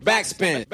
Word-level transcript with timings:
Backspin. 0.00 0.64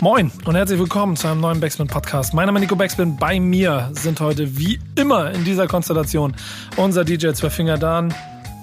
Moin 0.00 0.30
und 0.44 0.54
herzlich 0.54 0.78
willkommen 0.78 1.16
zu 1.16 1.26
einem 1.26 1.40
neuen 1.40 1.58
Backspin 1.58 1.88
Podcast. 1.88 2.32
Mein 2.32 2.46
Name 2.46 2.60
ist 2.60 2.62
Nico 2.62 2.76
Backspin. 2.76 3.16
Bei 3.16 3.40
mir 3.40 3.90
sind 3.92 4.20
heute 4.20 4.56
wie 4.56 4.78
immer 4.94 5.32
in 5.32 5.44
dieser 5.44 5.66
Konstellation 5.66 6.36
unser 6.76 7.04
DJ 7.04 7.32
Zwölffinger 7.32 7.76
Dan. 7.76 8.14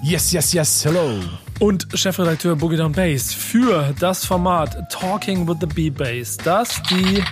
Yes, 0.02 0.32
yes, 0.32 0.54
yes, 0.54 0.84
hello. 0.86 1.20
Und 1.58 1.86
Chefredakteur 1.92 2.56
Boogie 2.56 2.76
Down 2.76 2.92
Bass 2.92 3.34
für 3.34 3.94
das 4.00 4.24
Format 4.24 4.90
Talking 4.90 5.46
with 5.46 5.56
the 5.60 5.66
B-Bass. 5.66 6.38
Das 6.38 6.82
die, 6.84 7.22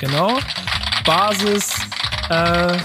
genau, 0.00 0.38
Basis 1.06 1.74
äh, 2.28 2.76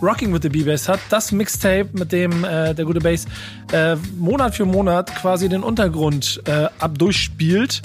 Rocking 0.00 0.32
with 0.32 0.40
the 0.42 0.48
B-Bass 0.48 0.88
hat. 0.88 1.00
Das 1.10 1.32
Mixtape, 1.32 1.88
mit 1.92 2.12
dem 2.12 2.44
äh, 2.44 2.74
der 2.74 2.84
gute 2.84 3.00
Bass 3.00 3.26
äh, 3.72 3.96
Monat 4.16 4.54
für 4.54 4.64
Monat 4.64 5.14
quasi 5.16 5.48
den 5.48 5.62
Untergrund 5.62 6.40
äh, 6.46 6.68
abdurchspielt 6.78 7.82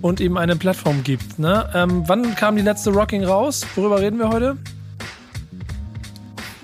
und 0.00 0.20
ihm 0.20 0.36
eine 0.36 0.56
Plattform 0.56 1.02
gibt. 1.04 1.38
Ne? 1.38 1.68
Ähm, 1.74 2.04
wann 2.06 2.34
kam 2.34 2.56
die 2.56 2.62
letzte 2.62 2.90
Rocking 2.90 3.24
raus? 3.24 3.66
Worüber 3.76 4.00
reden 4.00 4.18
wir 4.18 4.28
heute? 4.28 4.56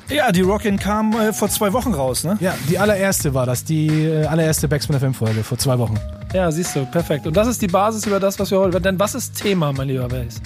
Ja, 0.08 0.32
die 0.32 0.40
Rockin' 0.40 0.78
kam 0.78 1.12
äh, 1.12 1.34
vor 1.34 1.50
zwei 1.50 1.72
Wochen 1.74 1.92
raus, 1.92 2.24
ne? 2.24 2.38
Ja, 2.40 2.54
die 2.70 2.78
allererste 2.78 3.34
war 3.34 3.44
das, 3.44 3.62
die 3.62 3.88
äh, 3.88 4.24
allererste 4.24 4.66
Backspin 4.66 4.98
FM 4.98 5.12
Folge 5.12 5.44
vor 5.44 5.58
zwei 5.58 5.78
Wochen. 5.78 5.96
Ja, 6.32 6.50
siehst 6.50 6.74
du, 6.74 6.86
perfekt. 6.86 7.26
Und 7.26 7.36
das 7.36 7.46
ist 7.46 7.60
die 7.60 7.66
Basis 7.66 8.06
über 8.06 8.18
das, 8.18 8.38
was 8.38 8.50
wir 8.50 8.58
heute. 8.58 8.80
Denn 8.80 8.98
was 8.98 9.14
ist 9.14 9.34
Thema, 9.34 9.70
mein 9.72 9.88
lieber 9.88 10.08
Bass? 10.08 10.40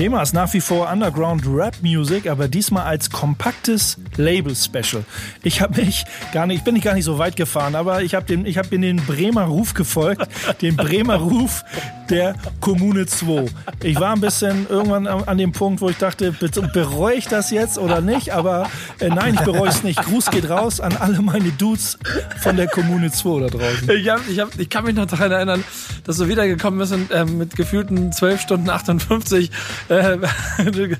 Thema 0.00 0.22
ist 0.22 0.32
nach 0.32 0.50
wie 0.54 0.62
vor 0.62 0.90
Underground 0.90 1.42
Rap 1.46 1.76
Music, 1.82 2.26
aber 2.26 2.48
diesmal 2.48 2.84
als 2.86 3.10
kompaktes 3.10 3.98
Label 4.16 4.56
Special. 4.56 5.04
Ich 5.42 5.60
habe 5.60 5.82
mich 5.82 6.06
gar 6.32 6.46
nicht, 6.46 6.56
ich 6.56 6.64
bin 6.64 6.72
nicht 6.72 6.84
gar 6.84 6.94
nicht 6.94 7.04
so 7.04 7.18
weit 7.18 7.36
gefahren, 7.36 7.74
aber 7.74 8.02
ich 8.02 8.14
habe 8.14 8.24
den, 8.24 8.46
ich 8.46 8.56
habe 8.56 8.68
den 8.68 8.96
Bremer 8.96 9.42
Ruf 9.42 9.74
gefolgt, 9.74 10.26
den 10.62 10.74
Bremer 10.74 11.16
Ruf 11.16 11.64
der 12.08 12.34
Kommune 12.60 13.04
2. 13.04 13.46
Ich 13.82 14.00
war 14.00 14.14
ein 14.14 14.20
bisschen 14.20 14.66
irgendwann 14.70 15.06
an, 15.06 15.24
an 15.24 15.36
dem 15.36 15.52
Punkt, 15.52 15.82
wo 15.82 15.90
ich 15.90 15.96
dachte, 15.96 16.32
bereue 16.32 17.16
ich 17.16 17.28
das 17.28 17.50
jetzt 17.50 17.78
oder 17.78 18.00
nicht? 18.00 18.32
Aber 18.32 18.68
äh, 19.00 19.08
nein, 19.08 19.34
ich 19.34 19.40
bereue 19.40 19.68
es 19.68 19.82
nicht. 19.82 20.02
Gruß 20.02 20.30
geht 20.30 20.48
raus 20.48 20.80
an 20.80 20.96
alle 20.98 21.20
meine 21.20 21.50
Dudes 21.52 21.98
von 22.40 22.56
der 22.56 22.68
Kommune 22.68 23.12
2 23.12 23.40
da 23.40 23.46
draußen. 23.48 23.90
Ich, 23.90 24.08
hab, 24.08 24.28
ich, 24.28 24.40
hab, 24.40 24.58
ich 24.58 24.68
kann 24.70 24.84
mich 24.84 24.94
noch 24.94 25.06
daran 25.06 25.30
erinnern, 25.30 25.64
dass 26.04 26.16
du 26.16 26.26
wiedergekommen 26.26 26.80
bist 26.80 26.92
und 26.92 27.10
äh, 27.10 27.24
mit 27.24 27.54
gefühlten 27.54 28.12
12 28.12 28.40
Stunden 28.40 28.70
58 28.70 29.50
äh, 29.90 30.18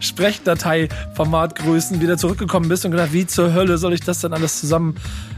Sprechdatei-Formatgrößen 0.00 2.00
wieder 2.00 2.16
zurückgekommen 2.16 2.68
bist 2.68 2.84
und 2.84 2.92
gedacht, 2.92 3.12
wie 3.12 3.26
zur 3.26 3.52
Hölle 3.52 3.78
soll 3.78 3.92
ich 3.92 4.00
das 4.00 4.20
denn 4.20 4.32
alles 4.32 4.60
zusammen 4.60 4.96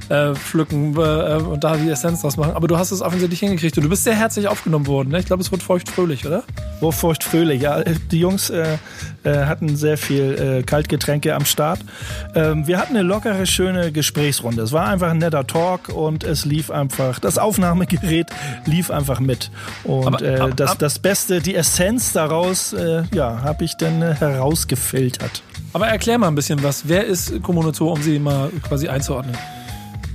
äh, 0.08 0.34
pflücken 0.34 0.96
äh, 0.96 1.36
und 1.36 1.64
da 1.64 1.76
die 1.76 1.88
Essenz 1.88 2.22
draus 2.22 2.36
machen. 2.36 2.52
Aber 2.52 2.68
du 2.68 2.78
hast 2.78 2.92
es 2.92 3.02
offensichtlich 3.02 3.40
hingekriegt 3.40 3.76
und 3.76 3.84
du 3.84 3.90
bist 3.90 4.04
sehr 4.04 4.14
herzlich 4.14 4.48
aufgenommen 4.48 4.86
worden. 4.86 5.10
Ne? 5.10 5.20
Ich 5.20 5.26
glaube, 5.26 5.42
es 5.42 5.52
wurde 5.52 5.64
feuchtfröhlich, 5.64 6.26
oder? 6.26 6.44
Wurde 6.80 6.96
feuchtfröhlich, 6.96 7.62
ja. 7.62 7.82
Die 7.82 8.20
Jungs 8.20 8.50
äh, 8.50 8.78
äh, 9.24 9.46
hatten 9.46 9.76
sehr 9.76 9.98
viel 9.98 10.58
äh, 10.60 10.62
Kaltgetränke 10.62 11.34
am 11.34 11.44
Start. 11.44 11.80
Ähm, 12.34 12.66
wir 12.66 12.78
hatten 12.78 12.96
eine 12.96 13.02
lockere, 13.02 13.46
schöne 13.46 13.90
Gesprächsrunde. 13.90 14.62
Es 14.62 14.72
war 14.72 14.86
einfach 14.86 15.10
ein 15.10 15.18
netter 15.18 15.46
Talk 15.46 15.88
und 15.88 16.22
es 16.22 16.44
lief 16.44 16.70
einfach, 16.70 17.18
das 17.18 17.36
Aufnahmegerät 17.36 18.26
lief 18.64 18.90
einfach 18.90 19.18
mit. 19.18 19.50
Und 19.82 20.06
aber, 20.06 20.22
äh, 20.22 20.38
ab, 20.38 20.50
das, 20.56 20.78
das 20.78 20.98
Beste, 21.00 21.40
die 21.40 21.56
Essenz 21.56 22.12
daraus, 22.12 22.72
äh, 22.72 23.02
ja, 23.12 23.42
habe 23.42 23.64
ich 23.64 23.76
dann 23.76 24.00
herausgefiltert. 24.00 25.42
Aber 25.72 25.88
erklär 25.88 26.18
mal 26.18 26.28
ein 26.28 26.34
bisschen 26.34 26.62
was. 26.62 26.88
Wer 26.88 27.04
ist 27.04 27.42
Kommune 27.42 27.72
2, 27.72 27.84
um 27.84 28.02
sie 28.02 28.18
mal 28.18 28.50
quasi 28.66 28.88
einzuordnen? 28.88 29.36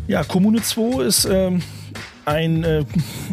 Ja, 0.07 0.23
Kommune 0.23 0.61
2 0.61 1.03
ist 1.03 1.25
ähm, 1.25 1.61
ein, 2.25 2.63
äh, 2.63 2.85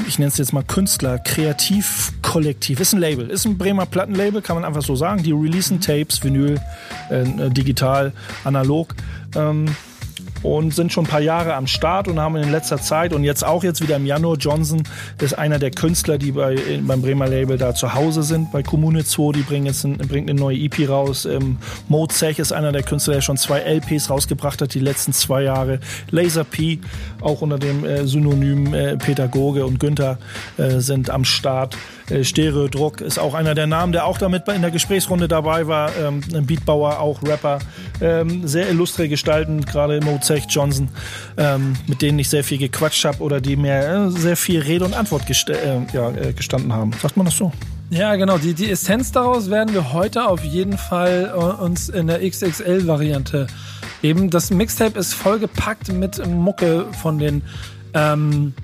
ich 0.06 0.18
nenne 0.18 0.28
es 0.28 0.38
jetzt 0.38 0.52
mal 0.52 0.62
Künstler, 0.62 1.18
Kreativkollektiv. 1.18 2.80
Ist 2.80 2.92
ein 2.92 3.00
Label, 3.00 3.30
ist 3.30 3.44
ein 3.44 3.58
Bremer 3.58 3.86
Plattenlabel, 3.86 4.42
kann 4.42 4.56
man 4.56 4.64
einfach 4.64 4.82
so 4.82 4.96
sagen. 4.96 5.22
Die 5.22 5.32
releasen 5.32 5.80
Tapes, 5.80 6.22
Vinyl, 6.22 6.60
äh, 7.10 7.50
digital, 7.50 8.12
analog. 8.44 8.94
Ähm, 9.34 9.66
und 10.42 10.74
sind 10.74 10.92
schon 10.92 11.04
ein 11.04 11.08
paar 11.08 11.20
Jahre 11.20 11.54
am 11.54 11.66
Start 11.66 12.08
und 12.08 12.18
haben 12.18 12.36
in 12.36 12.50
letzter 12.50 12.78
Zeit 12.80 13.12
und 13.12 13.24
jetzt 13.24 13.44
auch 13.44 13.62
jetzt 13.62 13.82
wieder 13.82 13.96
im 13.96 14.06
Januar, 14.06 14.36
Johnson 14.36 14.82
ist 15.20 15.38
einer 15.38 15.58
der 15.58 15.70
Künstler, 15.70 16.18
die 16.18 16.32
bei, 16.32 16.56
beim 16.82 17.02
Bremer 17.02 17.28
Label 17.28 17.58
da 17.58 17.74
zu 17.74 17.94
Hause 17.94 18.22
sind, 18.22 18.50
bei 18.52 18.62
Kommune 18.62 19.04
2, 19.04 19.32
die 19.32 19.42
bringen 19.42 19.66
jetzt 19.66 19.84
ein, 19.84 19.98
bringt 19.98 20.30
eine 20.30 20.38
neue 20.38 20.56
EP 20.56 20.88
raus. 20.88 21.24
Ähm, 21.24 21.58
Mo 21.88 22.06
Zech 22.06 22.38
ist 22.38 22.52
einer 22.52 22.72
der 22.72 22.82
Künstler, 22.82 23.14
der 23.14 23.20
schon 23.20 23.36
zwei 23.36 23.60
LPs 23.60 24.10
rausgebracht 24.10 24.62
hat, 24.62 24.74
die 24.74 24.80
letzten 24.80 25.12
zwei 25.12 25.42
Jahre. 25.42 25.80
Laser 26.10 26.44
P, 26.44 26.80
auch 27.20 27.42
unter 27.42 27.58
dem 27.58 27.84
äh, 27.84 28.06
Synonym 28.06 28.74
äh, 28.74 28.96
Pädagoge 28.96 29.66
und 29.66 29.78
Günther 29.78 30.18
äh, 30.56 30.80
sind 30.80 31.10
am 31.10 31.24
Start. 31.24 31.76
Äh, 32.10 32.24
Stereodruck 32.24 33.00
ist 33.00 33.18
auch 33.18 33.34
einer 33.34 33.54
der 33.54 33.66
Namen, 33.66 33.92
der 33.92 34.06
auch 34.06 34.18
damit 34.18 34.48
in 34.48 34.62
der 34.62 34.70
Gesprächsrunde 34.70 35.28
dabei 35.28 35.66
war. 35.66 35.90
Ähm, 35.96 36.20
ein 36.34 36.46
Beatbauer, 36.46 36.98
auch 36.98 37.22
Rapper. 37.22 37.60
Ähm, 38.00 38.46
sehr 38.46 38.68
illustre 38.68 39.08
Gestalten, 39.08 39.64
gerade 39.64 40.00
Mo 40.00 40.18
Zech 40.22 40.46
Johnson, 40.48 40.88
ähm, 41.36 41.74
mit 41.86 42.02
denen 42.02 42.18
ich 42.18 42.28
sehr 42.28 42.44
viel 42.44 42.58
gequatscht 42.58 43.04
habe 43.04 43.22
oder 43.22 43.40
die 43.40 43.56
mir 43.56 43.80
äh, 43.80 44.10
sehr 44.10 44.36
viel 44.36 44.60
Rede 44.60 44.84
und 44.84 44.94
Antwort 44.94 45.26
gest 45.26 45.50
äh, 45.50 45.80
ja, 45.92 46.10
äh, 46.10 46.32
gestanden 46.32 46.72
haben. 46.72 46.92
Sagt 47.00 47.16
man 47.16 47.26
das 47.26 47.36
so? 47.36 47.52
Ja, 47.90 48.14
genau. 48.14 48.38
Die, 48.38 48.54
die 48.54 48.70
Essenz 48.70 49.10
daraus 49.10 49.50
werden 49.50 49.74
wir 49.74 49.92
heute 49.92 50.28
auf 50.28 50.44
jeden 50.44 50.78
Fall 50.78 51.32
äh, 51.34 51.62
uns 51.62 51.88
in 51.88 52.06
der 52.06 52.20
XXL-Variante 52.20 53.48
geben. 54.00 54.30
Das 54.30 54.50
Mixtape 54.50 54.98
ist 54.98 55.12
vollgepackt 55.14 55.92
mit 55.92 56.24
Mucke 56.26 56.86
von 56.92 57.18
den 57.18 57.42
ähm, 57.94 58.54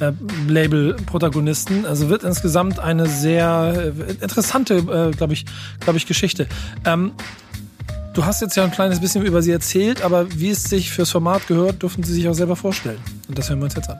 äh, 0.00 0.12
Label-Protagonisten. 0.48 1.86
Also 1.86 2.08
wird 2.08 2.24
insgesamt 2.24 2.78
eine 2.78 3.06
sehr 3.06 3.92
äh, 3.96 4.12
interessante, 4.22 4.74
äh, 4.74 5.16
glaube 5.16 5.32
ich, 5.32 5.44
glaube 5.80 5.98
ich, 5.98 6.06
Geschichte. 6.06 6.46
Ähm, 6.84 7.12
du 8.14 8.24
hast 8.24 8.40
jetzt 8.40 8.56
ja 8.56 8.64
ein 8.64 8.70
kleines 8.70 9.00
bisschen 9.00 9.24
über 9.24 9.42
sie 9.42 9.52
erzählt, 9.52 10.02
aber 10.02 10.26
wie 10.38 10.50
es 10.50 10.64
sich 10.64 10.90
fürs 10.90 11.10
Format 11.10 11.46
gehört, 11.46 11.82
durften 11.82 12.02
sie 12.02 12.12
sich 12.12 12.28
auch 12.28 12.34
selber 12.34 12.56
vorstellen. 12.56 12.98
Und 13.28 13.38
das 13.38 13.48
hören 13.48 13.60
wir 13.60 13.64
uns 13.64 13.74
jetzt 13.74 13.90
an. 13.90 13.98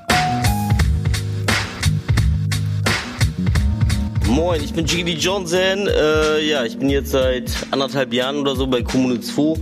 Moin, 4.26 4.60
ich 4.64 4.72
bin 4.72 4.84
Jiggy 4.84 5.12
Johnson. 5.12 5.86
Äh, 5.86 6.44
ja, 6.44 6.64
ich 6.64 6.76
bin 6.76 6.90
jetzt 6.90 7.12
seit 7.12 7.52
anderthalb 7.70 8.12
Jahren 8.12 8.36
oder 8.38 8.56
so 8.56 8.66
bei 8.66 8.82
Kommune 8.82 9.20
2 9.20 9.60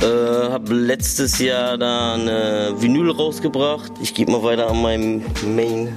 äh, 0.00 0.50
habe 0.50 0.74
letztes 0.74 1.38
Jahr 1.38 1.78
da 1.78 2.14
eine 2.14 2.74
Vinyl 2.78 3.10
rausgebracht. 3.10 3.92
Ich 4.00 4.14
gebe 4.14 4.32
mal 4.32 4.42
weiter 4.42 4.68
an 4.68 4.80
meinem 4.82 5.22
Main 5.54 5.92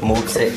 Mozech. 0.00 0.52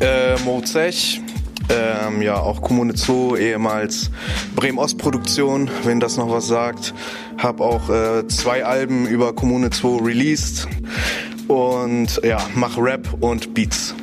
Äh, 0.00 0.38
Mozech. 0.44 1.20
Ähm, 1.68 2.22
ja, 2.22 2.38
auch 2.38 2.62
Kommune 2.62 2.96
Zoo, 2.96 3.36
ehemals 3.36 4.10
Bremen-Ost-Produktion, 4.54 5.68
wenn 5.82 5.98
das 5.98 6.16
noch 6.16 6.30
was 6.30 6.46
sagt. 6.46 6.94
Hab 7.38 7.60
auch 7.60 7.90
äh, 7.90 8.26
zwei 8.28 8.64
Alben 8.64 9.06
über 9.06 9.32
Kommune 9.34 9.70
Zoo 9.72 9.96
released 9.96 10.68
und 11.48 12.20
ja, 12.22 12.38
mach 12.54 12.78
Rap 12.78 13.08
und 13.20 13.52
Beats. 13.54 13.94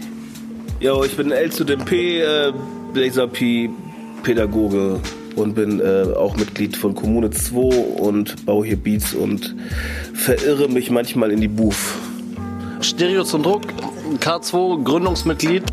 Jo, 0.82 1.04
ich 1.06 1.16
bin 1.16 1.32
L 1.32 1.52
zu 1.52 1.64
dem 1.64 1.86
P, 1.86 2.20
äh, 2.20 2.52
Blazer 2.94 3.28
P, 3.28 3.70
Pädagoge, 4.24 5.00
und 5.36 5.56
bin 5.56 5.80
äh, 5.80 6.14
auch 6.16 6.36
Mitglied 6.36 6.76
von 6.76 6.96
Kommune 6.96 7.30
2 7.30 7.58
und 8.00 8.46
baue 8.46 8.66
hier 8.66 8.78
Beats 8.78 9.14
und 9.14 9.56
verirre 10.14 10.68
mich 10.68 10.90
manchmal 10.90 11.32
in 11.32 11.42
die 11.42 11.48
Booth. 11.48 11.76
Stereo 12.82 13.24
zum 13.24 13.44
Druck, 13.44 13.64
K2, 14.20 14.84
Gründungsmitglied, 14.84 15.64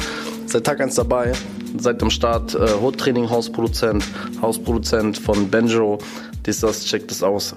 seit 0.46 0.64
Tag 0.64 0.80
1 0.80 0.94
dabei, 0.94 1.32
seit 1.78 2.00
dem 2.00 2.10
Start 2.10 2.54
äh, 2.54 2.68
Hot-Training 2.80 3.28
Hausproduzent, 3.28 4.04
Hausproduzent 4.40 5.18
von 5.18 5.50
Benjo, 5.50 5.98
dies, 6.46 6.60
das, 6.60 6.84
checkt 6.84 7.10
es 7.10 7.22
aus. 7.22 7.54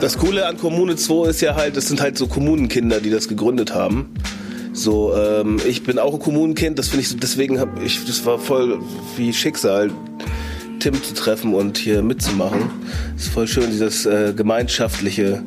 Das 0.00 0.16
Coole 0.16 0.46
an 0.46 0.56
Kommune 0.56 0.96
2 0.96 1.28
ist 1.28 1.42
ja 1.42 1.56
halt, 1.56 1.76
das 1.76 1.88
sind 1.88 2.00
halt 2.00 2.16
so 2.16 2.26
Kommunenkinder, 2.26 3.00
die 3.00 3.10
das 3.10 3.28
gegründet 3.28 3.74
haben. 3.74 4.14
So, 4.72 5.14
ähm, 5.14 5.60
ich 5.68 5.82
bin 5.82 5.98
auch 5.98 6.14
ein 6.14 6.20
Kommunenkind, 6.20 6.78
das 6.78 6.88
finde 6.88 7.04
ich, 7.04 7.14
deswegen 7.18 7.60
habe 7.60 7.84
ich, 7.84 8.02
das 8.06 8.24
war 8.24 8.38
voll 8.38 8.78
wie 9.18 9.34
Schicksal, 9.34 9.90
Tim 10.78 10.94
zu 11.02 11.12
treffen 11.12 11.52
und 11.52 11.76
hier 11.76 12.00
mitzumachen. 12.00 12.70
Das 13.14 13.26
ist 13.26 13.32
voll 13.34 13.46
schön, 13.46 13.70
dieses 13.70 14.06
äh, 14.06 14.32
gemeinschaftliche, 14.34 15.42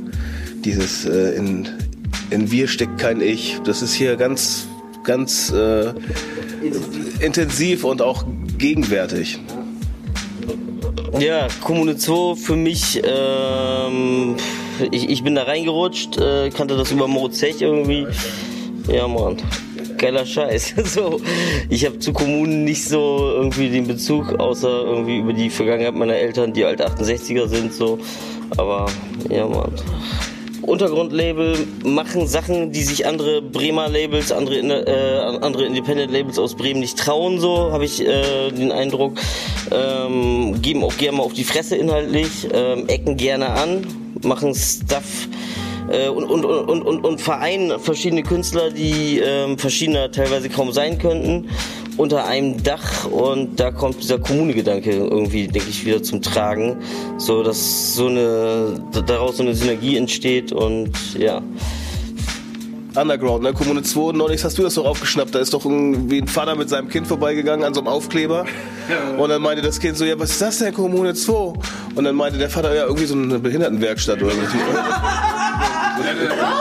dieses 0.64 1.06
äh, 1.06 1.36
in, 1.36 1.68
in 2.30 2.52
wir 2.52 2.68
steckt 2.68 3.00
kein 3.00 3.22
Ich. 3.22 3.58
Das 3.64 3.82
ist 3.82 3.94
hier 3.94 4.18
ganz, 4.18 4.68
ganz 5.04 5.52
äh, 5.52 5.94
intensiv 7.22 7.86
und 7.86 8.04
auch 8.04 8.24
gegenwärtig. 8.60 9.40
Ja, 11.20 11.48
Kommune 11.64 11.96
2 11.96 12.36
für 12.36 12.56
mich, 12.56 13.02
ähm, 13.06 14.36
ich, 14.92 15.10
ich 15.10 15.24
bin 15.24 15.36
da 15.36 15.44
reingerutscht, 15.44 16.18
äh, 16.18 16.50
kannte 16.50 16.76
das 16.76 16.92
über 16.92 17.08
Mozech 17.08 17.62
irgendwie. 17.62 18.08
Ja, 18.92 19.08
Mann. 19.08 19.38
geiler 19.98 20.26
Scheiß. 20.26 20.74
So, 20.86 21.22
ich 21.70 21.86
habe 21.86 22.00
zu 22.00 22.14
Kommunen 22.14 22.66
nicht 22.66 22.84
so 22.86 23.32
irgendwie 23.36 23.70
den 23.70 23.88
Bezug, 23.88 24.40
außer 24.40 24.84
irgendwie 24.86 25.20
über 25.20 25.34
die 25.34 25.50
Vergangenheit 25.50 25.96
meiner 25.96 26.16
Eltern, 26.16 26.52
die 26.54 26.66
alt 26.66 26.82
68er 26.82 27.48
sind, 27.48 27.74
so. 27.74 28.00
Aber 28.58 28.88
ja, 29.30 29.48
Mann. 29.48 29.74
Untergrundlabel 30.64 31.68
machen 31.84 32.28
Sachen, 32.28 32.72
die 32.72 32.84
sich 32.84 33.06
andere 33.06 33.42
Bremer 33.42 33.90
Labels, 33.90 34.32
andere, 34.32 34.58
äh, 34.60 35.38
andere 35.42 35.66
Independent 35.66 36.12
Labels 36.12 36.40
aus 36.40 36.56
Bremen 36.56 36.80
nicht 36.80 36.98
trauen, 36.98 37.40
so 37.40 37.72
habe 37.72 37.86
ich 37.86 38.06
äh, 38.06 38.52
den 38.52 38.72
Eindruck. 38.72 39.20
Ähm, 39.72 40.62
geben 40.62 40.84
auch 40.84 40.96
gerne 40.98 41.18
mal 41.18 41.24
auf 41.24 41.34
die 41.34 41.44
Fresse 41.44 41.76
inhaltlich, 41.76 42.48
ähm, 42.54 42.88
ecken 42.88 43.18
gerne 43.18 43.50
an, 43.50 43.86
machen 44.24 44.56
Stuff 44.56 45.28
äh, 45.92 46.08
und, 46.08 46.26
und, 46.26 46.46
und, 46.46 46.82
und, 46.82 47.06
und 47.06 47.22
vereinen 47.22 47.80
verschiedene 47.80 48.24
Künstler, 48.24 48.72
die 48.72 49.20
äh, 49.20 49.58
verschiedener 49.58 50.12
teilweise 50.12 50.50
kaum 50.50 50.72
sein 50.72 50.98
könnten 50.98 51.50
unter 51.98 52.26
einem 52.26 52.64
Dach 52.64 53.06
und 53.06 53.60
da 53.60 53.72
kommt 53.72 54.02
dieser 54.02 54.20
Kommune-Gedanke 54.20 54.92
irgendwie, 54.92 55.48
denke 55.48 55.70
ich, 55.70 55.86
wieder 55.86 56.02
zum 56.02 56.22
Tragen. 56.22 56.78
So, 57.18 57.44
dass 57.44 57.96
so 57.96 58.08
eine, 58.08 58.82
daraus 59.06 59.38
so 59.38 59.44
eine 59.44 59.54
Synergie 59.54 59.98
entsteht 59.98 60.52
und 60.52 60.92
ja. 61.18 61.42
Underground, 62.96 63.42
ne? 63.44 63.54
Kommune 63.54 63.82
2, 63.82 64.12
neulich 64.12 64.44
hast 64.44 64.58
du 64.58 64.62
das 64.62 64.76
doch 64.76 64.86
aufgeschnappt. 64.86 65.34
Da 65.34 65.40
ist 65.40 65.52
doch 65.54 65.66
irgendwie 65.66 66.22
ein 66.22 66.28
Vater 66.28 66.56
mit 66.56 66.70
seinem 66.70 66.90
Kind 66.90 67.08
vorbeigegangen 67.08 67.66
an 67.66 67.74
so 67.74 67.80
einem 67.80 67.88
Aufkleber. 67.88 68.46
Und 69.18 69.30
dann 69.30 69.42
meinte 69.42 69.64
das 69.64 69.80
Kind 69.80 69.98
so, 69.98 70.06
ja, 70.06 70.20
was 70.20 70.32
ist 70.32 70.42
das 70.42 70.60
denn, 70.60 70.74
Kommune 70.74 71.16
2? 71.16 71.34
Und 71.96 72.04
dann 72.04 72.16
meinte 72.16 72.38
der 72.38 72.52
Vater, 72.52 72.76
ja, 72.76 72.84
irgendwie 72.84 73.06
so 73.06 73.16
eine 73.16 73.40
Behindertenwerkstatt 73.40 74.22
oder 74.22 74.34
so. 74.34 74.40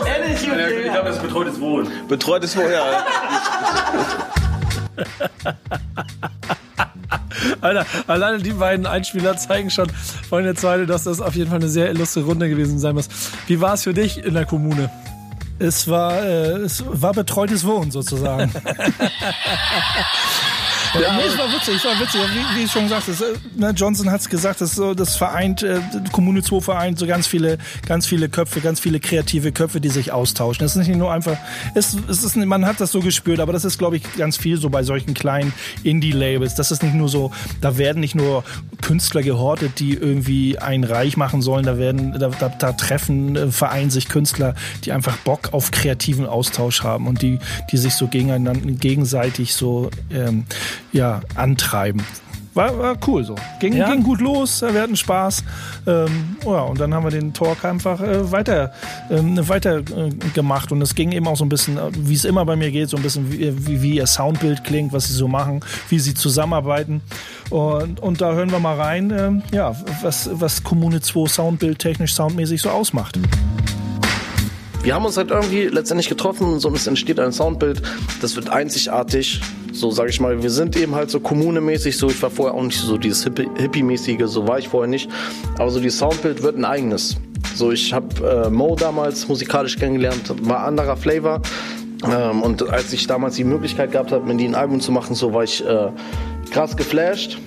Ehrlich, 0.07 0.41
ich 0.41 0.91
glaube, 0.91 1.09
das 1.09 1.17
ist 1.17 1.23
betreutes 1.23 1.61
Wohnen. 1.61 1.89
Betreutes 2.09 2.57
Wohnen, 2.57 2.73
ja. 2.73 3.05
Alter, 7.61 7.87
alleine 8.07 8.39
die 8.39 8.53
beiden 8.53 8.87
Einspieler 8.87 9.37
zeigen 9.37 9.71
schon, 9.71 9.91
Freunde 10.29 10.55
Zweite, 10.55 10.87
dass 10.87 11.05
das 11.05 11.21
auf 11.21 11.35
jeden 11.35 11.51
Fall 11.51 11.61
eine 11.61 11.69
sehr 11.69 11.91
illustre 11.91 12.23
Runde 12.23 12.49
gewesen 12.49 12.79
sein 12.79 12.95
muss. 12.95 13.09
Wie 13.47 13.61
war 13.61 13.75
es 13.75 13.83
für 13.83 13.95
dich 13.95 14.25
in 14.25 14.35
der 14.35 14.47
Kommune? 14.47 14.91
Es 15.59 15.89
war, 15.89 16.23
äh, 16.23 16.57
es 16.57 16.85
war 16.87 17.13
betreutes 17.13 17.65
Wohnen 17.65 17.91
sozusagen. 17.91 18.53
Ja, 20.95 21.17
nee, 21.17 21.23
es 21.27 21.39
war 21.39 21.51
witzig, 21.51 21.77
es 21.77 21.85
war 21.85 21.99
witzig. 21.99 22.21
Wie, 22.35 22.61
wie 22.61 22.65
ich 22.65 22.71
schon 22.71 22.85
gesagt 22.85 23.07
habe, 23.09 23.39
ne, 23.57 23.71
Johnson 23.71 24.11
hat 24.11 24.21
es 24.21 24.29
gesagt, 24.29 24.61
das, 24.61 24.75
so, 24.75 24.93
das 24.93 25.17
vereint, 25.17 25.63
äh, 25.63 25.81
Kommune 26.13 26.43
2 26.43 26.61
vereint 26.61 26.99
so 26.99 27.07
ganz 27.07 27.27
viele, 27.27 27.59
ganz 27.87 28.07
viele 28.07 28.29
Köpfe, 28.29 28.61
ganz 28.61 28.79
viele 28.79 29.01
kreative 29.01 29.53
Köpfe, 29.53 29.81
die 29.81 29.89
sich 29.89 30.13
austauschen. 30.13 30.67
Es 30.67 30.77
ist 30.77 30.87
nicht 30.87 30.97
nur 30.97 31.11
einfach, 31.11 31.37
es, 31.75 31.97
es 32.09 32.23
ist, 32.23 32.37
man 32.37 32.67
hat 32.67 32.81
das 32.81 32.93
so 32.93 33.01
gespürt, 33.01 33.41
aber 33.41 33.53
das 33.53 33.65
ist, 33.65 33.79
glaube 33.79 33.97
ich, 33.97 34.03
ganz 34.17 34.37
viel 34.37 34.59
so 34.59 34.69
bei 34.69 34.83
solchen 34.83 35.15
kleinen 35.15 35.55
Indie-Labels. 35.83 36.55
Das 36.57 36.71
ist 36.71 36.83
nicht 36.83 36.95
nur 36.95 37.09
so, 37.09 37.33
da 37.63 37.79
werden 37.79 38.01
nicht 38.01 38.15
nur 38.15 38.45
Künstler 38.83 39.23
gehortet, 39.23 39.79
die 39.79 39.95
irgendwie 39.95 40.59
ein 40.59 40.85
Reich 40.85 41.17
machen 41.17 41.41
sollen, 41.41 41.65
da 41.65 41.79
werden, 41.79 42.19
da, 42.19 42.29
da, 42.29 42.49
da 42.51 42.73
treffen, 42.73 43.37
äh, 43.37 43.51
vereinen 43.51 43.91
sich 43.91 44.09
Künstler, 44.09 44.55
die 44.85 44.93
einfach 44.93 45.17
Bock 45.19 45.53
auf 45.53 45.71
kreativen 45.71 46.27
Austausch 46.27 46.83
haben 46.83 47.07
und 47.07 47.23
die, 47.23 47.39
die 47.71 47.79
sich 47.79 47.95
so 47.95 48.09
gegeneinander, 48.09 48.73
gegenseitig 48.73 49.55
so 49.55 49.91
ähm, 50.11 50.45
ja, 50.93 51.21
antreiben. 51.35 52.03
War, 52.55 52.79
war 52.79 52.99
cool 53.07 53.25
so. 53.25 53.35
Ging, 53.61 53.73
ja. 53.73 53.91
ging 53.91 54.03
gut 54.03 54.21
los, 54.21 54.61
wir 54.61 54.83
hatten 54.83 54.97
Spaß. 54.97 55.43
Ähm, 55.87 56.37
ja, 56.45 56.61
und 56.61 56.79
dann 56.79 56.93
haben 56.93 57.05
wir 57.05 57.11
den 57.11 57.33
Talk 57.33 57.65
einfach 57.65 58.01
äh, 58.03 58.31
weiter, 58.31 58.73
ähm, 59.11 59.49
weiter 59.49 59.79
äh, 59.79 60.11
gemacht. 60.35 60.71
Und 60.71 60.83
es 60.83 60.95
ging 60.95 61.13
eben 61.13 61.27
auch 61.27 61.37
so 61.37 61.47
ein 61.47 61.49
bisschen, 61.49 61.79
äh, 61.79 61.91
wie 61.97 62.15
es 62.15 62.27
immer 62.27 62.45
bei 62.45 62.57
mir 62.57 62.71
geht, 62.71 62.91
so 62.91 62.99
ein 62.99 63.03
bisschen, 63.03 63.33
wie, 63.33 63.67
wie, 63.67 63.83
wie 63.83 63.95
ihr 63.97 64.07
Soundbild 64.07 64.65
klingt, 64.65 64.93
was 64.93 65.09
sie 65.09 65.15
so 65.15 65.29
machen, 65.29 65.61
wie 65.89 65.99
sie 65.99 66.13
zusammenarbeiten. 66.13 67.01
Und, 67.49 68.01
und 68.01 68.21
da 68.21 68.33
hören 68.33 68.51
wir 68.51 68.59
mal 68.59 68.77
rein, 68.77 69.11
ähm, 69.17 69.43
ja, 69.53 69.75
was, 70.03 70.29
was 70.33 70.63
Kommune 70.63 71.01
2 71.01 71.29
Soundbild 71.29 71.79
technisch, 71.79 72.15
soundmäßig 72.15 72.61
so 72.61 72.69
ausmacht. 72.69 73.19
Wir 74.83 74.95
haben 74.95 75.07
uns 75.07 75.17
halt 75.17 75.31
irgendwie 75.31 75.69
letztendlich 75.69 76.09
getroffen 76.09 76.55
und 76.55 76.61
so 76.61 76.69
es 76.75 76.87
entsteht 76.87 77.19
ein 77.21 77.33
Soundbild, 77.33 77.81
das 78.21 78.37
wird 78.37 78.51
einzigartig. 78.51 79.41
So 79.73 79.91
sage 79.91 80.11
ich 80.11 80.21
mal, 80.21 80.43
wir 80.43 80.51
sind 80.51 80.77
eben 80.77 80.95
halt 80.95 81.11
so 81.11 81.19
kommunemäßig, 81.21 81.97
so 81.97 82.09
ich 82.09 82.23
war 82.23 82.31
vorher 82.31 82.55
auch 82.55 82.63
nicht 82.63 82.79
so 82.79 82.99
dieses 82.99 83.25
Hippie-mäßige, 83.25 84.27
so 84.27 84.47
war 84.47 84.59
ich 84.59 84.69
vorher 84.69 84.89
nicht. 84.89 85.11
Aber 85.59 85.71
so 85.71 85.81
dieses 85.81 85.99
Soundbild 85.99 86.43
wird 86.43 86.57
ein 86.57 86.65
eigenes. 86.65 87.17
So 87.55 87.73
ich 87.73 87.93
habe 87.93 88.47
äh, 88.47 88.51
Mo 88.51 88.77
damals 88.77 89.29
musikalisch 89.29 89.77
kennengelernt, 89.79 90.35
war 90.47 90.65
anderer 90.65 90.97
Flavor. 90.97 91.41
Ähm, 92.05 92.43
und 92.43 92.69
als 92.69 92.93
ich 92.93 93.07
damals 93.07 93.37
die 93.37 93.45
Möglichkeit 93.45 93.93
gehabt 93.93 94.13
habe, 94.13 94.27
mit 94.27 94.41
ihnen 94.41 94.55
ein 94.55 94.61
Album 94.61 94.81
zu 94.81 94.93
machen, 94.93 95.15
so 95.15 95.33
war 95.33 95.45
ich 95.45 95.65
äh, 95.65 95.89
krass 96.51 96.77
geflasht 96.77 97.39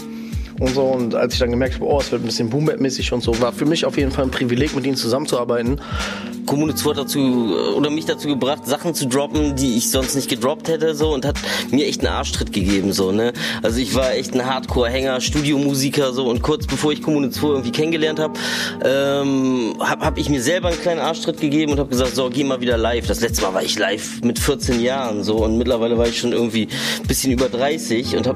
und 0.60 0.74
so. 0.74 0.84
Und 0.84 1.16
als 1.16 1.34
ich 1.34 1.40
dann 1.40 1.52
gemerkt 1.52 1.75
habe, 1.75 1.86
oh, 1.86 2.00
es 2.00 2.12
wird 2.12 2.24
ein 2.24 2.25
bisschen 2.25 2.50
Boom-Bap-mäßig 2.50 3.12
und 3.13 3.22
so, 3.22 3.40
war 3.42 3.54
für 3.54 3.66
mich 3.66 3.86
auf 3.86 3.98
jeden 3.98 4.12
Fall 4.12 4.25
ein 4.25 4.31
Privileg, 4.31 4.75
mit 4.75 4.86
ihnen 4.86 4.96
zusammenzuarbeiten. 4.96 5.80
Kommune 6.46 6.75
2 6.75 6.94
dazu 6.94 7.56
oder 7.75 7.90
mich 7.90 8.06
dazu 8.06 8.28
gebracht, 8.28 8.68
Sachen 8.68 8.94
zu 8.94 9.07
droppen, 9.07 9.56
die 9.56 9.78
ich 9.78 9.90
sonst 9.90 10.16
nicht 10.16 10.30
gedroppt 10.30 10.68
hätte, 10.68 10.94
so 10.94 11.12
und 11.12 11.25
hat 11.25 11.38
mir 11.72 11.88
echt 11.88 12.02
einen 12.02 12.13
Arschtritt 12.13 12.54
gegeben, 12.54 12.94
so 12.94 13.12
ne. 13.12 13.34
Also 13.63 13.80
ich 13.80 13.96
war 13.96 14.13
echt 14.13 14.36
ein 14.36 14.46
Hardcore-Hänger, 14.46 15.22
Studiomusiker 15.22 16.13
so 16.13 16.30
und 16.30 16.44
kurz 16.44 16.68
bevor 16.68 16.92
ich 16.92 17.01
Kommune 17.01 17.31
2 17.31 17.48
irgendwie 17.48 17.72
kennengelernt 17.72 18.19
habe, 18.19 18.34
ähm, 18.84 19.75
habe 19.80 20.06
hab 20.06 20.18
ich 20.19 20.30
mir 20.30 20.42
selber 20.42 20.68
einen 20.68 20.80
kleinen 20.80 21.00
Arschtritt 21.00 21.42
gegeben 21.42 21.72
und 21.72 21.80
habe 21.80 21.90
gesagt, 21.90 22.13
so 22.16 22.30
geh 22.30 22.44
mal 22.44 22.62
wieder 22.62 22.78
live. 22.78 23.08
Das 23.08 23.22
letzte 23.22 23.42
Mal 23.42 23.56
war 23.56 23.63
ich 23.63 23.80
live 23.80 24.22
mit 24.22 24.38
14 24.38 24.81
Jahren 24.81 25.24
so 25.24 25.38
und 25.38 25.58
mittlerweile 25.58 25.98
war 25.98 26.08
ich 26.08 26.19
schon 26.19 26.31
irgendwie 26.31 26.68
bisschen 27.08 27.31
über 27.31 27.50
30 27.50 28.18
und 28.18 28.28
hab, 28.28 28.36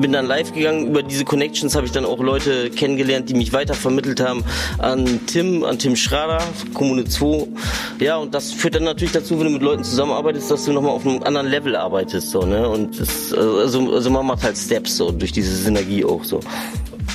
bin 0.00 0.12
dann 0.12 0.26
live 0.26 0.52
gegangen 0.54 0.88
über 0.88 1.02
diese 1.02 1.24
Connection 1.24 1.43
Connections 1.44 1.76
habe 1.76 1.84
ich 1.84 1.92
dann 1.92 2.06
auch 2.06 2.20
Leute 2.20 2.70
kennengelernt, 2.70 3.28
die 3.28 3.34
mich 3.34 3.52
weiter 3.52 3.74
vermittelt 3.74 4.18
haben 4.18 4.42
an 4.78 5.20
Tim, 5.26 5.62
an 5.62 5.78
Tim 5.78 5.94
Schrader, 5.94 6.42
Kommune 6.72 7.04
2. 7.04 7.46
Ja, 8.00 8.16
und 8.16 8.32
das 8.32 8.52
führt 8.52 8.76
dann 8.76 8.84
natürlich 8.84 9.12
dazu, 9.12 9.38
wenn 9.38 9.48
du 9.48 9.52
mit 9.52 9.62
Leuten 9.62 9.84
zusammenarbeitest, 9.84 10.50
dass 10.50 10.64
du 10.64 10.72
nochmal 10.72 10.92
auf 10.92 11.06
einem 11.06 11.22
anderen 11.22 11.48
Level 11.48 11.76
arbeitest, 11.76 12.30
so, 12.30 12.46
ne? 12.46 12.66
Und 12.66 12.98
das, 12.98 13.34
also, 13.34 13.92
also 13.92 14.08
man 14.08 14.24
macht 14.24 14.42
halt 14.42 14.56
Steps 14.56 14.96
so, 14.96 15.10
durch 15.10 15.32
diese 15.32 15.54
Synergie 15.54 16.02
auch 16.02 16.24
so. 16.24 16.40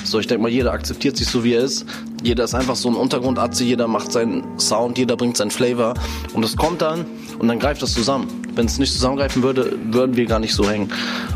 So, 0.04 0.20
ich 0.20 0.28
denke 0.28 0.44
mal, 0.44 0.52
jeder 0.52 0.74
akzeptiert 0.74 1.18
sich 1.18 1.28
so, 1.28 1.44
wie 1.44 1.54
er 1.54 1.64
ist. 1.64 1.88
Jeder 2.22 2.44
ist 2.44 2.54
einfach 2.54 2.76
so 2.76 2.90
ein 2.90 2.96
Untergrundatze, 2.96 3.64
jeder 3.64 3.88
macht 3.88 4.12
seinen 4.12 4.60
Sound, 4.60 5.00
jeder 5.00 5.18
bringt 5.18 5.38
seinen 5.38 5.52
Flavor. 5.52 5.96
Und 6.34 6.46
es 6.46 6.56
kommt 6.56 6.84
dann 6.84 7.06
und 7.40 7.48
dann 7.48 7.58
greift 7.58 7.82
das 7.82 7.94
zusammen. 7.94 8.28
Wenn 8.54 8.68
es 8.68 8.78
nicht 8.78 8.94
zusammengreifen 8.94 9.42
würde, 9.42 9.74
würden 9.92 10.16
wir 10.16 10.26
gar 10.28 10.40
nicht 10.40 10.54
so 10.54 10.70
hängen. 10.70 10.92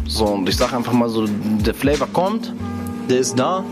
So, 0.07 0.25
und 0.25 0.47
ich 0.47 0.57
sage 0.57 0.75
einfach 0.75 0.93
mal 0.93 1.09
so, 1.09 1.25
der 1.27 1.73
Flavor 1.73 2.07
kommt, 2.13 2.53
der 3.09 3.19
ist 3.19 3.37
da, 3.37 3.63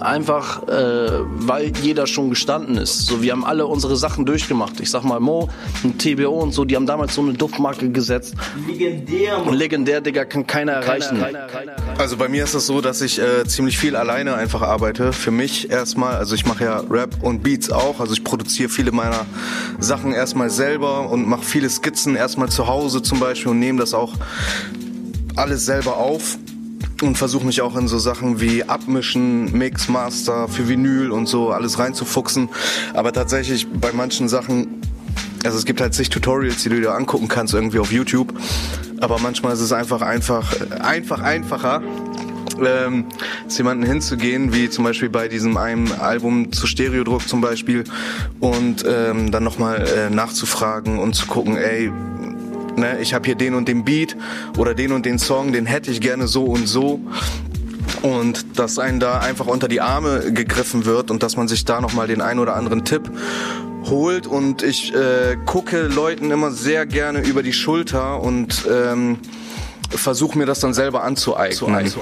einfach 0.00 0.66
äh, 0.68 1.08
weil 1.36 1.72
jeder 1.82 2.06
schon 2.06 2.30
gestanden 2.30 2.76
ist. 2.76 3.06
So, 3.06 3.22
wir 3.22 3.32
haben 3.32 3.44
alle 3.44 3.66
unsere 3.66 3.96
Sachen 3.96 4.26
durchgemacht. 4.26 4.80
Ich 4.80 4.90
sag 4.90 5.04
mal 5.04 5.20
Mo, 5.20 5.48
ein 5.84 5.98
TBO 5.98 6.40
und 6.40 6.52
so, 6.52 6.64
die 6.64 6.76
haben 6.76 6.86
damals 6.86 7.14
so 7.14 7.22
eine 7.22 7.34
Duftmarke 7.34 7.90
gesetzt. 7.90 8.34
Legendär. 8.66 9.38
Mann. 9.38 9.54
Legendär, 9.54 10.00
Digga, 10.00 10.24
kann 10.24 10.46
keiner 10.46 10.72
erreichen. 10.72 11.18
Keiner, 11.18 11.46
keiner, 11.46 11.72
keiner, 11.74 12.00
also 12.00 12.16
bei 12.16 12.28
mir 12.28 12.44
ist 12.44 12.54
es 12.54 12.66
so, 12.66 12.80
dass 12.80 13.00
ich 13.00 13.20
äh, 13.20 13.44
ziemlich 13.46 13.78
viel 13.78 13.96
alleine 13.96 14.34
einfach 14.34 14.62
arbeite. 14.62 15.12
Für 15.12 15.30
mich 15.30 15.70
erstmal, 15.70 16.16
also 16.16 16.34
ich 16.34 16.46
mache 16.46 16.64
ja 16.64 16.82
Rap 16.90 17.22
und 17.22 17.42
Beats 17.42 17.70
auch. 17.70 18.00
Also 18.00 18.12
ich 18.12 18.24
produziere 18.24 18.68
viele 18.68 18.92
meiner 18.92 19.26
Sachen 19.78 20.12
erstmal 20.12 20.50
selber 20.50 21.08
und 21.10 21.26
mache 21.28 21.44
viele 21.44 21.70
Skizzen 21.70 22.16
erstmal 22.16 22.48
zu 22.48 22.66
Hause 22.66 23.02
zum 23.02 23.20
Beispiel 23.20 23.52
und 23.52 23.58
nehme 23.58 23.78
das 23.78 23.94
auch 23.94 24.14
alles 25.36 25.64
selber 25.64 25.96
auf 25.96 26.36
und 27.02 27.18
versuche 27.18 27.44
mich 27.44 27.60
auch 27.60 27.76
in 27.76 27.88
so 27.88 27.98
Sachen 27.98 28.40
wie 28.40 28.64
Abmischen, 28.64 29.52
Mix, 29.56 29.88
Master 29.88 30.48
für 30.48 30.68
Vinyl 30.68 31.10
und 31.10 31.26
so 31.26 31.50
alles 31.50 31.78
reinzufuchsen. 31.78 32.48
Aber 32.94 33.12
tatsächlich 33.12 33.66
bei 33.68 33.92
manchen 33.92 34.28
Sachen, 34.28 34.80
also 35.44 35.58
es 35.58 35.64
gibt 35.64 35.80
halt 35.80 35.94
zig 35.94 36.10
Tutorials, 36.10 36.62
die 36.62 36.68
du 36.68 36.80
dir 36.80 36.94
angucken 36.94 37.28
kannst 37.28 37.54
irgendwie 37.54 37.78
auf 37.78 37.92
YouTube. 37.92 38.32
Aber 39.00 39.18
manchmal 39.18 39.54
ist 39.54 39.60
es 39.60 39.72
einfach 39.72 40.00
einfach 40.00 40.54
einfach 40.80 41.20
einfacher, 41.20 41.82
ähm, 42.64 43.06
zu 43.48 43.58
jemanden 43.58 43.84
hinzugehen, 43.84 44.52
wie 44.52 44.70
zum 44.70 44.84
Beispiel 44.84 45.08
bei 45.08 45.28
diesem 45.28 45.56
einem 45.56 45.90
Album 45.98 46.52
zu 46.52 46.66
Stereodruck 46.66 47.28
zum 47.28 47.40
Beispiel 47.40 47.84
und 48.40 48.84
ähm, 48.86 49.30
dann 49.30 49.44
nochmal 49.44 49.86
äh, 49.88 50.10
nachzufragen 50.10 50.98
und 50.98 51.14
zu 51.14 51.26
gucken, 51.26 51.56
ey, 51.56 51.90
Ne, 52.76 52.98
ich 53.00 53.14
habe 53.14 53.26
hier 53.26 53.34
den 53.34 53.54
und 53.54 53.68
den 53.68 53.84
Beat 53.84 54.16
oder 54.56 54.74
den 54.74 54.92
und 54.92 55.04
den 55.06 55.18
Song, 55.18 55.52
den 55.52 55.66
hätte 55.66 55.90
ich 55.90 56.00
gerne 56.00 56.26
so 56.26 56.44
und 56.44 56.66
so. 56.66 57.00
Und 58.02 58.58
dass 58.58 58.78
einem 58.78 59.00
da 59.00 59.20
einfach 59.20 59.46
unter 59.46 59.68
die 59.68 59.80
Arme 59.80 60.32
gegriffen 60.32 60.84
wird 60.84 61.10
und 61.10 61.22
dass 61.22 61.36
man 61.36 61.48
sich 61.48 61.64
da 61.64 61.80
nochmal 61.80 62.08
den 62.08 62.20
ein 62.20 62.38
oder 62.38 62.56
anderen 62.56 62.84
Tipp 62.84 63.10
holt. 63.90 64.26
Und 64.26 64.62
ich 64.62 64.94
äh, 64.94 65.36
gucke 65.44 65.86
Leuten 65.86 66.30
immer 66.30 66.50
sehr 66.50 66.86
gerne 66.86 67.20
über 67.20 67.42
die 67.42 67.52
Schulter 67.52 68.20
und 68.20 68.66
ähm, 68.70 69.18
versuche 69.90 70.38
mir 70.38 70.46
das 70.46 70.60
dann 70.60 70.74
selber 70.74 71.04
anzueignen. 71.04 71.92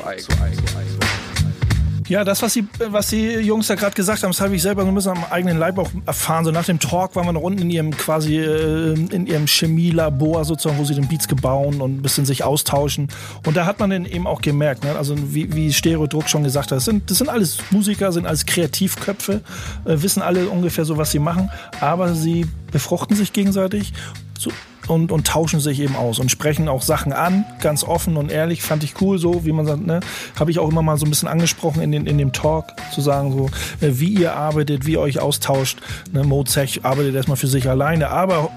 Ja, 2.10 2.24
das, 2.24 2.42
was 2.42 2.54
die, 2.54 2.66
was 2.88 3.06
die 3.10 3.24
Jungs 3.36 3.68
da 3.68 3.76
gerade 3.76 3.94
gesagt 3.94 4.24
haben, 4.24 4.32
das 4.32 4.40
habe 4.40 4.56
ich 4.56 4.62
selber 4.62 4.82
so 4.82 4.88
ein 4.88 4.94
bisschen 4.96 5.12
am 5.12 5.24
eigenen 5.30 5.58
Leib 5.58 5.78
auch 5.78 5.88
erfahren. 6.06 6.44
So 6.44 6.50
nach 6.50 6.64
dem 6.64 6.80
Talk 6.80 7.14
waren 7.14 7.24
wir 7.24 7.32
noch 7.32 7.40
unten 7.40 7.62
in 7.62 7.70
ihrem 7.70 7.96
quasi 7.96 8.36
äh, 8.36 8.94
in 8.94 9.28
ihrem 9.28 9.46
Chemielabor 9.46 10.44
sozusagen, 10.44 10.76
wo 10.80 10.84
sie 10.84 10.96
den 10.96 11.06
Beats 11.06 11.28
gebauen 11.28 11.80
und 11.80 11.98
ein 11.98 12.02
bisschen 12.02 12.26
sich 12.26 12.42
austauschen. 12.42 13.06
Und 13.46 13.56
da 13.56 13.64
hat 13.64 13.78
man 13.78 13.90
dann 13.90 14.06
eben 14.06 14.26
auch 14.26 14.40
gemerkt, 14.40 14.82
ne? 14.82 14.96
also 14.96 15.14
wie, 15.32 15.54
wie 15.54 15.72
Stereodruck 15.72 16.28
schon 16.28 16.42
gesagt 16.42 16.72
hat, 16.72 16.78
das 16.78 16.84
sind, 16.84 17.08
das 17.08 17.18
sind 17.18 17.28
alles 17.28 17.58
Musiker, 17.70 18.10
sind 18.10 18.26
alles 18.26 18.44
Kreativköpfe, 18.44 19.42
äh, 19.84 20.02
wissen 20.02 20.20
alle 20.20 20.48
ungefähr 20.48 20.84
so, 20.84 20.96
was 20.96 21.12
sie 21.12 21.20
machen, 21.20 21.48
aber 21.78 22.14
sie 22.14 22.44
befruchten 22.72 23.14
sich 23.14 23.32
gegenseitig. 23.32 23.92
So, 24.36 24.50
und, 24.90 25.12
und 25.12 25.26
tauschen 25.26 25.60
sich 25.60 25.80
eben 25.80 25.94
aus 25.94 26.18
und 26.18 26.30
sprechen 26.30 26.68
auch 26.68 26.82
Sachen 26.82 27.12
an, 27.12 27.44
ganz 27.60 27.84
offen 27.84 28.16
und 28.16 28.30
ehrlich, 28.30 28.62
fand 28.62 28.82
ich 28.82 29.00
cool, 29.00 29.18
so 29.18 29.44
wie 29.44 29.52
man 29.52 29.64
sagt, 29.64 29.86
ne, 29.86 30.00
habe 30.38 30.50
ich 30.50 30.58
auch 30.58 30.68
immer 30.68 30.82
mal 30.82 30.96
so 30.96 31.06
ein 31.06 31.10
bisschen 31.10 31.28
angesprochen 31.28 31.80
in, 31.80 31.92
den, 31.92 32.06
in 32.06 32.18
dem 32.18 32.32
Talk, 32.32 32.66
zu 32.92 33.00
sagen, 33.00 33.32
so, 33.32 33.46
äh, 33.86 33.92
wie 34.00 34.12
ihr 34.12 34.34
arbeitet, 34.34 34.86
wie 34.86 34.92
ihr 34.92 35.00
euch 35.00 35.20
austauscht. 35.20 35.78
Ne, 36.12 36.24
Mozech 36.24 36.84
arbeitet 36.84 37.14
erstmal 37.14 37.36
für 37.36 37.46
sich 37.46 37.68
alleine, 37.68 38.10
aber 38.10 38.50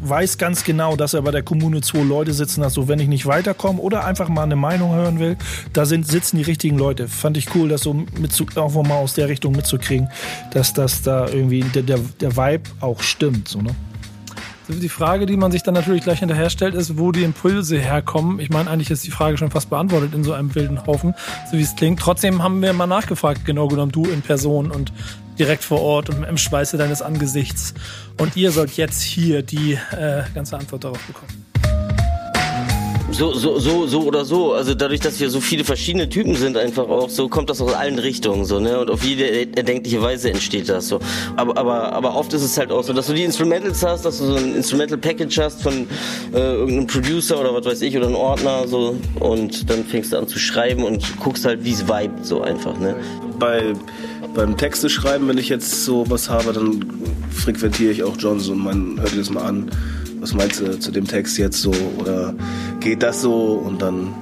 weiß 0.00 0.38
ganz 0.38 0.64
genau, 0.64 0.96
dass 0.96 1.14
er 1.14 1.22
bei 1.22 1.30
der 1.30 1.42
Kommune 1.42 1.80
zwei 1.80 2.02
Leute 2.02 2.32
sitzen 2.32 2.64
hat, 2.64 2.72
so 2.72 2.88
wenn 2.88 2.98
ich 2.98 3.08
nicht 3.08 3.26
weiterkomme 3.26 3.80
oder 3.80 4.04
einfach 4.04 4.28
mal 4.28 4.42
eine 4.42 4.56
Meinung 4.56 4.94
hören 4.94 5.18
will, 5.18 5.36
da 5.72 5.86
sind, 5.86 6.06
sitzen 6.06 6.36
die 6.36 6.42
richtigen 6.42 6.76
Leute. 6.76 7.08
Fand 7.08 7.36
ich 7.36 7.54
cool, 7.54 7.68
das 7.68 7.82
so 7.82 7.94
mit 7.94 8.32
zu, 8.32 8.46
auch 8.56 8.74
mal 8.82 8.96
aus 8.96 9.14
der 9.14 9.28
Richtung 9.28 9.52
mitzukriegen, 9.52 10.08
dass 10.52 10.72
das 10.72 11.02
da 11.02 11.28
irgendwie 11.28 11.60
der, 11.60 11.82
der, 11.82 11.98
der 12.20 12.36
Vibe 12.36 12.70
auch 12.80 13.00
stimmt, 13.00 13.48
so, 13.48 13.60
ne? 13.60 13.74
Die 14.68 14.88
Frage, 14.90 15.24
die 15.24 15.38
man 15.38 15.50
sich 15.50 15.62
dann 15.62 15.74
natürlich 15.74 16.02
gleich 16.02 16.18
hinterher 16.18 16.50
stellt, 16.50 16.74
ist, 16.74 16.98
wo 16.98 17.10
die 17.10 17.22
Impulse 17.22 17.78
herkommen. 17.78 18.38
Ich 18.38 18.50
meine, 18.50 18.70
eigentlich 18.70 18.90
ist 18.90 19.06
die 19.06 19.10
Frage 19.10 19.38
schon 19.38 19.50
fast 19.50 19.70
beantwortet 19.70 20.14
in 20.14 20.24
so 20.24 20.34
einem 20.34 20.54
wilden 20.54 20.86
Haufen, 20.86 21.14
so 21.50 21.56
wie 21.56 21.62
es 21.62 21.74
klingt. 21.74 22.00
Trotzdem 22.00 22.42
haben 22.42 22.60
wir 22.60 22.72
mal 22.74 22.86
nachgefragt, 22.86 23.46
genau 23.46 23.68
genommen 23.68 23.92
du 23.92 24.04
in 24.04 24.20
Person 24.20 24.70
und 24.70 24.92
direkt 25.38 25.64
vor 25.64 25.80
Ort 25.80 26.10
und 26.10 26.22
im 26.24 26.36
Schweiße 26.36 26.76
deines 26.76 27.00
Angesichts. 27.00 27.72
Und 28.18 28.36
ihr 28.36 28.50
sollt 28.50 28.76
jetzt 28.76 29.00
hier 29.00 29.42
die 29.42 29.78
äh, 29.92 30.24
ganze 30.34 30.58
Antwort 30.58 30.84
darauf 30.84 31.00
bekommen. 31.06 31.47
So, 33.10 33.32
so, 33.32 33.58
so, 33.58 33.86
so 33.86 34.02
oder 34.02 34.24
so. 34.24 34.52
Also 34.52 34.74
dadurch, 34.74 35.00
dass 35.00 35.18
wir 35.18 35.30
so 35.30 35.40
viele 35.40 35.64
verschiedene 35.64 36.08
Typen 36.08 36.34
sind, 36.34 36.56
einfach 36.56 36.88
auch 36.88 37.08
so, 37.08 37.28
kommt 37.28 37.48
das 37.48 37.60
aus 37.60 37.72
allen 37.72 37.98
Richtungen 37.98 38.44
so, 38.44 38.60
ne? 38.60 38.78
Und 38.80 38.90
auf 38.90 39.02
jede 39.02 39.56
erdenkliche 39.56 40.02
Weise 40.02 40.30
entsteht 40.30 40.68
das 40.68 40.88
so. 40.88 41.00
Aber, 41.36 41.56
aber, 41.56 41.92
aber 41.92 42.14
oft 42.14 42.32
ist 42.34 42.42
es 42.42 42.58
halt 42.58 42.70
auch 42.70 42.84
so, 42.84 42.92
dass 42.92 43.06
du 43.06 43.14
die 43.14 43.24
Instrumentals 43.24 43.82
hast, 43.84 44.04
dass 44.04 44.18
du 44.18 44.26
so 44.26 44.34
ein 44.34 44.54
Instrumental 44.54 44.98
Package 44.98 45.38
hast 45.38 45.62
von 45.62 45.86
äh, 46.34 46.38
irgendeinem 46.38 46.86
Producer 46.86 47.40
oder 47.40 47.54
was 47.54 47.64
weiß 47.64 47.82
ich 47.82 47.96
oder 47.96 48.06
einem 48.06 48.16
Ordner 48.16 48.68
so 48.68 48.96
und 49.20 49.70
dann 49.70 49.84
fängst 49.84 50.12
du 50.12 50.18
an 50.18 50.28
zu 50.28 50.38
schreiben 50.38 50.84
und 50.84 51.18
guckst 51.18 51.46
halt, 51.46 51.64
wie 51.64 51.72
es 51.72 51.88
vibet 51.88 52.24
so 52.24 52.42
einfach, 52.42 52.78
ne? 52.78 52.94
Bei 53.38 53.72
beim 54.34 54.56
Texte 54.56 54.90
schreiben, 54.90 55.26
wenn 55.28 55.38
ich 55.38 55.48
jetzt 55.48 55.84
so 55.84 56.04
was 56.10 56.28
habe, 56.28 56.52
dann 56.52 56.84
frequentiere 57.30 57.90
ich 57.90 58.04
auch 58.04 58.16
Johnson 58.18 58.56
und 58.56 58.64
man 58.64 59.00
hört 59.00 59.18
das 59.18 59.30
mal 59.30 59.44
an 59.44 59.70
was 60.28 60.34
meinst 60.34 60.60
du 60.60 60.78
zu 60.78 60.90
dem 60.90 61.06
Text 61.06 61.38
jetzt 61.38 61.62
so 61.62 61.72
oder 61.98 62.34
geht 62.80 63.02
das 63.02 63.22
so 63.22 63.52
und 63.54 63.80
dann 63.80 64.12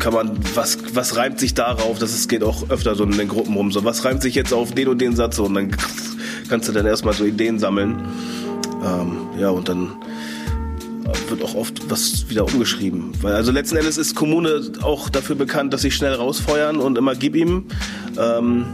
kann 0.00 0.12
man, 0.12 0.36
was, 0.54 0.78
was 0.92 1.16
reimt 1.16 1.38
sich 1.38 1.54
darauf, 1.54 2.00
das 2.00 2.14
ist, 2.14 2.28
geht 2.28 2.42
auch 2.42 2.68
öfter 2.68 2.96
so 2.96 3.04
in 3.04 3.12
den 3.12 3.28
Gruppen 3.28 3.54
rum, 3.54 3.70
so 3.70 3.84
was 3.84 4.04
reimt 4.04 4.22
sich 4.22 4.34
jetzt 4.34 4.52
auf 4.52 4.72
den 4.72 4.88
und 4.88 5.00
den 5.00 5.14
Satz 5.14 5.38
und 5.38 5.54
dann 5.54 5.70
kannst 6.48 6.68
du 6.68 6.72
dann 6.72 6.84
erstmal 6.84 7.14
so 7.14 7.24
Ideen 7.24 7.60
sammeln. 7.60 8.02
Ähm, 8.84 9.28
ja, 9.38 9.50
und 9.50 9.68
dann 9.68 9.92
wird 11.28 11.42
auch 11.44 11.54
oft 11.54 11.90
was 11.90 12.28
wieder 12.28 12.44
umgeschrieben. 12.44 13.12
Weil 13.22 13.34
also 13.34 13.52
letzten 13.52 13.76
Endes 13.76 13.98
ist 13.98 14.16
Kommune 14.16 14.62
auch 14.82 15.08
dafür 15.10 15.36
bekannt, 15.36 15.72
dass 15.72 15.82
sie 15.82 15.90
schnell 15.90 16.14
rausfeuern 16.14 16.78
und 16.78 16.98
immer 16.98 17.14
gib 17.14 17.36
ihm. 17.36 17.66
Ähm, 18.18 18.66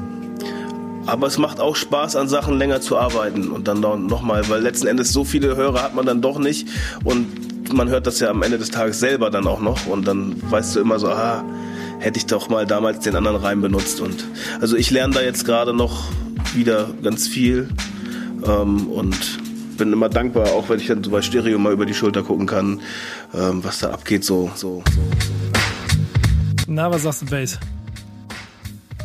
aber 1.06 1.26
es 1.26 1.38
macht 1.38 1.60
auch 1.60 1.76
Spaß, 1.76 2.16
an 2.16 2.28
Sachen 2.28 2.58
länger 2.58 2.80
zu 2.80 2.98
arbeiten 2.98 3.50
und 3.50 3.68
dann 3.68 3.80
nochmal, 3.80 4.48
weil 4.48 4.62
letzten 4.62 4.86
Endes 4.86 5.12
so 5.12 5.24
viele 5.24 5.56
Hörer 5.56 5.82
hat 5.82 5.94
man 5.94 6.06
dann 6.06 6.22
doch 6.22 6.38
nicht 6.38 6.68
und 7.04 7.72
man 7.74 7.88
hört 7.88 8.06
das 8.06 8.20
ja 8.20 8.30
am 8.30 8.42
Ende 8.42 8.58
des 8.58 8.70
Tages 8.70 9.00
selber 9.00 9.30
dann 9.30 9.46
auch 9.46 9.60
noch 9.60 9.86
und 9.86 10.06
dann 10.06 10.36
weißt 10.50 10.76
du 10.76 10.80
immer 10.80 10.98
so, 10.98 11.08
ah, 11.08 11.44
hätte 11.98 12.18
ich 12.18 12.26
doch 12.26 12.48
mal 12.48 12.66
damals 12.66 13.00
den 13.00 13.16
anderen 13.16 13.36
Reim 13.36 13.60
benutzt 13.60 14.00
und 14.00 14.24
also 14.60 14.76
ich 14.76 14.90
lerne 14.90 15.14
da 15.14 15.22
jetzt 15.22 15.44
gerade 15.44 15.74
noch 15.74 16.04
wieder 16.54 16.88
ganz 17.02 17.26
viel 17.26 17.68
ähm, 18.46 18.88
und 18.88 19.16
bin 19.76 19.92
immer 19.92 20.08
dankbar, 20.08 20.52
auch 20.52 20.68
wenn 20.68 20.78
ich 20.78 20.86
dann 20.86 21.02
so 21.02 21.10
bei 21.10 21.22
Stereo 21.22 21.58
mal 21.58 21.72
über 21.72 21.86
die 21.86 21.94
Schulter 21.94 22.22
gucken 22.22 22.46
kann, 22.46 22.80
ähm, 23.34 23.64
was 23.64 23.80
da 23.80 23.90
abgeht, 23.90 24.24
so, 24.24 24.50
so, 24.54 24.82
so. 24.94 25.00
Na, 26.66 26.90
was 26.90 27.02
sagst 27.02 27.22
du, 27.22 27.26
Bass? 27.26 27.58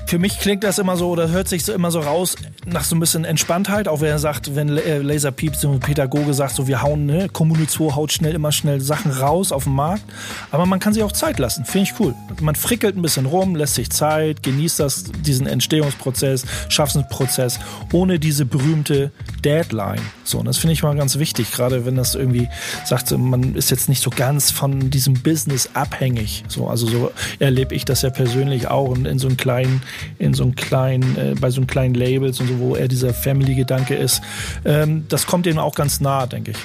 Für 0.09 0.17
mich 0.17 0.39
klingt 0.39 0.63
das 0.63 0.79
immer 0.79 0.97
so 0.97 1.09
oder 1.11 1.29
hört 1.29 1.47
sich 1.47 1.63
so 1.63 1.71
immer 1.71 1.91
so 1.91 1.99
raus 1.99 2.35
nach 2.65 2.83
so 2.83 2.95
ein 2.95 2.99
bisschen 2.99 3.25
Entspanntheit. 3.25 3.87
Auch 3.87 4.01
wenn 4.01 4.09
er 4.09 4.19
sagt, 4.19 4.55
wenn 4.55 4.77
äh, 4.77 4.99
Laser 4.99 5.31
Pieps 5.31 5.63
und 5.65 5.79
Pädagoge 5.79 6.33
sagt, 6.33 6.55
so 6.55 6.67
wir 6.67 6.81
hauen, 6.81 7.05
ne, 7.05 7.29
Kommune 7.29 7.67
2 7.67 7.95
haut 7.95 8.11
schnell 8.11 8.35
immer 8.35 8.51
schnell 8.51 8.81
Sachen 8.81 9.11
raus 9.11 9.51
auf 9.51 9.63
den 9.63 9.73
Markt. 9.73 10.03
Aber 10.51 10.65
man 10.65 10.79
kann 10.79 10.93
sich 10.93 11.03
auch 11.03 11.11
Zeit 11.11 11.39
lassen. 11.39 11.65
Finde 11.65 11.89
ich 11.89 11.99
cool. 11.99 12.13
Man 12.41 12.55
frickelt 12.55 12.97
ein 12.97 13.01
bisschen 13.01 13.25
rum, 13.25 13.55
lässt 13.55 13.75
sich 13.75 13.89
Zeit, 13.89 14.43
genießt 14.43 14.79
das, 14.79 15.05
diesen 15.25 15.47
Entstehungsprozess, 15.47 16.45
Schaffensprozess, 16.69 17.59
ohne 17.93 18.19
diese 18.19 18.45
berühmte 18.45 19.11
Deadline. 19.43 20.01
So, 20.23 20.39
und 20.39 20.45
das 20.45 20.57
finde 20.57 20.73
ich 20.73 20.83
mal 20.83 20.95
ganz 20.95 21.17
wichtig, 21.17 21.51
gerade 21.51 21.85
wenn 21.85 21.95
das 21.95 22.15
irgendwie 22.15 22.47
sagt, 22.85 23.11
man 23.17 23.55
ist 23.55 23.71
jetzt 23.71 23.89
nicht 23.89 24.03
so 24.03 24.09
ganz 24.09 24.51
von 24.51 24.89
diesem 24.89 25.15
Business 25.15 25.69
abhängig. 25.73 26.43
So, 26.47 26.67
also 26.67 26.87
so 26.87 27.11
erlebe 27.39 27.73
ich 27.73 27.85
das 27.85 28.01
ja 28.01 28.09
persönlich 28.09 28.67
auch 28.67 28.95
in, 28.95 29.05
in 29.05 29.19
so 29.19 29.27
einem 29.27 29.37
kleinen 29.37 29.81
in 30.17 30.33
so 30.33 30.43
einem 30.43 30.55
kleinen, 30.55 31.17
äh, 31.17 31.35
bei 31.39 31.49
so 31.49 31.57
einem 31.61 31.67
kleinen 31.67 31.93
Labels 31.93 32.39
und 32.39 32.48
so, 32.49 32.59
wo 32.59 32.75
er 32.75 32.87
dieser 32.87 33.13
Family-Gedanke 33.13 33.95
ist. 33.95 34.21
Ähm, 34.65 35.05
das 35.09 35.27
kommt 35.27 35.45
ihm 35.47 35.57
auch 35.57 35.75
ganz 35.75 36.01
nah, 36.01 36.25
denke 36.25 36.51
ich. 36.51 36.57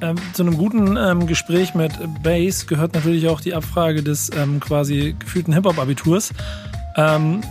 Ähm, 0.00 0.16
zu 0.32 0.42
einem 0.42 0.58
guten 0.58 0.96
ähm, 0.96 1.26
Gespräch 1.26 1.74
mit 1.74 1.92
Bass 2.22 2.66
gehört 2.66 2.94
natürlich 2.94 3.28
auch 3.28 3.40
die 3.40 3.54
Abfrage 3.54 4.02
des 4.02 4.30
ähm, 4.36 4.60
quasi 4.60 5.14
gefühlten 5.18 5.54
Hip-Hop-Abiturs. 5.54 6.30
Ähm, 6.96 7.42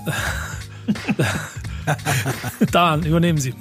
Dan, 2.71 3.03
übernehmen 3.03 3.39
Sie. 3.39 3.53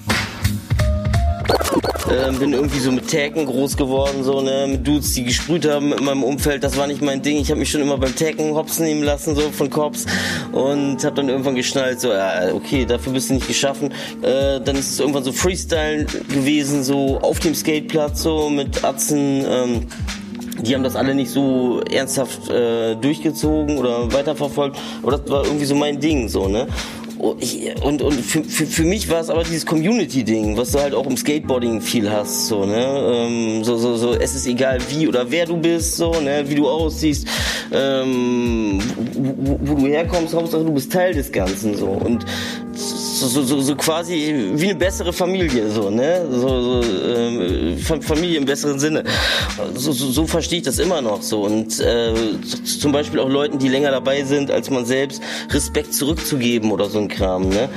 Ähm, 2.13 2.39
bin 2.39 2.53
irgendwie 2.53 2.79
so 2.79 2.93
mit 2.93 3.11
Taken 3.11 3.47
groß 3.47 3.77
geworden, 3.77 4.23
so, 4.23 4.43
ne, 4.43 4.67
mit 4.69 4.87
Dudes, 4.87 5.15
die 5.15 5.25
gesprüht 5.25 5.67
haben 5.67 5.93
in 5.95 6.05
meinem 6.05 6.23
Umfeld. 6.23 6.63
Das 6.63 6.77
war 6.77 6.87
nicht 6.87 7.01
mein 7.01 7.23
Ding. 7.23 7.39
Ich 7.39 7.49
habe 7.51 7.59
mich 7.59 7.71
schon 7.71 7.81
immer 7.81 7.97
beim 7.97 8.15
Taken 8.15 8.55
hopsen 8.55 8.85
nehmen 8.85 9.03
lassen, 9.03 9.35
so 9.35 9.51
von 9.51 9.71
Cops. 9.71 10.05
Und 10.53 11.03
habe 11.05 11.17
dann 11.17 11.31
irgendwann 11.31 11.55
geschnallt, 11.55 12.01
so, 12.01 12.13
ja, 12.13 12.53
okay, 12.53 12.85
dafür 12.85 13.15
bist 13.15 13.31
du 13.31 13.35
nicht 13.35 13.49
geschaffen. 13.49 13.93
Äh, 14.21 14.61
dann 14.61 14.77
ist 14.77 14.91
es 14.91 15.01
irgendwann 15.01 15.25
so 15.25 15.33
Freestyle 15.33 16.05
gewesen, 16.05 16.83
so 16.83 17.19
auf 17.21 17.41
dem 17.41 17.55
Skateplatz, 17.55 18.23
so 18.23 18.51
mit 18.51 18.85
Atzen. 18.85 19.45
Ähm, 19.49 19.87
die 20.61 20.75
haben 20.75 20.85
das 20.85 20.97
alle 20.97 21.15
nicht 21.15 21.31
so 21.31 21.81
ernsthaft 21.91 22.51
äh, 22.51 22.95
durchgezogen 22.95 23.79
oder 23.79 24.13
weiterverfolgt, 24.13 24.79
aber 25.03 25.13
das 25.13 25.31
war 25.31 25.45
irgendwie 25.45 25.65
so 25.65 25.75
mein 25.75 25.99
Ding, 25.99 26.29
so, 26.29 26.47
ne? 26.47 26.67
Oh, 27.25 27.37
und, 27.85 28.03
und 28.03 28.15
für, 28.15 28.43
für, 28.43 28.67
für 28.67 28.83
mich 28.83 29.09
war 29.09 29.21
es 29.21 29.31
aber 29.31 29.45
dieses 29.45 29.65
Community-Ding, 29.65 30.57
was 30.57 30.73
du 30.73 30.81
halt 30.81 30.93
auch 30.93 31.07
im 31.07 31.17
Skateboarding 31.17 31.81
viel 31.81 32.11
hast, 32.11 32.49
so, 32.49 32.65
ne? 32.65 32.85
Ähm, 32.85 33.63
so, 33.63 33.77
so, 33.77 33.95
so, 33.95 34.15
es 34.15 34.35
ist 34.35 34.45
egal 34.49 34.79
wie 34.89 35.07
oder 35.07 35.31
wer 35.31 35.47
du 35.47 35.57
bist, 35.57 35.99
so, 35.99 36.11
ne? 36.21 36.43
Wie 36.49 36.57
du 36.57 36.69
aussiehst, 36.69 37.29
ähm, 37.71 38.81
wo, 39.15 39.57
wo 39.61 39.75
du 39.77 39.87
herkommst, 39.87 40.35
Hauptsache 40.35 40.65
du 40.65 40.73
bist 40.73 40.93
Teil 40.93 41.15
des 41.15 41.31
Ganzen, 41.31 41.77
so. 41.77 41.87
Und 41.87 42.27
so, 43.27 43.43
so, 43.43 43.61
so 43.61 43.77
quasi 43.77 44.51
wie 44.55 44.65
eine 44.71 44.75
bessere 44.75 45.13
Familie, 45.13 45.71
so, 45.71 45.91
ne? 45.91 46.27
So, 46.31 46.81
so 46.81 46.89
ähm, 47.07 47.79
Familie 47.79 48.39
im 48.39 48.45
besseren 48.45 48.79
Sinne. 48.79 49.05
So, 49.75 49.93
so, 49.93 50.11
so 50.11 50.27
verstehe 50.27 50.59
ich 50.59 50.65
das 50.65 50.79
immer 50.79 51.01
noch 51.01 51.23
so. 51.23 51.43
Und 51.43 51.81
äh, 51.81 52.13
zum 52.81 52.93
Beispiel 52.93 53.21
auch 53.21 53.29
Leuten, 53.29 53.59
die 53.59 53.69
länger 53.69 53.91
dabei 53.91 54.25
sind 54.25 54.51
als 54.51 54.71
man 54.71 54.85
selbst, 54.85 55.23
Respekt 55.51 55.95
zurückzugeben 55.95 56.71
oder 56.71 56.89
so 56.89 56.99
ein 56.99 57.09
Kram, 57.09 57.49
ne? 57.49 57.69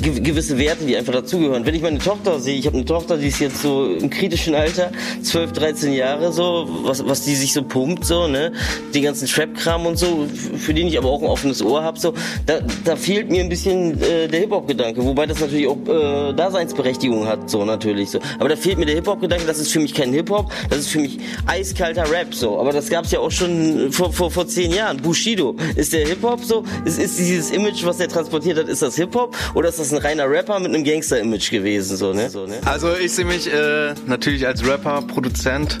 Ge 0.00 0.20
gewisse 0.20 0.58
Werte, 0.58 0.84
die 0.84 0.96
einfach 0.96 1.12
dazugehören. 1.12 1.64
Wenn 1.66 1.74
ich 1.74 1.82
meine 1.82 1.98
Tochter 1.98 2.40
sehe, 2.40 2.56
ich 2.56 2.66
habe 2.66 2.76
eine 2.76 2.84
Tochter, 2.84 3.16
die 3.16 3.28
ist 3.28 3.40
jetzt 3.40 3.62
so 3.62 3.86
im 3.86 4.10
kritischen 4.10 4.54
Alter, 4.54 4.90
12, 5.22 5.52
13 5.52 5.92
Jahre 5.92 6.32
so, 6.32 6.68
was, 6.82 7.06
was 7.06 7.24
die 7.24 7.34
sich 7.34 7.52
so 7.52 7.62
pumpt, 7.62 8.04
so, 8.04 8.28
ne? 8.28 8.52
Den 8.94 9.02
ganzen 9.02 9.26
Trap-Kram 9.26 9.86
und 9.86 9.98
so, 9.98 10.26
für 10.56 10.74
den 10.74 10.88
ich 10.88 10.98
aber 10.98 11.10
auch 11.10 11.22
ein 11.22 11.28
offenes 11.28 11.62
Ohr 11.62 11.82
habe, 11.82 11.98
so, 11.98 12.14
da, 12.46 12.60
da 12.84 12.96
fehlt 12.96 13.30
mir 13.30 13.42
ein 13.42 13.48
bisschen 13.48 14.00
äh, 14.02 14.28
der 14.28 14.40
Hip-Hop-Gedanke. 14.40 14.93
Hip-Hop-Gedanke, 14.94 15.04
wobei 15.04 15.26
das 15.26 15.40
natürlich 15.40 15.66
auch 15.66 15.78
äh, 15.86 16.32
Daseinsberechtigung 16.32 17.26
hat, 17.26 17.50
so 17.50 17.64
natürlich 17.64 18.10
so. 18.10 18.18
Aber 18.38 18.48
da 18.48 18.56
fehlt 18.56 18.78
mir 18.78 18.86
der 18.86 18.96
Hip-Hop-Gedanke, 18.96 19.46
das 19.46 19.58
ist 19.58 19.72
für 19.72 19.80
mich 19.80 19.94
kein 19.94 20.12
Hip-Hop, 20.12 20.52
das 20.70 20.80
ist 20.80 20.88
für 20.88 21.00
mich 21.00 21.18
eiskalter 21.46 22.10
Rap 22.10 22.34
so. 22.34 22.58
Aber 22.58 22.72
das 22.72 22.88
gab's 22.88 23.10
ja 23.10 23.20
auch 23.20 23.30
schon 23.30 23.92
vor, 23.92 24.12
vor, 24.12 24.30
vor 24.30 24.46
zehn 24.46 24.72
Jahren. 24.72 24.98
Bushido, 24.98 25.56
ist 25.76 25.92
der 25.92 26.06
Hip-Hop 26.06 26.44
so? 26.44 26.64
Ist, 26.84 26.98
ist 26.98 27.18
dieses 27.18 27.50
Image, 27.50 27.84
was 27.84 27.98
der 27.98 28.08
transportiert 28.08 28.58
hat, 28.58 28.68
ist 28.68 28.82
das 28.82 28.96
Hip-Hop? 28.96 29.36
Oder 29.54 29.68
ist 29.68 29.78
das 29.78 29.92
ein 29.92 29.98
reiner 29.98 30.28
Rapper 30.30 30.58
mit 30.60 30.74
einem 30.74 30.84
Gangster-Image 30.84 31.50
gewesen, 31.50 31.96
so, 31.96 32.12
ne? 32.12 32.30
So, 32.30 32.46
ne? 32.46 32.58
Also 32.64 32.94
ich 32.96 33.12
sehe 33.12 33.24
mich 33.24 33.52
äh, 33.52 33.94
natürlich 34.06 34.46
als 34.46 34.66
Rapper, 34.66 35.02
Produzent, 35.02 35.78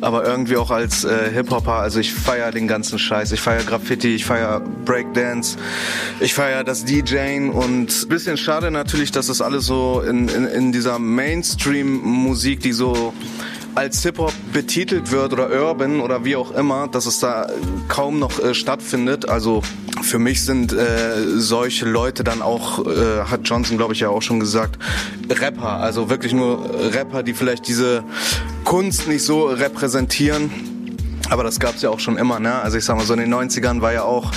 aber 0.00 0.24
irgendwie 0.24 0.56
auch 0.56 0.70
als 0.70 1.04
äh, 1.04 1.30
Hip-Hopper. 1.32 1.74
Also 1.74 2.00
ich 2.00 2.12
feiere 2.12 2.50
den 2.50 2.68
ganzen 2.68 2.98
Scheiß. 2.98 3.32
Ich 3.32 3.40
feiere 3.40 3.64
Graffiti, 3.64 4.14
ich 4.14 4.24
feiere 4.24 4.60
Breakdance, 4.84 5.56
ich 6.20 6.34
feiere 6.34 6.64
das 6.64 6.84
DJing 6.84 7.50
und 7.50 8.08
bisschen 8.08 8.36
schade 8.36 8.70
natürlich, 8.70 9.12
dass 9.12 9.26
das 9.26 9.40
alles 9.40 9.66
so 9.66 10.00
in, 10.00 10.28
in, 10.28 10.46
in 10.46 10.72
dieser 10.72 10.98
Mainstream-Musik, 10.98 12.60
die 12.60 12.72
so 12.72 13.12
als 13.74 14.02
Hip-Hop 14.02 14.32
betitelt 14.52 15.10
wird 15.10 15.34
oder 15.34 15.50
Urban 15.50 16.00
oder 16.00 16.24
wie 16.24 16.34
auch 16.34 16.50
immer, 16.52 16.88
dass 16.88 17.04
es 17.04 17.18
da 17.20 17.50
kaum 17.88 18.18
noch 18.18 18.38
äh, 18.42 18.54
stattfindet. 18.54 19.28
Also 19.28 19.62
für 20.02 20.18
mich 20.18 20.44
sind 20.44 20.72
äh, 20.72 20.78
solche 21.36 21.84
Leute 21.86 22.24
dann 22.24 22.40
auch, 22.40 22.86
äh, 22.86 23.24
hat 23.24 23.40
Johnson 23.44 23.76
glaube 23.76 23.92
ich 23.92 24.00
ja 24.00 24.08
auch 24.08 24.22
schon 24.22 24.40
gesagt, 24.40 24.78
Rapper. 25.28 25.72
Also 25.72 26.08
wirklich 26.08 26.32
nur 26.32 26.70
Rapper, 26.94 27.22
die 27.22 27.34
vielleicht 27.34 27.68
diese 27.68 28.02
Kunst 28.66 29.06
nicht 29.06 29.22
so 29.22 29.44
repräsentieren. 29.44 30.50
Aber 31.30 31.44
das 31.44 31.60
gab's 31.60 31.82
ja 31.82 31.90
auch 31.90 32.00
schon 32.00 32.18
immer, 32.18 32.40
ne? 32.40 32.52
Also 32.52 32.76
ich 32.76 32.84
sag 32.84 32.96
mal, 32.96 33.06
so 33.06 33.14
in 33.14 33.20
den 33.20 33.32
90ern 33.32 33.80
war 33.80 33.92
ja 33.92 34.02
auch 34.02 34.32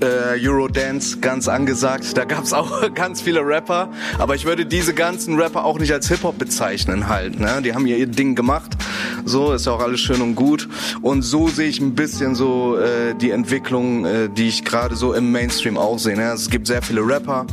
äh, 0.00 0.44
Eurodance 0.44 1.18
ganz 1.20 1.46
angesagt. 1.46 2.16
Da 2.16 2.24
gab's 2.24 2.52
auch 2.52 2.92
ganz 2.94 3.20
viele 3.20 3.40
Rapper, 3.40 3.90
aber 4.18 4.34
ich 4.34 4.44
würde 4.46 4.66
diese 4.66 4.94
ganzen 4.94 5.40
Rapper 5.40 5.64
auch 5.64 5.78
nicht 5.78 5.92
als 5.92 6.08
Hip-Hop 6.08 6.38
bezeichnen 6.38 7.08
halt. 7.08 7.38
Ne? 7.38 7.62
Die 7.62 7.72
haben 7.72 7.86
hier 7.86 7.98
ihr 7.98 8.08
Ding 8.08 8.34
gemacht. 8.34 8.76
So 9.24 9.52
ist 9.52 9.66
ja 9.66 9.72
auch 9.72 9.80
alles 9.80 10.00
schön 10.00 10.22
und 10.22 10.34
gut. 10.34 10.68
Und 11.00 11.22
so 11.22 11.46
sehe 11.46 11.68
ich 11.68 11.80
ein 11.80 11.94
bisschen 11.94 12.34
so 12.34 12.76
äh, 12.78 13.14
die 13.14 13.30
Entwicklung, 13.30 14.04
äh, 14.04 14.28
die 14.28 14.48
ich 14.48 14.64
gerade 14.64 14.96
so 14.96 15.12
im 15.14 15.30
Mainstream 15.30 15.78
auch 15.78 16.00
sehe. 16.00 16.16
Ne? 16.16 16.32
Es 16.32 16.50
gibt 16.50 16.66
sehr 16.66 16.82
viele 16.82 17.06
Rapper 17.06 17.46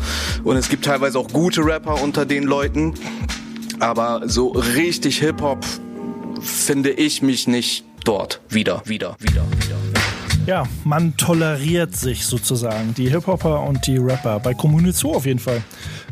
und 0.44 0.58
es 0.58 0.70
gibt 0.70 0.86
teilweise 0.86 1.20
auch 1.20 1.27
gute 1.27 1.63
Rapper 1.63 2.01
unter 2.01 2.25
den 2.25 2.46
Leuten. 2.46 2.96
Aber 3.79 4.24
so 4.25 4.48
richtig 4.48 5.20
Hip-Hop 5.20 5.63
finde 6.41 6.91
ich 6.91 7.21
mich 7.21 7.47
nicht 7.47 7.85
dort 8.03 8.41
wieder, 8.49 8.81
wieder, 8.85 9.15
wieder, 9.19 9.43
wieder. 9.57 9.75
Ja, 10.45 10.63
man 10.83 11.17
toleriert 11.17 11.95
sich 11.95 12.25
sozusagen, 12.25 12.93
die 12.93 13.09
Hip-Hopper 13.09 13.61
und 13.63 13.87
die 13.87 13.97
Rapper. 13.97 14.39
Bei 14.39 14.53
Kommune 14.53 14.93
2 14.93 15.09
auf 15.09 15.25
jeden 15.25 15.39
Fall. 15.39 15.63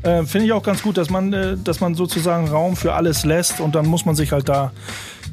Äh, 0.01 0.23
Finde 0.23 0.47
ich 0.47 0.53
auch 0.53 0.63
ganz 0.63 0.81
gut, 0.81 0.97
dass 0.97 1.11
man, 1.11 1.31
äh, 1.33 1.55
dass 1.63 1.79
man 1.79 1.93
sozusagen 1.93 2.47
Raum 2.47 2.75
für 2.75 2.93
alles 2.93 3.25
lässt 3.25 3.59
und 3.59 3.75
dann 3.75 3.85
muss 3.85 4.05
man 4.05 4.15
sich 4.15 4.31
halt 4.31 4.49
da, 4.49 4.71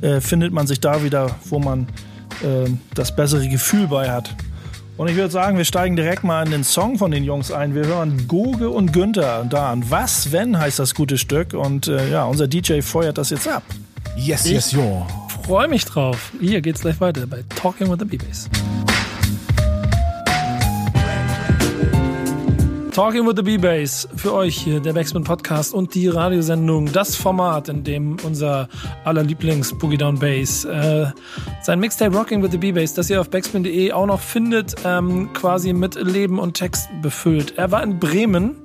äh, 0.02 0.20
findet 0.20 0.52
man 0.52 0.66
sich 0.66 0.80
da 0.80 1.02
wieder, 1.02 1.35
wo 1.47 1.59
man 1.59 1.88
äh, 2.42 2.68
das 2.94 3.16
bessere 3.16 3.49
Gefühl 3.49 3.87
bei 3.87 4.11
hat. 4.11 4.37
Und 4.99 5.09
ich 5.09 5.16
würde 5.16 5.30
sagen, 5.30 5.56
wir 5.56 5.64
steigen 5.64 5.97
direkt 5.97 6.25
mal 6.25 6.44
in 6.44 6.50
den 6.50 6.62
Song 6.62 6.99
von 6.99 7.11
den 7.11 7.25
Jungs 7.25 7.50
ein. 7.50 7.75
Wir 7.75 7.87
hören 7.87 8.28
Goge 8.28 8.68
und 8.68 8.92
Günther 8.92 9.47
da 9.49 9.73
an. 9.73 9.82
Was, 9.88 10.30
wenn, 10.30 10.59
heißt 10.59 10.78
das 10.78 10.94
gute 10.94 11.16
Stück. 11.16 11.54
Und 11.54 11.88
äh, 11.88 12.11
ja, 12.11 12.25
unser 12.25 12.47
DJ 12.47 12.82
feuert 12.82 13.16
das 13.16 13.30
jetzt 13.30 13.49
ab. 13.49 13.62
Yes, 14.17 14.49
yes, 14.49 14.73
yo. 14.73 15.07
Freue 15.45 15.69
mich 15.69 15.85
drauf. 15.85 16.33
Hier 16.40 16.61
geht's 16.61 16.81
gleich 16.81 17.00
weiter 17.00 17.26
bei 17.26 17.43
Talking 17.57 17.90
with 17.90 17.99
the 17.99 18.05
B-Bass. 18.05 18.49
Talking 22.93 23.26
with 23.26 23.37
the 23.37 23.43
B-Bass 23.43 24.09
für 24.17 24.35
euch 24.35 24.59
hier, 24.59 24.81
der 24.81 24.93
Backspin 24.93 25.23
Podcast 25.23 25.73
und 25.73 25.95
die 25.95 26.09
Radiosendung, 26.09 26.93
das 26.93 27.14
Format, 27.14 27.69
in 27.69 27.85
dem 27.85 28.17
unser 28.25 28.69
aller 29.05 29.23
Lieblings 29.23 29.73
Boogie 29.79 29.97
Down 29.97 30.19
Bass 30.19 30.64
äh, 30.64 31.07
sein 31.62 31.79
Mixtape 31.79 32.14
Rocking 32.14 32.43
with 32.43 32.50
the 32.50 32.59
B-Bass, 32.59 32.95
das 32.95 33.09
ihr 33.09 33.21
auf 33.21 33.31
backspin.de 33.31 33.93
auch 33.93 34.07
noch 34.07 34.21
findet, 34.21 34.75
ähm, 34.85 35.33
quasi 35.33 35.73
mit 35.73 35.95
Leben 35.95 36.38
und 36.38 36.55
Text 36.55 36.88
befüllt. 37.00 37.57
Er 37.57 37.71
war 37.71 37.83
in 37.83 37.99
Bremen 38.00 38.57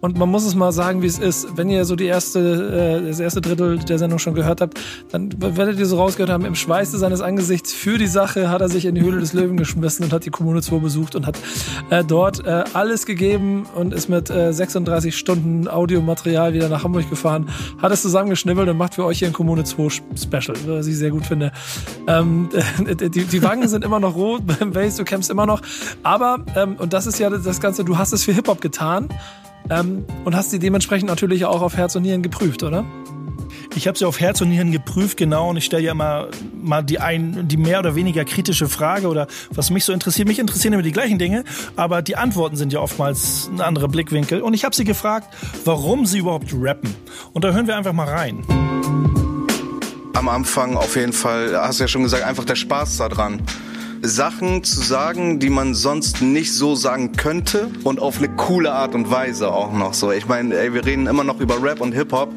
und 0.00 0.16
man 0.16 0.28
muss 0.28 0.44
es 0.44 0.54
mal 0.54 0.72
sagen, 0.72 1.02
wie 1.02 1.06
es 1.06 1.18
ist. 1.18 1.56
Wenn 1.56 1.68
ihr 1.68 1.84
so 1.84 1.96
die 1.96 2.06
erste, 2.06 3.00
äh, 3.02 3.08
das 3.08 3.18
erste 3.18 3.40
Drittel 3.40 3.78
der 3.78 3.98
Sendung 3.98 4.18
schon 4.18 4.34
gehört 4.34 4.60
habt, 4.60 4.78
dann 5.10 5.30
werdet 5.40 5.78
ihr 5.78 5.86
so 5.86 5.96
rausgehört 5.96 6.30
haben, 6.30 6.44
im 6.44 6.54
Schweiße 6.54 6.98
seines 6.98 7.20
Angesichts 7.20 7.72
für 7.72 7.98
die 7.98 8.06
Sache 8.06 8.48
hat 8.48 8.60
er 8.60 8.68
sich 8.68 8.84
in 8.84 8.94
die 8.94 9.02
Höhle 9.02 9.18
des 9.18 9.32
Löwen 9.32 9.56
geschmissen 9.56 10.04
und 10.04 10.12
hat 10.12 10.24
die 10.24 10.30
Kommune 10.30 10.62
2 10.62 10.78
besucht 10.78 11.14
und 11.16 11.26
hat 11.26 11.38
äh, 11.90 12.04
dort 12.04 12.46
äh, 12.46 12.64
alles 12.74 13.06
gegeben 13.06 13.66
und 13.74 13.92
ist 13.92 14.08
mit 14.08 14.30
äh, 14.30 14.52
36 14.52 15.16
Stunden 15.16 15.68
Audiomaterial 15.68 16.54
wieder 16.54 16.68
nach 16.68 16.84
Hamburg 16.84 17.10
gefahren, 17.10 17.48
hat 17.82 17.90
es 17.90 18.02
zusammengeschnibbelt 18.02 18.68
und 18.68 18.76
macht 18.76 18.94
für 18.94 19.04
euch 19.04 19.18
hier 19.18 19.28
ein 19.28 19.34
Kommune 19.34 19.64
2 19.64 19.88
Special, 20.16 20.56
was 20.66 20.86
ich 20.86 20.96
sehr 20.96 21.10
gut 21.10 21.26
finde. 21.26 21.52
Ähm, 22.06 22.48
die, 23.00 23.24
die 23.24 23.42
Wangen 23.42 23.68
sind 23.68 23.84
immer 23.84 23.98
noch 23.98 24.14
rot 24.14 24.42
beim 24.58 24.72
Bass, 24.72 24.96
du 24.96 25.04
kämpfst 25.04 25.30
immer 25.30 25.46
noch. 25.46 25.60
Aber, 26.02 26.44
ähm, 26.56 26.76
und 26.76 26.92
das 26.92 27.06
ist 27.06 27.18
ja 27.18 27.30
das 27.30 27.60
Ganze, 27.60 27.84
du 27.84 27.98
hast 27.98 28.12
es 28.12 28.24
für 28.24 28.32
Hip-Hop 28.32 28.60
getan. 28.60 29.08
Ähm, 29.70 30.04
und 30.24 30.34
hast 30.34 30.50
sie 30.50 30.58
dementsprechend 30.58 31.08
natürlich 31.08 31.44
auch 31.44 31.62
auf 31.62 31.76
Herz 31.76 31.94
und 31.96 32.02
Nieren 32.02 32.22
geprüft, 32.22 32.62
oder? 32.62 32.84
Ich 33.74 33.86
habe 33.86 33.96
sie 33.98 34.06
auf 34.06 34.18
Herz 34.18 34.40
und 34.40 34.48
Nieren 34.48 34.72
geprüft, 34.72 35.16
genau. 35.16 35.50
Und 35.50 35.56
ich 35.56 35.64
stelle 35.64 35.82
ja 35.82 35.92
immer 35.92 36.28
mal 36.60 36.82
die, 36.82 36.98
ein, 36.98 37.46
die 37.48 37.56
mehr 37.56 37.78
oder 37.78 37.94
weniger 37.94 38.24
kritische 38.24 38.68
Frage 38.68 39.08
oder 39.08 39.26
was 39.50 39.70
mich 39.70 39.84
so 39.84 39.92
interessiert. 39.92 40.26
Mich 40.26 40.38
interessieren 40.38 40.72
immer 40.72 40.82
die 40.82 40.92
gleichen 40.92 41.18
Dinge, 41.18 41.44
aber 41.76 42.02
die 42.02 42.16
Antworten 42.16 42.56
sind 42.56 42.72
ja 42.72 42.80
oftmals 42.80 43.48
ein 43.52 43.60
anderer 43.60 43.88
Blickwinkel. 43.88 44.40
Und 44.40 44.54
ich 44.54 44.64
habe 44.64 44.74
sie 44.74 44.84
gefragt, 44.84 45.28
warum 45.64 46.06
sie 46.06 46.18
überhaupt 46.18 46.52
rappen. 46.54 46.94
Und 47.32 47.44
da 47.44 47.52
hören 47.52 47.66
wir 47.66 47.76
einfach 47.76 47.92
mal 47.92 48.08
rein. 48.08 48.42
Am 50.14 50.28
Anfang 50.28 50.76
auf 50.76 50.96
jeden 50.96 51.12
Fall, 51.12 51.56
hast 51.56 51.78
du 51.78 51.84
ja 51.84 51.88
schon 51.88 52.02
gesagt, 52.02 52.24
einfach 52.24 52.44
der 52.44 52.56
Spaß 52.56 52.96
daran. 52.96 53.42
Sachen 54.02 54.64
zu 54.64 54.80
sagen, 54.80 55.38
die 55.38 55.50
man 55.50 55.74
sonst 55.74 56.22
nicht 56.22 56.52
so 56.52 56.74
sagen 56.74 57.12
könnte 57.12 57.70
und 57.84 58.00
auf 58.00 58.18
eine 58.18 58.28
coole 58.28 58.72
Art 58.72 58.94
und 58.94 59.10
Weise 59.10 59.50
auch 59.50 59.72
noch 59.72 59.94
so. 59.94 60.12
Ich 60.12 60.26
meine, 60.26 60.56
ey, 60.56 60.72
wir 60.72 60.84
reden 60.84 61.06
immer 61.06 61.24
noch 61.24 61.40
über 61.40 61.62
Rap 61.62 61.80
und 61.80 61.92
Hip-Hop. 61.92 62.32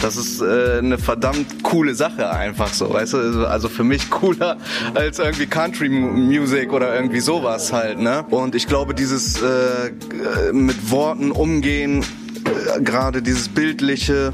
Das 0.00 0.16
ist 0.16 0.40
äh, 0.40 0.78
eine 0.78 0.98
verdammt 0.98 1.62
coole 1.62 1.94
Sache 1.94 2.30
einfach 2.30 2.72
so, 2.72 2.92
weißt 2.92 3.12
du? 3.14 3.46
Also 3.46 3.68
für 3.68 3.84
mich 3.84 4.10
cooler 4.10 4.56
als 4.94 5.18
irgendwie 5.18 5.46
Country 5.46 5.88
Music 5.88 6.72
oder 6.72 6.94
irgendwie 6.94 7.20
sowas 7.20 7.72
halt, 7.72 7.98
ne? 7.98 8.24
Und 8.30 8.54
ich 8.54 8.66
glaube, 8.66 8.94
dieses 8.94 9.40
äh, 9.40 10.52
mit 10.52 10.90
Worten 10.90 11.30
umgehen, 11.30 12.04
äh, 12.44 12.80
gerade 12.80 13.22
dieses 13.22 13.48
bildliche 13.48 14.32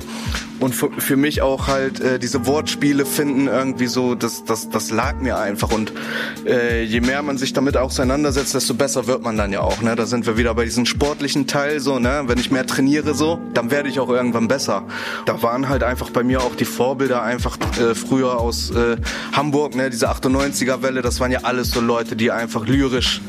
und 0.60 0.74
für, 0.74 0.90
für 0.92 1.16
mich 1.16 1.42
auch 1.42 1.66
halt 1.66 2.00
äh, 2.00 2.18
diese 2.18 2.46
Wortspiele 2.46 3.06
finden 3.06 3.48
irgendwie 3.48 3.86
so, 3.86 4.14
das, 4.14 4.44
das, 4.44 4.68
das 4.68 4.90
lag 4.90 5.16
mir 5.16 5.38
einfach 5.38 5.72
und 5.72 5.92
äh, 6.46 6.84
je 6.84 7.00
mehr 7.00 7.22
man 7.22 7.38
sich 7.38 7.52
damit 7.52 7.76
auseinandersetzt, 7.76 8.54
desto 8.54 8.74
besser 8.74 9.06
wird 9.06 9.22
man 9.22 9.36
dann 9.36 9.52
ja 9.52 9.60
auch. 9.60 9.80
Ne? 9.82 9.96
Da 9.96 10.06
sind 10.06 10.26
wir 10.26 10.36
wieder 10.36 10.54
bei 10.54 10.64
diesem 10.64 10.86
sportlichen 10.86 11.46
Teil 11.46 11.80
so, 11.80 11.98
ne? 11.98 12.24
wenn 12.26 12.38
ich 12.38 12.50
mehr 12.50 12.66
trainiere 12.66 13.14
so, 13.14 13.40
dann 13.54 13.70
werde 13.70 13.88
ich 13.88 14.00
auch 14.00 14.10
irgendwann 14.10 14.48
besser. 14.48 14.84
Da 15.26 15.42
waren 15.42 15.68
halt 15.68 15.82
einfach 15.82 16.10
bei 16.10 16.22
mir 16.22 16.42
auch 16.42 16.54
die 16.54 16.64
Vorbilder 16.64 17.22
einfach 17.22 17.58
äh, 17.78 17.94
früher 17.94 18.38
aus 18.38 18.70
äh, 18.70 18.96
Hamburg, 19.32 19.74
ne? 19.74 19.90
diese 19.90 20.10
98er 20.10 20.82
Welle, 20.82 21.02
das 21.02 21.20
waren 21.20 21.32
ja 21.32 21.40
alles 21.42 21.70
so 21.70 21.80
Leute, 21.80 22.16
die 22.16 22.30
einfach 22.30 22.66
lyrisch 22.66 23.20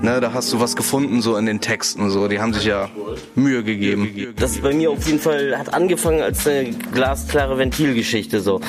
Ne, 0.00 0.20
da 0.20 0.32
hast 0.32 0.52
du 0.52 0.60
was 0.60 0.76
gefunden 0.76 1.20
so 1.20 1.36
in 1.36 1.46
den 1.46 1.60
Texten 1.60 2.08
so. 2.10 2.28
Die 2.28 2.38
haben 2.38 2.54
sich 2.54 2.64
ja 2.64 2.88
Mühe 3.34 3.64
gegeben. 3.64 4.32
Das 4.36 4.58
bei 4.58 4.72
mir 4.72 4.92
auf 4.92 5.04
jeden 5.06 5.18
Fall 5.18 5.58
hat 5.58 5.74
angefangen 5.74 6.22
als 6.22 6.46
eine 6.46 6.70
glasklare 6.70 7.58
Ventilgeschichte 7.58 8.40
so. 8.40 8.60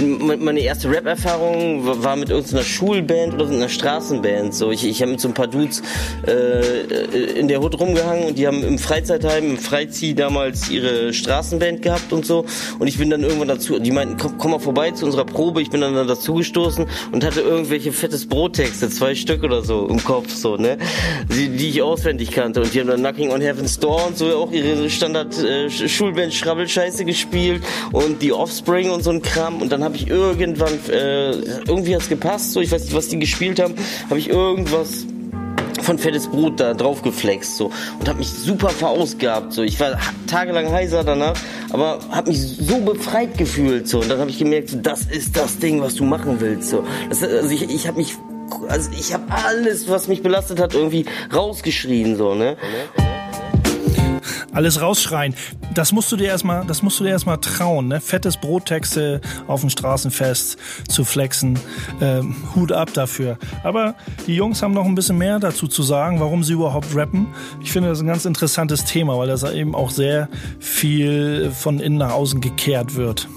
Meine 0.00 0.60
erste 0.60 0.88
Rap-Erfahrung 0.90 2.04
war 2.04 2.14
mit 2.14 2.30
irgendeiner 2.30 2.62
Schulband 2.62 3.34
oder 3.34 3.48
einer 3.48 3.68
Straßenband. 3.68 4.54
So, 4.54 4.70
ich, 4.70 4.86
ich 4.86 5.02
habe 5.02 5.10
mit 5.12 5.20
so 5.20 5.28
ein 5.28 5.34
paar 5.34 5.48
Dudes 5.48 5.82
äh, 6.24 7.38
in 7.38 7.48
der 7.48 7.60
Hut 7.60 7.78
rumgehangen 7.78 8.24
und 8.24 8.38
die 8.38 8.46
haben 8.46 8.62
im 8.62 8.78
Freizeitheim, 8.78 9.44
im 9.44 9.58
Freizieh 9.58 10.14
damals 10.14 10.70
ihre 10.70 11.12
Straßenband 11.12 11.82
gehabt 11.82 12.12
und 12.12 12.24
so. 12.24 12.46
Und 12.78 12.86
ich 12.86 12.96
bin 12.96 13.10
dann 13.10 13.22
irgendwann 13.22 13.48
dazu, 13.48 13.80
die 13.80 13.90
meinten, 13.90 14.18
komm, 14.18 14.38
komm 14.38 14.52
mal 14.52 14.60
vorbei 14.60 14.92
zu 14.92 15.04
unserer 15.04 15.24
Probe. 15.24 15.62
Ich 15.62 15.70
bin 15.70 15.80
dann, 15.80 15.96
dazu 16.06 16.34
gestoßen 16.34 16.86
und 17.10 17.24
hatte 17.24 17.40
irgendwelche 17.40 17.90
fettes 17.90 18.28
Brottexte, 18.28 18.88
zwei 18.88 19.16
Stück 19.16 19.42
oder 19.42 19.62
so 19.62 19.88
im 19.88 20.02
Kopf 20.04 20.32
so, 20.32 20.56
ne? 20.56 20.75
Die, 21.28 21.68
ich 21.68 21.82
auswendig 21.82 22.30
kannte. 22.30 22.62
Und 22.62 22.74
die 22.74 22.80
haben 22.80 22.88
dann 22.88 23.00
Knocking 23.00 23.30
on 23.30 23.40
Heaven's 23.40 23.78
Door 23.78 24.08
und 24.08 24.18
so 24.18 24.26
auch 24.36 24.52
ihre 24.52 24.88
Standard 24.90 25.36
äh, 25.42 25.68
Schulband 25.70 26.32
Schrabbelscheiße 26.32 27.04
gespielt 27.04 27.62
und 27.92 28.22
die 28.22 28.32
Offspring 28.32 28.90
und 28.90 29.02
so 29.02 29.10
ein 29.10 29.22
Kram. 29.22 29.60
Und 29.60 29.72
dann 29.72 29.84
habe 29.84 29.96
ich 29.96 30.08
irgendwann, 30.08 30.78
äh, 30.90 31.30
irgendwie 31.66 31.94
hat's 31.94 32.08
gepasst, 32.08 32.52
so 32.52 32.60
ich 32.60 32.70
weiß 32.70 32.84
nicht, 32.84 32.94
was 32.94 33.08
die 33.08 33.18
gespielt 33.18 33.60
haben, 33.60 33.74
habe 34.08 34.18
ich 34.18 34.28
irgendwas 34.28 35.06
von 35.82 35.98
fettes 35.98 36.26
Brot 36.26 36.58
da 36.58 36.74
drauf 36.74 37.02
geflext 37.02 37.56
so 37.56 37.70
und 38.00 38.08
habe 38.08 38.18
mich 38.18 38.28
super 38.28 38.70
verausgabt 38.70 39.52
so 39.52 39.62
ich 39.62 39.78
war 39.78 39.98
tagelang 40.26 40.70
heiser 40.70 41.04
danach 41.04 41.34
aber 41.70 42.00
habe 42.10 42.30
mich 42.30 42.40
so 42.40 42.80
befreit 42.80 43.38
gefühlt 43.38 43.86
so 43.86 44.00
und 44.00 44.10
dann 44.10 44.18
habe 44.18 44.30
ich 44.30 44.38
gemerkt 44.38 44.70
so, 44.70 44.78
das 44.78 45.02
ist 45.02 45.36
das 45.36 45.58
Ding 45.58 45.80
was 45.80 45.94
du 45.94 46.04
machen 46.04 46.40
willst 46.40 46.70
so 46.70 46.84
das, 47.08 47.22
also 47.22 47.50
ich, 47.50 47.70
ich 47.70 47.86
habe 47.86 47.98
mich 47.98 48.16
also 48.68 48.90
ich 48.92 49.12
habe 49.12 49.24
alles, 49.30 49.88
was 49.88 50.08
mich 50.08 50.22
belastet 50.22 50.60
hat, 50.60 50.74
irgendwie 50.74 51.06
rausgeschrien 51.34 52.16
so, 52.16 52.34
ne? 52.34 52.56
Alles 54.52 54.80
rausschreien. 54.80 55.34
Das 55.74 55.92
musst 55.92 56.10
du 56.10 56.16
dir 56.16 56.28
erstmal, 56.28 56.64
das 56.66 56.82
musst 56.82 56.98
du 56.98 57.04
dir 57.04 57.10
erstmal 57.10 57.36
trauen, 57.38 57.88
ne? 57.88 58.00
Fettes 58.00 58.38
Brottexte 58.38 59.20
auf 59.46 59.60
dem 59.60 59.68
Straßenfest 59.68 60.56
zu 60.88 61.04
flexen. 61.04 61.58
Ähm, 62.00 62.34
Hut 62.54 62.72
ab 62.72 62.90
dafür. 62.94 63.38
Aber 63.62 63.94
die 64.26 64.34
Jungs 64.34 64.62
haben 64.62 64.72
noch 64.72 64.86
ein 64.86 64.94
bisschen 64.94 65.18
mehr 65.18 65.38
dazu 65.38 65.68
zu 65.68 65.82
sagen, 65.82 66.20
warum 66.20 66.42
sie 66.42 66.54
überhaupt 66.54 66.96
rappen. 66.96 67.28
Ich 67.62 67.70
finde 67.70 67.90
das 67.90 68.00
ein 68.00 68.06
ganz 68.06 68.24
interessantes 68.24 68.84
Thema, 68.84 69.18
weil 69.18 69.28
das 69.28 69.42
eben 69.44 69.74
auch 69.74 69.90
sehr 69.90 70.30
viel 70.58 71.50
von 71.50 71.78
innen 71.78 71.98
nach 71.98 72.12
außen 72.12 72.40
gekehrt 72.40 72.94
wird 72.94 73.28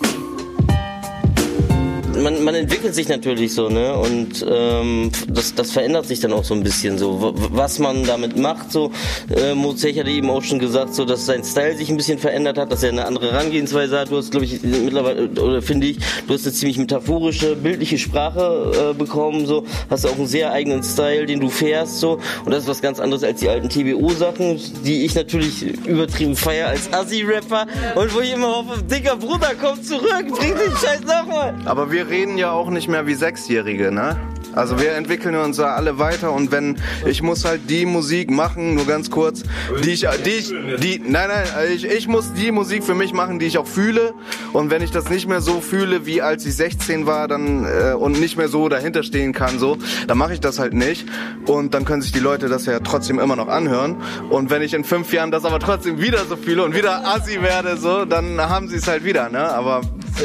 man, 2.23 2.43
man 2.43 2.55
entwickelt 2.55 2.95
sich 2.95 3.07
natürlich 3.07 3.53
so, 3.53 3.69
ne? 3.69 3.93
Und 3.93 4.45
ähm, 4.47 5.11
das, 5.27 5.53
das 5.55 5.71
verändert 5.71 6.05
sich 6.05 6.19
dann 6.19 6.33
auch 6.33 6.43
so 6.43 6.53
ein 6.53 6.63
bisschen 6.63 6.97
so. 6.97 7.33
Was 7.51 7.79
man 7.79 8.03
damit 8.03 8.37
macht, 8.37 8.71
so, 8.71 8.91
äh, 9.35 9.53
Mozech 9.53 9.99
hatte 9.99 10.09
eben 10.09 10.29
auch 10.29 10.43
schon 10.43 10.59
gesagt, 10.59 10.93
so, 10.93 11.05
dass 11.05 11.25
sein 11.25 11.43
Style 11.43 11.75
sich 11.75 11.89
ein 11.89 11.97
bisschen 11.97 12.19
verändert 12.19 12.57
hat, 12.57 12.71
dass 12.71 12.83
er 12.83 12.89
eine 12.89 13.05
andere 13.05 13.31
Herangehensweise 13.31 13.99
hat. 13.99 14.11
Du 14.11 14.17
hast, 14.17 14.31
glaube 14.31 14.45
ich, 14.45 14.61
mittlerweile, 14.61 15.29
oder 15.29 15.61
finde 15.61 15.87
ich, 15.87 15.97
du 16.27 16.33
hast 16.33 16.45
eine 16.45 16.53
ziemlich 16.53 16.77
metaphorische, 16.77 17.55
bildliche 17.55 17.97
Sprache 17.97 18.91
äh, 18.91 18.93
bekommen, 18.93 19.45
so, 19.45 19.65
hast 19.89 20.05
auch 20.05 20.15
einen 20.15 20.27
sehr 20.27 20.51
eigenen 20.51 20.83
Style, 20.83 21.25
den 21.25 21.39
du 21.39 21.49
fährst, 21.49 21.99
so. 21.99 22.19
Und 22.45 22.51
das 22.51 22.63
ist 22.63 22.69
was 22.69 22.81
ganz 22.81 22.99
anderes 22.99 23.23
als 23.23 23.39
die 23.39 23.49
alten 23.49 23.69
TBO-Sachen, 23.69 24.59
die 24.85 25.05
ich 25.05 25.15
natürlich 25.15 25.61
übertrieben 25.85 26.35
feier 26.35 26.69
als 26.69 26.91
Assi-Rapper 26.91 27.67
und 27.95 28.13
wo 28.13 28.19
ich 28.19 28.33
immer 28.33 28.47
hoffe, 28.47 28.83
dicker 28.83 29.15
Bruder, 29.15 29.51
komm 29.59 29.81
zurück, 29.81 30.25
bring 30.29 30.55
den 30.55 30.71
Scheiß 30.71 31.01
nochmal. 31.01 31.55
Aber 31.65 31.91
wir 31.91 32.08
reden 32.09 32.37
ja 32.37 32.51
auch 32.51 32.69
nicht 32.69 32.87
mehr 32.87 33.05
wie 33.07 33.13
Sechsjährige, 33.13 33.91
ne? 33.91 34.17
Also 34.53 34.79
wir 34.79 34.93
entwickeln 34.93 35.35
uns 35.35 35.57
da 35.57 35.75
alle 35.75 35.99
weiter 35.99 36.31
und 36.31 36.51
wenn 36.51 36.77
ich 37.05 37.21
muss 37.21 37.45
halt 37.45 37.69
die 37.69 37.85
Musik 37.85 38.29
machen, 38.29 38.75
nur 38.75 38.85
ganz 38.85 39.09
kurz, 39.09 39.43
die 39.83 39.91
ich, 39.91 40.07
die 40.25 40.29
ich, 40.29 40.53
die, 40.79 41.01
nein, 41.05 41.29
nein, 41.29 41.45
ich, 41.73 41.85
ich 41.85 42.07
muss 42.07 42.33
die 42.33 42.51
Musik 42.51 42.83
für 42.83 42.95
mich 42.95 43.13
machen, 43.13 43.39
die 43.39 43.45
ich 43.45 43.57
auch 43.57 43.67
fühle. 43.67 44.13
Und 44.53 44.71
wenn 44.71 44.81
ich 44.81 44.91
das 44.91 45.09
nicht 45.09 45.27
mehr 45.27 45.41
so 45.41 45.61
fühle, 45.61 46.05
wie 46.05 46.21
als 46.21 46.45
ich 46.45 46.55
16 46.55 47.05
war, 47.05 47.27
dann 47.27 47.65
äh, 47.65 47.93
und 47.93 48.19
nicht 48.19 48.37
mehr 48.37 48.47
so 48.47 48.69
dahinter 48.69 49.03
stehen 49.03 49.33
kann, 49.33 49.59
so, 49.59 49.77
dann 50.07 50.17
mache 50.17 50.33
ich 50.33 50.39
das 50.39 50.59
halt 50.59 50.73
nicht. 50.73 51.07
Und 51.45 51.73
dann 51.73 51.85
können 51.85 52.01
sich 52.01 52.11
die 52.11 52.19
Leute 52.19 52.49
das 52.49 52.65
ja 52.65 52.79
trotzdem 52.79 53.19
immer 53.19 53.35
noch 53.35 53.47
anhören. 53.47 53.97
Und 54.29 54.49
wenn 54.49 54.61
ich 54.61 54.73
in 54.73 54.83
fünf 54.83 55.13
Jahren 55.13 55.31
das 55.31 55.45
aber 55.45 55.59
trotzdem 55.59 56.01
wieder 56.01 56.25
so 56.25 56.35
fühle 56.35 56.63
und 56.63 56.75
wieder 56.75 57.05
assi 57.05 57.41
werde, 57.41 57.77
so, 57.77 58.05
dann 58.05 58.39
haben 58.39 58.67
sie 58.67 58.77
es 58.77 58.87
halt 58.87 59.03
wieder, 59.03 59.29
ne? 59.29 59.49
Aber 59.49 59.81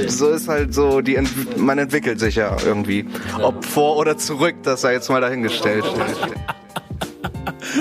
so 0.06 0.30
ist 0.30 0.48
halt 0.48 0.74
so, 0.74 1.00
die 1.00 1.18
man 1.56 1.78
entwickelt 1.78 2.18
sich 2.18 2.36
ja 2.36 2.56
irgendwie, 2.64 3.06
ob 3.40 3.64
vor 3.64 3.96
oder 3.96 4.13
zurück, 4.16 4.56
das 4.62 4.82
sei 4.82 4.92
jetzt 4.94 5.08
mal 5.08 5.20
dahingestellt. 5.20 5.84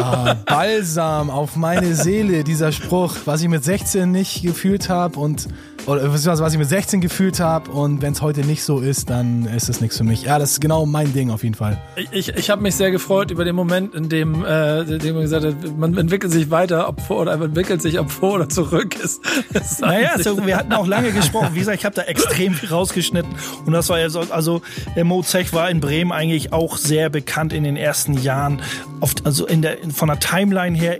Ah, 0.02 0.36
Balsam 0.46 1.30
auf 1.30 1.56
meine 1.56 1.96
Seele, 1.96 2.44
dieser 2.44 2.72
Spruch, 2.72 3.16
was 3.26 3.42
ich 3.42 3.48
mit 3.48 3.64
16 3.64 4.12
nicht 4.12 4.44
gefühlt 4.44 4.90
habe 4.90 5.20
und 5.20 5.48
oder 5.86 6.14
was 6.14 6.54
ich 6.54 6.60
mit 6.60 6.70
16 6.70 7.02
gefühlt 7.02 7.40
habe 7.40 7.72
und 7.72 8.02
wenn 8.02 8.14
es 8.14 8.22
heute 8.22 8.42
nicht 8.42 8.64
so 8.64 8.80
ist, 8.80 9.10
dann 9.10 9.46
ist 9.46 9.70
es 9.70 9.82
nichts 9.82 9.98
für 9.98 10.04
mich. 10.04 10.24
Ja, 10.24 10.40
das 10.40 10.52
ist 10.52 10.62
genau 10.62 10.86
mein 10.86 11.14
Ding 11.14 11.30
auf 11.30 11.44
jeden 11.44 11.56
Fall. 11.56 11.78
Ich, 12.12 12.30
ich 12.30 12.50
habe 12.50 12.62
mich 12.62 12.76
sehr 12.76 12.92
gefreut 12.92 13.32
über 13.32 13.44
den 13.44 13.56
Moment, 13.56 13.94
in 13.94 14.08
dem, 14.08 14.46
äh, 14.46 14.82
in 14.82 15.00
dem 15.00 15.16
man 15.16 15.24
gesagt 15.24 15.46
hat, 15.46 15.78
man 15.78 15.98
entwickelt 15.98 16.32
sich 16.32 16.50
weiter, 16.50 16.88
ob 16.88 17.02
vor 17.02 17.22
oder 17.22 17.36
man 17.36 17.50
entwickelt 17.50 17.82
sich, 17.82 18.00
ob 18.00 18.12
vor 18.12 18.36
oder 18.36 18.50
zurück 18.50 18.98
ist. 18.98 19.22
ist 19.54 19.82
naja, 19.82 20.18
so, 20.20 20.46
wir 20.46 20.56
hatten 20.56 20.72
auch 20.74 20.88
lange 20.88 21.12
gesprochen. 21.12 21.50
Wie 21.54 21.60
gesagt, 21.60 21.80
ich 21.80 21.86
habe 21.86 21.96
da 21.96 22.04
extrem 22.04 22.54
viel 22.54 22.70
rausgeschnitten 22.70 23.34
und 23.66 23.74
das 23.74 23.90
war 23.90 24.00
ja 24.00 24.10
so, 24.10 24.22
also 24.22 24.62
der 24.96 25.04
Mo 25.04 25.22
Zech 25.22 25.52
war 25.54 25.70
in 25.70 25.82
Bremen 25.82 26.14
eigentlich 26.14 26.54
auch 26.54 26.78
sehr 26.78 27.10
bekannt 27.10 27.52
in 27.52 27.64
den 27.64 27.76
ersten 27.76 28.14
Jahren. 28.14 28.62
Oft, 29.02 29.26
also 29.26 29.46
in 29.46 29.62
der, 29.62 29.83
von 29.92 30.08
der 30.08 30.20
Timeline 30.20 30.78
her 30.78 31.00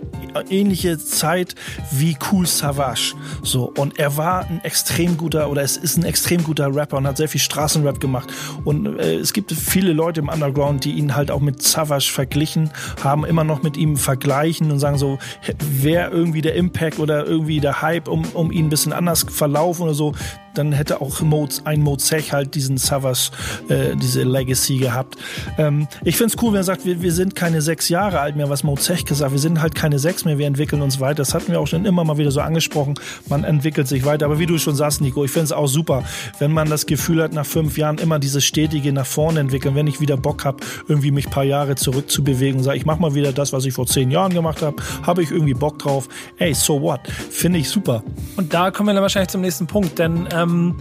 ähnliche 0.50 0.98
Zeit 0.98 1.54
wie 1.90 2.16
Cool 2.30 2.46
Savage. 2.46 3.14
So 3.42 3.72
und 3.76 3.98
er 3.98 4.16
war 4.16 4.46
ein 4.46 4.60
extrem 4.64 5.16
guter 5.16 5.50
oder 5.50 5.62
es 5.62 5.76
ist 5.76 5.96
ein 5.96 6.04
extrem 6.04 6.42
guter 6.42 6.74
Rapper 6.74 6.96
und 6.96 7.06
hat 7.06 7.16
sehr 7.16 7.28
viel 7.28 7.40
Straßenrap 7.40 8.00
gemacht. 8.00 8.32
Und 8.64 8.98
äh, 8.98 9.16
es 9.16 9.32
gibt 9.32 9.52
viele 9.52 9.92
Leute 9.92 10.20
im 10.20 10.28
Underground, 10.28 10.84
die 10.84 10.92
ihn 10.92 11.14
halt 11.14 11.30
auch 11.30 11.40
mit 11.40 11.62
Savage 11.62 12.10
verglichen 12.12 12.70
haben, 13.02 13.24
immer 13.24 13.44
noch 13.44 13.62
mit 13.62 13.76
ihm 13.76 13.96
vergleichen 13.96 14.70
und 14.70 14.78
sagen 14.78 14.98
so, 14.98 15.18
wäre 15.58 16.10
irgendwie 16.10 16.42
der 16.42 16.54
Impact 16.54 16.98
oder 16.98 17.26
irgendwie 17.26 17.60
der 17.60 17.82
Hype 17.82 18.08
um, 18.08 18.24
um 18.34 18.50
ihn 18.50 18.66
ein 18.66 18.70
bisschen 18.70 18.92
anders 18.92 19.26
verlaufen 19.28 19.84
oder 19.84 19.94
so, 19.94 20.14
dann 20.54 20.72
hätte 20.72 21.00
auch 21.00 21.20
Mode, 21.20 21.54
ein 21.64 21.80
Mozech 21.80 22.32
halt 22.32 22.54
diesen 22.54 22.76
Savage, 22.76 23.30
äh, 23.68 23.96
diese 23.96 24.22
Legacy 24.22 24.78
gehabt. 24.78 25.16
Ähm, 25.58 25.88
ich 26.04 26.16
find's 26.16 26.36
cool, 26.40 26.52
wenn 26.52 26.60
er 26.60 26.64
sagt, 26.64 26.84
wir, 26.84 27.02
wir 27.02 27.12
sind 27.12 27.34
keine 27.34 27.62
sechs 27.62 27.88
Jahre 27.88 28.20
alt 28.20 28.36
mehr, 28.36 28.48
was 28.48 28.62
Mozech 28.62 29.04
gesagt, 29.04 29.32
wir 29.32 29.38
sind 29.38 29.60
halt 29.60 29.74
keine 29.74 29.98
sechs 29.98 30.24
mehr, 30.24 30.38
wir 30.38 30.46
entwickeln 30.46 30.82
uns 30.82 31.00
weiter. 31.00 31.16
Das 31.16 31.34
hatten 31.34 31.52
wir 31.52 31.60
auch 31.60 31.66
schon 31.66 31.84
immer 31.84 32.04
mal 32.04 32.18
wieder 32.18 32.30
so 32.30 32.40
angesprochen. 32.40 32.94
Man 33.28 33.44
entwickelt 33.44 33.88
sich 33.88 34.04
weiter. 34.04 34.26
Aber 34.26 34.38
wie 34.38 34.46
du 34.46 34.58
schon 34.58 34.74
sagst, 34.74 35.00
Nico, 35.00 35.24
ich 35.24 35.30
finde 35.30 35.44
es 35.44 35.52
auch 35.52 35.66
super, 35.66 36.04
wenn 36.38 36.52
man 36.52 36.68
das 36.68 36.86
Gefühl 36.86 37.22
hat, 37.22 37.32
nach 37.32 37.46
fünf 37.46 37.78
Jahren 37.78 37.98
immer 37.98 38.18
dieses 38.18 38.44
stetige 38.44 38.92
nach 38.92 39.06
vorne 39.06 39.40
entwickeln, 39.40 39.74
wenn 39.74 39.86
ich 39.86 40.00
wieder 40.00 40.16
Bock 40.16 40.44
habe, 40.44 40.58
irgendwie 40.88 41.10
mich 41.10 41.30
paar 41.30 41.44
Jahre 41.44 41.74
zurückzubewegen 41.74 42.58
und 42.58 42.64
sage, 42.64 42.78
ich 42.78 42.86
mache 42.86 43.00
mal 43.00 43.14
wieder 43.14 43.32
das, 43.32 43.52
was 43.52 43.64
ich 43.64 43.74
vor 43.74 43.86
zehn 43.86 44.10
Jahren 44.10 44.32
gemacht 44.32 44.62
habe, 44.62 44.76
habe 45.02 45.22
ich 45.22 45.30
irgendwie 45.30 45.54
Bock 45.54 45.78
drauf. 45.78 46.08
Ey, 46.38 46.54
so 46.54 46.80
what? 46.80 47.00
Finde 47.30 47.58
ich 47.58 47.68
super. 47.68 48.02
Und 48.36 48.54
da 48.54 48.70
kommen 48.70 48.88
wir 48.88 48.94
dann 48.94 49.02
wahrscheinlich 49.02 49.30
zum 49.30 49.40
nächsten 49.40 49.66
Punkt, 49.66 49.98
denn 49.98 50.28
ähm, 50.44 50.76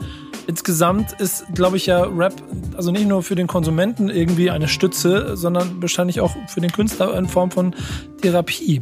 insgesamt 0.47 1.13
ist, 1.13 1.45
glaube 1.53 1.77
ich, 1.77 1.85
ja 1.85 2.03
Rap, 2.03 2.33
also 2.75 2.91
nicht 2.91 3.07
nur 3.07 3.23
für 3.23 3.35
den 3.35 3.47
Konsumenten 3.47 4.09
irgendwie 4.09 4.49
eine 4.49 4.67
Stütze, 4.67 5.35
sondern 5.35 5.81
wahrscheinlich 5.81 6.21
auch 6.21 6.35
für 6.47 6.61
den 6.61 6.71
Künstler 6.71 7.17
in 7.17 7.27
Form 7.27 7.51
von 7.51 7.75
Therapie. 8.21 8.81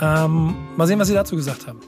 Ähm, 0.00 0.54
mal 0.76 0.86
sehen, 0.86 0.98
was 0.98 1.08
Sie 1.08 1.14
dazu 1.14 1.36
gesagt 1.36 1.66
haben. 1.66 1.80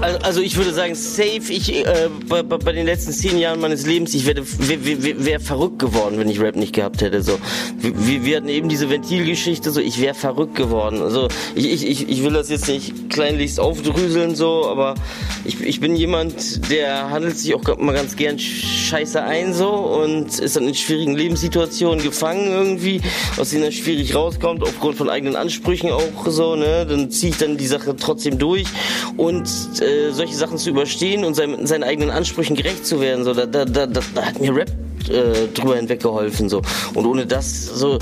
Also 0.00 0.40
ich 0.40 0.56
würde 0.56 0.72
sagen, 0.72 0.94
safe, 0.94 1.50
ich 1.50 1.72
äh, 1.72 2.08
bei, 2.28 2.42
bei, 2.42 2.72
den 2.72 2.86
letzten 2.86 3.12
zehn 3.12 3.38
Jahren 3.38 3.60
meines 3.60 3.86
Lebens, 3.86 4.12
ich 4.14 4.26
wäre 4.26 4.42
wär, 4.44 5.24
wär 5.24 5.40
verrückt 5.40 5.78
geworden, 5.78 6.18
wenn 6.18 6.28
ich 6.28 6.40
Rap 6.40 6.56
nicht 6.56 6.74
gehabt 6.74 7.00
hätte. 7.00 7.22
So, 7.22 7.38
wir, 7.78 8.24
wir 8.24 8.36
hatten 8.36 8.48
eben 8.48 8.68
diese 8.68 8.90
Ventilgeschichte, 8.90 9.70
so 9.70 9.80
ich 9.80 10.00
wäre 10.00 10.14
verrückt 10.14 10.56
geworden. 10.56 11.00
Also 11.00 11.28
ich, 11.54 11.84
ich, 11.84 12.08
ich 12.08 12.22
will 12.24 12.32
das 12.32 12.50
jetzt 12.50 12.68
nicht 12.68 13.08
kleinlichst 13.10 13.60
aufdrüseln, 13.60 14.34
so, 14.34 14.66
aber 14.68 14.94
ich, 15.44 15.60
ich 15.60 15.80
bin 15.80 15.94
jemand, 15.94 16.70
der 16.70 17.10
handelt 17.10 17.38
sich 17.38 17.54
auch 17.54 17.62
mal 17.78 17.92
ganz 17.94 18.16
gern 18.16 18.38
Scheiße 18.38 19.22
ein, 19.22 19.54
so 19.54 19.70
und 19.70 20.38
ist 20.38 20.56
dann 20.56 20.66
in 20.66 20.74
schwierigen 20.74 21.14
Lebenssituationen 21.14 22.02
gefangen 22.02 22.48
irgendwie, 22.48 23.00
aus 23.36 23.50
denen 23.50 23.64
er 23.64 23.72
schwierig 23.72 24.14
rauskommt, 24.14 24.62
aufgrund 24.62 24.96
von 24.96 25.08
eigenen 25.08 25.36
Ansprüchen 25.36 25.90
auch 25.90 26.26
so, 26.26 26.56
ne? 26.56 26.86
Dann 26.86 27.10
ziehe 27.10 27.30
ich 27.30 27.38
dann 27.38 27.56
die 27.56 27.66
Sache 27.66 27.94
trotzdem 27.96 28.38
durch 28.38 28.66
und 29.16 29.48
äh, 29.84 30.10
solche 30.10 30.34
Sachen 30.34 30.58
zu 30.58 30.70
überstehen 30.70 31.24
und 31.24 31.34
sein, 31.34 31.66
seinen 31.66 31.84
eigenen 31.84 32.10
Ansprüchen 32.10 32.56
gerecht 32.56 32.86
zu 32.86 33.00
werden. 33.00 33.24
So, 33.24 33.34
da, 33.34 33.46
da, 33.46 33.64
da, 33.64 33.86
da 33.86 34.22
hat 34.24 34.40
mir 34.40 34.54
Rap 34.54 34.70
äh, 35.08 35.48
drüber 35.52 35.76
hinweg 35.76 36.00
geholfen 36.00 36.48
so. 36.48 36.62
Und 36.94 37.06
ohne 37.06 37.26
das 37.26 37.66
so 37.66 37.98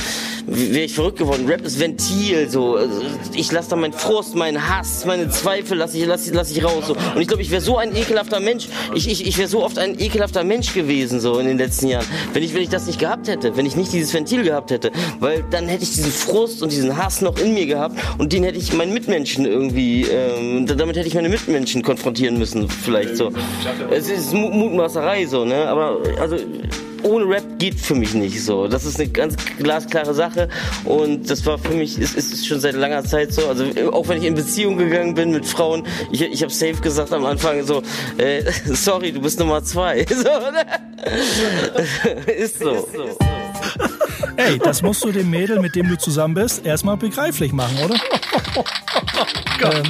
wäre 0.47 0.85
ich 0.85 0.95
verrückt 0.95 1.19
geworden. 1.19 1.47
Rap 1.47 1.65
ist 1.65 1.79
Ventil 1.79 2.49
so. 2.49 2.77
Also, 2.77 3.03
ich 3.35 3.51
lasse 3.53 3.71
da 3.71 3.77
meinen 3.77 3.93
Frust 3.93 4.35
meinen 4.35 4.69
Hass 4.69 5.05
meine 5.07 5.29
Zweifel 5.31 5.79
lasse 5.79 5.99
ich 5.99 6.07
lass, 6.07 6.31
lass 6.33 6.51
ich 6.51 6.65
raus 6.65 6.85
so. 6.89 6.95
Und 6.95 7.21
ich 7.21 7.29
glaube 7.29 7.43
ich 7.43 7.51
wäre 7.51 7.61
so 7.61 7.77
ein 7.77 7.95
ekelhafter 7.95 8.41
Mensch. 8.41 8.69
Ich, 8.95 9.09
ich, 9.09 9.27
ich 9.27 9.39
wäre 9.39 9.49
so 9.49 9.63
oft 9.65 9.79
ein 9.79 9.99
ekelhafter 9.99 10.45
Mensch 10.45 10.75
gewesen 10.75 11.21
so 11.21 11.39
in 11.39 11.47
den 11.47 11.59
letzten 11.59 11.89
Jahren. 11.89 12.07
Wenn 12.33 12.43
ich 12.43 12.55
wenn 12.55 12.63
ich 12.63 12.69
das 12.69 12.87
nicht 12.87 12.99
gehabt 12.99 13.29
hätte 13.29 13.57
wenn 13.57 13.67
ich 13.67 13.77
nicht 13.77 13.93
dieses 13.93 14.13
Ventil 14.13 14.43
gehabt 14.43 14.71
hätte 14.71 14.91
weil 15.21 15.45
dann 15.51 15.69
hätte 15.69 15.85
ich 15.85 15.93
diesen 15.93 16.13
Frust 16.13 16.63
und 16.63 16.73
diesen 16.73 16.97
Hass 16.97 17.21
noch 17.21 17.39
in 17.39 17.55
mir 17.55 17.67
gehabt 17.67 17.97
und 18.19 18.33
den 18.33 18.45
hätte 18.45 18.59
ich 18.59 18.73
meinen 18.73 18.93
Mitmenschen 18.93 19.45
irgendwie 19.45 20.03
ähm, 20.03 20.67
damit 20.67 20.97
hätte 20.97 21.09
ich 21.09 21.15
meine 21.15 21.29
Mitmenschen 21.29 21.83
konfrontieren 21.83 22.39
müssen 22.39 22.69
vielleicht 22.69 23.17
so. 23.17 23.31
Es 23.91 24.09
ist 24.09 24.33
Mutmaßerei 24.33 25.27
so 25.27 25.45
ne? 25.45 25.69
Aber 25.69 25.99
also 26.21 26.37
ohne 27.03 27.29
Rap 27.29 27.59
geht 27.59 27.79
für 27.79 27.95
mich 27.95 28.15
nicht 28.15 28.43
so. 28.45 28.69
Das 28.69 28.85
ist 28.85 29.01
eine 29.01 29.09
ganz 29.09 29.37
glasklare 29.59 30.15
Sache 30.15 30.49
und 30.85 31.31
das 31.31 31.45
war 31.47 31.59
für 31.59 31.75
mich, 31.75 31.99
ist, 31.99 32.17
ist 32.17 32.47
schon 32.47 32.61
seit 32.61 32.75
langer 32.75 33.05
Zeit 33.05 33.33
so. 33.33 33.47
Also 33.47 33.65
auch 33.93 34.09
wenn 34.09 34.19
ich 34.19 34.25
in 34.25 34.35
Beziehung 34.35 34.77
gegangen 34.77 35.15
bin 35.15 35.31
mit 35.31 35.47
Frauen, 35.47 35.85
ich, 36.11 36.23
ich 36.23 36.43
habe 36.43 36.53
safe 36.53 36.81
gesagt 36.81 37.13
am 37.13 37.25
Anfang 37.25 37.65
so, 37.65 37.83
äh, 38.19 38.43
sorry, 38.65 39.13
du 39.13 39.21
bist 39.21 39.39
Nummer 39.39 39.63
zwei. 39.63 40.07
So, 40.23 40.29
ne? 40.29 40.65
ist 42.37 42.61
so. 42.61 42.71
Ist 42.71 42.93
so. 42.93 43.42
Ey, 44.37 44.59
das 44.59 44.83
musst 44.83 45.05
du 45.05 45.13
dem 45.13 45.31
Mädel, 45.31 45.61
mit 45.61 45.75
dem 45.75 45.89
du 45.89 45.99
zusammen 45.99 46.35
bist, 46.35 46.65
erstmal 46.65 46.97
begreiflich 46.97 47.53
machen, 47.53 47.77
oder? 47.85 47.97
Gott, 49.61 49.75
ähm, 49.75 49.83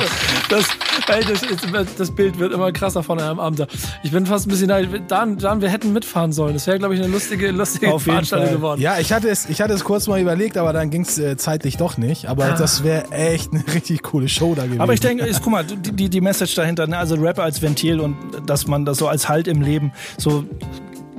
das, 0.48 0.66
ey, 1.08 1.24
das, 1.24 1.94
das, 1.96 2.10
Bild 2.10 2.38
wird 2.38 2.52
immer 2.52 2.72
krasser 2.72 3.02
von 3.02 3.20
einem 3.20 3.40
Abend. 3.40 3.66
Ich 4.02 4.10
bin 4.10 4.26
fast 4.26 4.46
ein 4.46 4.50
bisschen 4.50 4.68
neidisch. 4.68 5.00
Dan, 5.08 5.38
Dan, 5.38 5.60
wir 5.60 5.68
hätten 5.68 5.92
mitfahren 5.92 6.32
sollen. 6.32 6.54
Das 6.54 6.66
wäre, 6.66 6.78
glaube 6.78 6.94
ich, 6.94 7.00
eine 7.00 7.10
lustige, 7.10 7.50
lustige 7.50 7.92
Auf 7.92 8.02
Veranstaltung 8.02 8.50
geworden. 8.50 8.80
Ja, 8.80 8.98
ich 8.98 9.12
hatte, 9.12 9.28
es, 9.28 9.48
ich 9.48 9.60
hatte 9.60 9.72
es 9.72 9.84
kurz 9.84 10.06
mal 10.06 10.20
überlegt, 10.20 10.56
aber 10.56 10.72
dann 10.72 10.90
ging 10.90 11.02
es 11.02 11.18
äh, 11.18 11.36
zeitlich 11.36 11.76
doch 11.76 11.96
nicht. 11.96 12.26
Aber 12.26 12.44
ah. 12.44 12.56
das 12.56 12.84
wäre 12.84 13.10
echt 13.12 13.52
eine 13.52 13.64
richtig 13.74 14.02
coole 14.02 14.28
Show 14.28 14.54
da 14.54 14.64
gewesen. 14.64 14.80
Aber 14.80 14.92
ich 14.92 15.00
denke, 15.00 15.28
guck 15.42 15.52
mal, 15.52 15.64
die, 15.64 16.08
die 16.08 16.20
Message 16.20 16.54
dahinter, 16.54 16.86
ne? 16.86 16.98
also 16.98 17.14
Rap 17.14 17.38
als 17.38 17.62
Ventil 17.62 18.00
und 18.00 18.16
dass 18.46 18.66
man 18.66 18.84
das 18.84 18.98
so 18.98 19.08
als 19.08 19.28
Halt 19.28 19.48
im 19.48 19.62
Leben 19.62 19.92
so 20.18 20.44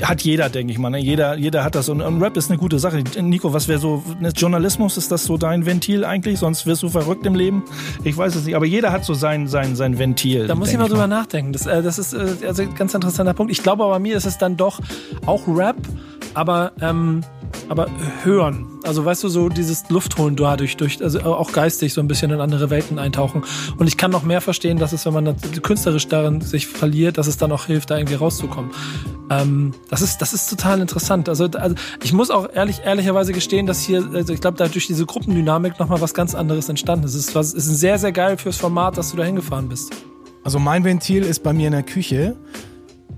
hat 0.03 0.21
jeder, 0.21 0.49
denke 0.49 0.71
ich 0.71 0.79
mal. 0.79 0.89
Ne? 0.89 0.99
Jeder, 0.99 1.35
jeder 1.35 1.63
hat 1.63 1.75
das. 1.75 1.89
Und, 1.89 2.01
und 2.01 2.21
Rap 2.21 2.37
ist 2.37 2.49
eine 2.49 2.59
gute 2.59 2.79
Sache. 2.79 3.03
Nico, 3.21 3.53
was 3.53 3.67
wäre 3.67 3.79
so, 3.79 4.03
ne, 4.19 4.29
Journalismus, 4.29 4.97
ist 4.97 5.11
das 5.11 5.25
so 5.25 5.37
dein 5.37 5.65
Ventil 5.65 6.05
eigentlich? 6.05 6.39
Sonst 6.39 6.65
wirst 6.65 6.83
du 6.83 6.89
verrückt 6.89 7.25
im 7.25 7.35
Leben? 7.35 7.63
Ich 8.03 8.17
weiß 8.17 8.35
es 8.35 8.45
nicht. 8.45 8.55
Aber 8.55 8.65
jeder 8.65 8.91
hat 8.91 9.05
so 9.05 9.13
sein, 9.13 9.47
sein, 9.47 9.75
sein 9.75 9.99
Ventil. 9.99 10.47
Da 10.47 10.55
muss 10.55 10.71
ich 10.71 10.77
mal 10.77 10.89
drüber 10.89 11.07
nachdenken. 11.07 11.53
Das, 11.53 11.65
äh, 11.65 11.81
das 11.81 11.99
ist 11.99 12.13
äh, 12.13 12.47
also 12.47 12.63
ein 12.63 12.75
ganz 12.75 12.93
interessanter 12.93 13.33
Punkt. 13.33 13.51
Ich 13.51 13.63
glaube, 13.63 13.83
aber 13.83 13.93
bei 13.93 13.99
mir 13.99 14.17
ist 14.17 14.25
es 14.25 14.37
dann 14.37 14.57
doch 14.57 14.79
auch 15.25 15.47
Rap, 15.47 15.77
aber 16.33 16.71
ähm, 16.81 17.21
aber 17.69 17.87
hören. 18.23 18.67
Also 18.83 19.05
weißt 19.05 19.23
du, 19.23 19.29
so 19.29 19.49
dieses 19.49 19.89
Luftholen 19.89 20.35
dadurch, 20.35 20.77
durch, 20.77 21.01
also 21.01 21.21
auch 21.21 21.51
geistig 21.51 21.93
so 21.93 22.01
ein 22.01 22.07
bisschen 22.07 22.31
in 22.31 22.39
andere 22.39 22.69
Welten 22.69 22.99
eintauchen. 22.99 23.43
Und 23.77 23.87
ich 23.87 23.97
kann 23.97 24.11
noch 24.11 24.23
mehr 24.23 24.41
verstehen, 24.41 24.77
dass 24.77 24.93
es, 24.93 25.05
wenn 25.05 25.13
man 25.13 25.35
künstlerisch 25.61 26.07
darin 26.07 26.41
sich 26.41 26.67
verliert, 26.67 27.17
dass 27.17 27.27
es 27.27 27.37
dann 27.37 27.51
auch 27.51 27.65
hilft, 27.65 27.91
da 27.91 27.97
irgendwie 27.97 28.15
rauszukommen. 28.15 28.71
Ähm, 29.29 29.71
das 29.89 30.01
ist, 30.01 30.21
das 30.21 30.33
ist 30.33 30.49
total 30.49 30.81
interessant. 30.81 31.29
Also, 31.29 31.45
also 31.45 31.75
ich 32.03 32.13
muss 32.13 32.29
auch 32.29 32.49
ehrlich, 32.53 32.81
ehrlicherweise 32.83 33.33
gestehen, 33.33 33.65
dass 33.65 33.81
hier, 33.83 34.03
also 34.13 34.33
ich 34.33 34.41
glaube, 34.41 34.57
da 34.57 34.67
durch 34.67 34.87
diese 34.87 35.05
Gruppendynamik 35.05 35.79
nochmal 35.79 36.01
was 36.01 36.13
ganz 36.13 36.35
anderes 36.35 36.69
entstanden 36.69 37.05
ist. 37.05 37.15
Es 37.15 37.27
ist, 37.27 37.35
was, 37.35 37.53
ist 37.53 37.65
sehr, 37.65 37.97
sehr 37.97 38.11
geil 38.11 38.37
fürs 38.37 38.57
Format, 38.57 38.97
dass 38.97 39.11
du 39.11 39.17
da 39.17 39.23
hingefahren 39.23 39.69
bist. 39.69 39.93
Also 40.43 40.59
mein 40.59 40.83
Ventil 40.83 41.23
ist 41.23 41.41
bei 41.41 41.53
mir 41.53 41.67
in 41.67 41.73
der 41.73 41.83
Küche. 41.83 42.35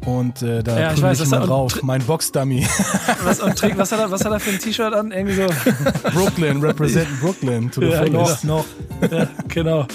Und 0.05 0.41
äh, 0.43 0.61
da 0.61 0.79
Ja, 0.79 0.93
ich 0.93 1.01
weiß, 1.01 1.19
ich 1.21 1.29
mal 1.29 1.39
drauf. 1.39 1.81
Mein 1.81 2.01
Box-Dummy. 2.03 2.65
Was, 3.23 3.39
und 3.39 3.61
was, 3.77 3.91
hat 3.91 3.99
er, 3.99 4.11
was 4.11 4.23
hat 4.23 4.31
er 4.31 4.39
für 4.39 4.51
ein 4.51 4.59
T-Shirt 4.59 4.93
an? 4.93 5.11
Irgendwie 5.11 5.35
so. 5.35 5.47
Brooklyn, 6.13 6.61
represent 6.61 7.07
Brooklyn. 7.19 7.71
To 7.71 7.81
the 7.81 7.87
Ja, 7.87 8.03
fullest. 8.03 8.43
noch, 8.45 8.65
noch. 9.01 9.11
Ja, 9.11 9.27
genau. 9.47 9.87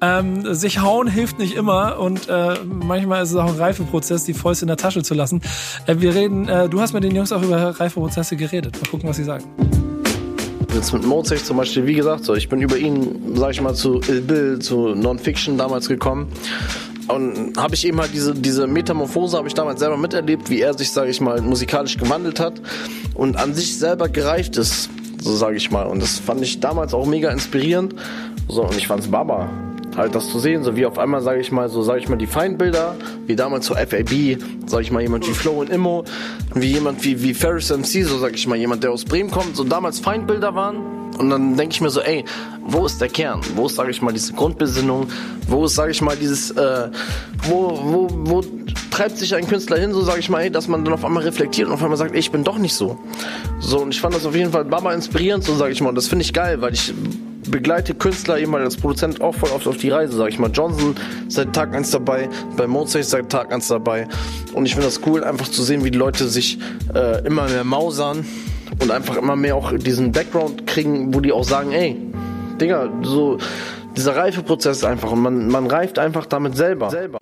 Ähm, 0.00 0.54
sich 0.54 0.80
hauen 0.80 1.06
hilft 1.08 1.38
nicht 1.38 1.54
immer 1.54 1.98
und 1.98 2.28
äh, 2.28 2.54
manchmal 2.64 3.22
ist 3.22 3.30
es 3.30 3.36
auch 3.36 3.48
ein 3.48 3.56
Reifeprozess, 3.58 4.24
die 4.24 4.34
Fäuste 4.34 4.64
in 4.64 4.68
der 4.68 4.76
Tasche 4.76 5.02
zu 5.02 5.14
lassen. 5.14 5.42
Äh, 5.86 5.96
wir 5.98 6.14
reden, 6.14 6.48
äh, 6.48 6.68
du 6.68 6.80
hast 6.80 6.92
mit 6.92 7.04
den 7.04 7.14
Jungs 7.14 7.32
auch 7.32 7.42
über 7.42 7.78
Reifeprozesse 7.78 8.36
geredet. 8.36 8.80
Mal 8.80 8.90
gucken, 8.90 9.08
was 9.08 9.16
sie 9.16 9.24
sagen. 9.24 9.44
Jetzt 10.74 10.92
mit 10.92 11.04
Mozart 11.04 11.44
zum 11.44 11.56
Beispiel, 11.56 11.86
wie 11.86 11.94
gesagt, 11.94 12.24
so, 12.24 12.34
ich 12.34 12.48
bin 12.48 12.60
über 12.60 12.76
ihn, 12.76 13.32
sag 13.34 13.50
ich 13.50 13.60
mal, 13.60 13.74
zu 13.74 14.00
Ill 14.06 14.20
Bill, 14.20 14.58
zu 14.60 14.94
Non-Fiction 14.94 15.58
damals 15.58 15.88
gekommen. 15.88 16.28
Und 17.08 17.56
habe 17.56 17.74
ich 17.74 17.86
eben 17.86 18.00
halt 18.00 18.12
diese, 18.12 18.34
diese 18.34 18.66
Metamorphose, 18.66 19.36
habe 19.36 19.48
ich 19.48 19.54
damals 19.54 19.80
selber 19.80 19.96
miterlebt, 19.96 20.50
wie 20.50 20.60
er 20.60 20.74
sich, 20.74 20.90
sage 20.90 21.10
ich 21.10 21.20
mal, 21.20 21.40
musikalisch 21.40 21.96
gewandelt 21.96 22.38
hat 22.38 22.60
und 23.14 23.36
an 23.36 23.54
sich 23.54 23.78
selber 23.78 24.08
gereift 24.08 24.56
ist, 24.56 24.90
so 25.22 25.34
sage 25.34 25.56
ich 25.56 25.70
mal. 25.70 25.86
Und 25.86 26.02
das 26.02 26.18
fand 26.18 26.42
ich 26.42 26.60
damals 26.60 26.92
auch 26.92 27.06
mega 27.06 27.30
inspirierend. 27.30 27.94
So, 28.48 28.62
und 28.62 28.76
ich 28.76 28.86
fand's 28.86 29.08
Baba. 29.08 29.48
Halt 29.96 30.14
das 30.14 30.30
zu 30.30 30.38
sehen, 30.38 30.62
so 30.62 30.76
wie 30.76 30.86
auf 30.86 30.98
einmal, 30.98 31.22
sage 31.22 31.40
ich 31.40 31.50
mal, 31.50 31.68
so 31.68 31.82
sage 31.82 31.98
ich 31.98 32.08
mal, 32.08 32.16
die 32.16 32.26
Feindbilder, 32.26 32.94
wie 33.26 33.34
damals 33.34 33.66
so 33.66 33.74
FAB, 33.74 34.38
sage 34.66 34.82
ich 34.82 34.92
mal, 34.92 35.02
jemand 35.02 35.26
wie 35.26 35.32
Flow 35.32 35.60
und 35.60 35.70
Immo, 35.70 36.04
wie 36.54 36.68
jemand 36.72 37.04
wie, 37.04 37.20
wie 37.22 37.34
Ferris 37.34 37.70
MC, 37.70 38.04
so 38.04 38.18
sage 38.18 38.34
ich 38.36 38.46
mal, 38.46 38.56
jemand, 38.56 38.84
der 38.84 38.92
aus 38.92 39.04
Bremen 39.04 39.30
kommt, 39.30 39.56
so 39.56 39.64
damals 39.64 39.98
Feindbilder 39.98 40.54
waren. 40.54 41.07
Und 41.18 41.30
dann 41.30 41.56
denke 41.56 41.74
ich 41.74 41.80
mir 41.80 41.90
so, 41.90 42.00
ey, 42.00 42.24
wo 42.62 42.86
ist 42.86 43.00
der 43.00 43.08
Kern? 43.08 43.40
Wo 43.54 43.66
ist, 43.66 43.76
sage 43.76 43.90
ich 43.90 44.00
mal, 44.02 44.12
diese 44.12 44.32
Grundbesinnung? 44.32 45.08
Wo 45.48 45.64
ist, 45.64 45.74
sage 45.74 45.90
ich 45.90 46.00
mal, 46.00 46.16
dieses, 46.16 46.50
äh, 46.52 46.90
wo, 47.48 47.78
wo, 47.82 48.08
wo 48.10 48.44
treibt 48.90 49.16
sich 49.16 49.34
ein 49.34 49.46
Künstler 49.46 49.78
hin, 49.78 49.92
so 49.92 50.02
sage 50.02 50.20
ich 50.20 50.28
mal, 50.28 50.40
ey, 50.40 50.50
dass 50.50 50.68
man 50.68 50.84
dann 50.84 50.94
auf 50.94 51.04
einmal 51.04 51.22
reflektiert 51.22 51.68
und 51.68 51.74
auf 51.74 51.82
einmal 51.82 51.98
sagt, 51.98 52.12
ey, 52.12 52.18
ich 52.18 52.30
bin 52.30 52.44
doch 52.44 52.58
nicht 52.58 52.74
so. 52.74 52.98
So, 53.60 53.80
und 53.80 53.94
ich 53.94 54.00
fand 54.00 54.14
das 54.14 54.26
auf 54.26 54.34
jeden 54.34 54.52
Fall 54.52 54.64
Baba 54.64 54.92
inspirierend, 54.92 55.44
so 55.44 55.54
sage 55.54 55.72
ich 55.72 55.80
mal. 55.80 55.90
Und 55.90 55.94
das 55.94 56.08
finde 56.08 56.24
ich 56.24 56.32
geil, 56.32 56.60
weil 56.60 56.74
ich 56.74 56.92
begleite 57.50 57.94
Künstler 57.94 58.38
eben 58.38 58.54
als 58.54 58.76
Produzent 58.76 59.20
auch 59.20 59.34
voll 59.34 59.50
oft 59.50 59.66
auf 59.66 59.76
die 59.76 59.90
Reise, 59.90 60.16
sag 60.16 60.28
ich 60.28 60.38
mal. 60.38 60.50
Johnson 60.50 60.94
seit 61.28 61.52
Tag 61.52 61.74
eins 61.74 61.90
dabei, 61.90 62.28
bei 62.56 62.66
Mozart 62.66 63.02
ist 63.02 63.10
seit 63.10 63.30
Tag 63.30 63.52
eins 63.52 63.68
dabei. 63.68 64.08
Und 64.52 64.66
ich 64.66 64.72
finde 64.72 64.86
das 64.86 65.00
cool, 65.06 65.24
einfach 65.24 65.48
zu 65.48 65.62
sehen, 65.62 65.84
wie 65.84 65.90
die 65.90 65.98
Leute 65.98 66.28
sich 66.28 66.58
äh, 66.94 67.24
immer 67.26 67.48
mehr 67.48 67.64
mausern 67.64 68.26
und 68.82 68.90
einfach 68.90 69.16
immer 69.16 69.36
mehr 69.36 69.56
auch 69.56 69.72
diesen 69.72 70.12
Background 70.12 70.66
kriegen, 70.66 71.14
wo 71.14 71.20
die 71.20 71.32
auch 71.32 71.44
sagen, 71.44 71.72
ey, 71.72 71.96
Digga, 72.60 72.88
so 73.02 73.38
dieser 73.96 74.16
Reifeprozess 74.16 74.84
einfach 74.84 75.12
und 75.12 75.20
man, 75.20 75.48
man 75.48 75.66
reift 75.66 75.98
einfach 75.98 76.26
damit 76.26 76.56
selber. 76.56 76.90
selber. 76.90 77.18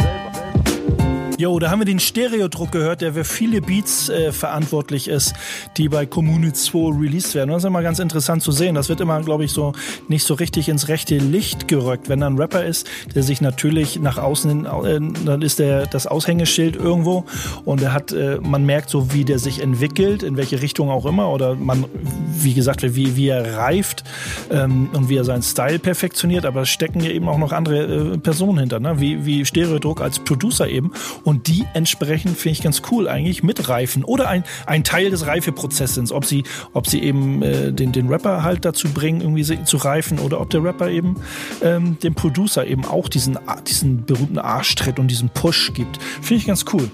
Jo, 1.38 1.58
da 1.58 1.70
haben 1.70 1.80
wir 1.80 1.84
den 1.84 2.00
Stereodruck 2.00 2.72
gehört, 2.72 3.02
der 3.02 3.12
für 3.12 3.24
viele 3.24 3.60
Beats 3.60 4.08
äh, 4.08 4.32
verantwortlich 4.32 5.06
ist, 5.06 5.34
die 5.76 5.90
bei 5.90 6.06
Kommune 6.06 6.54
2 6.54 6.98
released 6.98 7.34
werden. 7.34 7.50
Das 7.50 7.58
ist 7.58 7.66
immer 7.66 7.82
ganz 7.82 7.98
interessant 7.98 8.42
zu 8.42 8.52
sehen. 8.52 8.74
Das 8.74 8.88
wird 8.88 9.02
immer, 9.02 9.20
glaube 9.20 9.44
ich, 9.44 9.52
so 9.52 9.74
nicht 10.08 10.24
so 10.24 10.32
richtig 10.32 10.70
ins 10.70 10.88
rechte 10.88 11.18
Licht 11.18 11.68
gerückt. 11.68 12.08
Wenn 12.08 12.20
da 12.20 12.26
ein 12.26 12.38
Rapper 12.38 12.64
ist, 12.64 12.88
der 13.14 13.22
sich 13.22 13.42
natürlich 13.42 14.00
nach 14.00 14.16
außen 14.16 14.48
hin, 14.50 14.64
äh, 14.64 15.24
dann 15.26 15.42
ist 15.42 15.58
der 15.58 15.84
das 15.84 16.06
Aushängeschild 16.06 16.74
irgendwo 16.74 17.26
und 17.66 17.82
er 17.82 17.92
hat, 17.92 18.12
äh, 18.12 18.38
man 18.40 18.64
merkt 18.64 18.88
so, 18.88 19.12
wie 19.12 19.26
der 19.26 19.38
sich 19.38 19.60
entwickelt, 19.60 20.22
in 20.22 20.38
welche 20.38 20.62
Richtung 20.62 20.88
auch 20.88 21.04
immer 21.04 21.28
oder 21.28 21.54
man, 21.54 21.84
wie 22.32 22.54
gesagt, 22.54 22.82
wie, 22.82 23.14
wie 23.14 23.28
er 23.28 23.58
reift 23.58 24.04
ähm, 24.50 24.88
und 24.94 25.10
wie 25.10 25.16
er 25.16 25.24
seinen 25.24 25.42
Style 25.42 25.80
perfektioniert, 25.80 26.46
aber 26.46 26.62
es 26.62 26.70
stecken 26.70 27.00
ja 27.00 27.10
eben 27.10 27.28
auch 27.28 27.38
noch 27.38 27.52
andere 27.52 28.14
äh, 28.14 28.16
Personen 28.16 28.60
hinter, 28.60 28.80
ne? 28.80 28.98
wie, 29.00 29.26
wie 29.26 29.44
Stereodruck 29.44 30.00
als 30.00 30.18
Producer 30.18 30.66
eben 30.66 30.92
und 31.26 31.48
die 31.48 31.66
entsprechend 31.74 32.38
finde 32.38 32.52
ich 32.52 32.62
ganz 32.62 32.82
cool 32.92 33.08
eigentlich 33.08 33.42
mitreifen 33.42 34.04
oder 34.04 34.28
ein, 34.28 34.44
ein 34.64 34.84
Teil 34.84 35.10
des 35.10 35.26
Reifeprozesses, 35.26 36.12
ob 36.12 36.24
sie, 36.24 36.44
ob 36.72 36.86
sie 36.86 37.02
eben 37.02 37.42
äh, 37.42 37.72
den, 37.72 37.90
den 37.90 38.08
Rapper 38.08 38.44
halt 38.44 38.64
dazu 38.64 38.88
bringen, 38.88 39.20
irgendwie 39.20 39.64
zu 39.64 39.76
reifen 39.76 40.20
oder 40.20 40.40
ob 40.40 40.50
der 40.50 40.62
Rapper 40.62 40.88
eben 40.88 41.16
ähm, 41.62 41.98
dem 41.98 42.14
Producer 42.14 42.64
eben 42.64 42.84
auch 42.84 43.08
diesen, 43.08 43.36
diesen 43.66 44.04
berühmten 44.04 44.38
Arschtritt 44.38 45.00
und 45.00 45.08
diesen 45.08 45.28
Push 45.28 45.72
gibt. 45.74 46.00
Finde 46.00 46.36
ich 46.36 46.46
ganz 46.46 46.64
cool. 46.72 46.88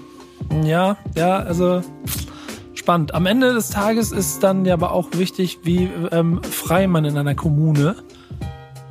Ja, 0.63 0.97
ja, 1.15 1.37
also 1.37 1.83
spannend. 2.73 3.13
Am 3.13 3.27
Ende 3.27 3.53
des 3.53 3.69
Tages 3.69 4.11
ist 4.11 4.41
dann 4.41 4.65
ja 4.65 4.73
aber 4.73 4.93
auch 4.93 5.09
wichtig, 5.13 5.59
wie 5.61 5.87
ähm, 6.11 6.41
frei 6.41 6.87
man 6.87 7.05
in 7.05 7.19
einer 7.19 7.35
Kommune 7.35 7.97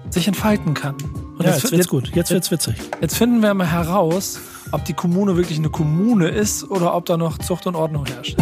sich 0.08 0.28
entfalten 0.28 0.74
kann. 0.74 0.94
Und 1.36 1.44
Ja, 1.44 1.52
jetzt 1.52 1.72
wird's 1.72 1.88
gut. 1.88 2.12
Jetzt 2.14 2.30
wird's 2.30 2.52
witzig. 2.52 2.76
Jetzt 3.00 3.16
finden 3.16 3.42
wir 3.42 3.52
mal 3.54 3.66
heraus, 3.66 4.38
ob 4.72 4.84
die 4.84 4.94
Kommune 4.94 5.36
wirklich 5.36 5.58
eine 5.58 5.70
Kommune 5.70 6.28
ist 6.28 6.68
oder 6.70 6.94
ob 6.94 7.04
da 7.06 7.16
noch 7.16 7.38
Zucht 7.38 7.66
und 7.66 7.76
Ordnung 7.76 8.06
herrscht. 8.06 8.36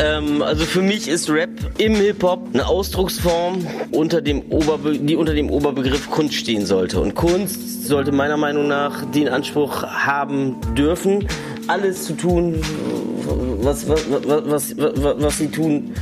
Ähm, 0.00 0.42
also 0.42 0.64
für 0.64 0.82
mich 0.82 1.08
ist 1.08 1.28
Rap 1.28 1.50
im 1.78 1.94
Hip-Hop 1.94 2.48
eine 2.52 2.66
Ausdrucksform, 2.66 3.66
unter 3.90 4.20
dem 4.20 4.42
Oberbe 4.50 4.96
die 4.96 5.16
unter 5.16 5.34
dem 5.34 5.50
Oberbegriff 5.50 6.10
Kunst 6.10 6.34
stehen 6.34 6.66
sollte. 6.66 7.00
Und 7.00 7.14
Kunst 7.14 7.86
sollte 7.86 8.12
meiner 8.12 8.36
Meinung 8.36 8.68
nach 8.68 9.04
den 9.10 9.28
Anspruch 9.28 9.82
haben 9.82 10.56
dürfen, 10.76 11.26
alles 11.66 12.04
zu 12.04 12.12
tun, 12.14 12.60
was, 13.60 13.88
was, 13.88 14.04
was, 14.10 14.42
was, 14.46 14.76
was, 14.76 15.22
was 15.22 15.38
sie 15.38 15.48
tun 15.48 15.94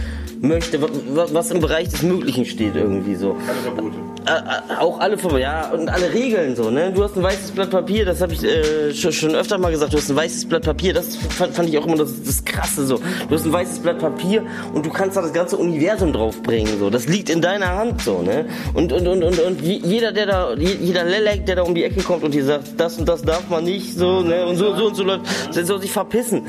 möchte, 0.43 0.81
was, 1.15 1.33
was 1.33 1.51
im 1.51 1.61
Bereich 1.61 1.89
des 1.89 2.03
Möglichen 2.03 2.45
steht 2.45 2.77
irgendwie 2.77 3.15
so. 3.15 3.31
Äh, 3.33 4.06
äh, 4.27 4.75
auch 4.81 4.99
alle 5.01 5.17
Ver- 5.19 5.39
ja 5.39 5.71
und 5.71 5.89
alle 5.89 6.13
Regeln 6.13 6.57
so 6.57 6.71
ne? 6.71 6.93
Du 6.93 7.03
hast 7.05 7.17
ein 7.17 7.23
weißes 7.23 7.53
Blatt 7.53 7.71
Papier 7.71 8.05
das 8.05 8.21
habe 8.21 8.33
ich 8.33 8.43
äh, 8.45 8.93
schon, 8.95 9.13
schon 9.13 9.35
öfter 9.35 9.59
mal 9.59 9.71
gesagt 9.71 9.93
du 9.93 9.97
hast 9.99 10.11
ein 10.11 10.17
weißes 10.17 10.47
Blatt 10.49 10.63
Papier 10.65 10.93
das 10.95 11.17
fand, 11.17 11.55
fand 11.55 11.69
ich 11.69 11.79
auch 11.79 11.87
immer 11.87 11.97
das, 11.97 12.11
das 12.25 12.45
krasse 12.45 12.85
so. 12.87 12.99
Du 13.29 13.35
hast 13.35 13.45
ein 13.47 13.53
weißes 13.53 13.79
Blatt 13.81 13.99
Papier 13.99 14.43
und 14.75 14.85
du 14.85 14.91
kannst 14.91 15.17
da 15.17 15.23
das 15.23 15.33
ganze 15.33 15.57
Universum 15.57 16.13
draufbringen 16.13 16.79
so. 16.79 16.91
Das 16.91 17.07
liegt 17.09 17.31
in 17.31 17.41
deiner 17.41 17.77
Hand 17.77 18.03
so 18.03 18.23
ne? 18.23 18.47
Und 18.75 18.93
und 18.93 19.07
und 19.07 19.23
und, 19.23 19.39
und 19.39 19.61
je- 19.63 19.81
jeder 19.85 20.13
der 20.13 20.27
da 20.27 20.55
je- 20.55 20.77
jeder 20.81 21.05
Lelek 21.05 21.47
der 21.47 21.57
da 21.57 21.63
um 21.63 21.75
die 21.75 21.85
Ecke 21.85 22.03
kommt 22.03 22.23
und 22.25 22.35
dir 22.35 22.45
sagt 22.45 22.69
das 22.79 22.99
und 22.99 23.09
das 23.09 23.23
darf 23.23 23.49
man 23.49 23.65
nicht 23.65 23.95
so 23.97 24.21
ne? 24.23 24.45
Und 24.47 24.57
so 24.57 24.75
so 24.75 24.87
und 24.87 24.95
so 24.97 25.05
läuft 25.05 25.25
der 25.55 25.65
soll 25.65 25.81
sich 25.81 25.93
verpissen. 25.93 26.43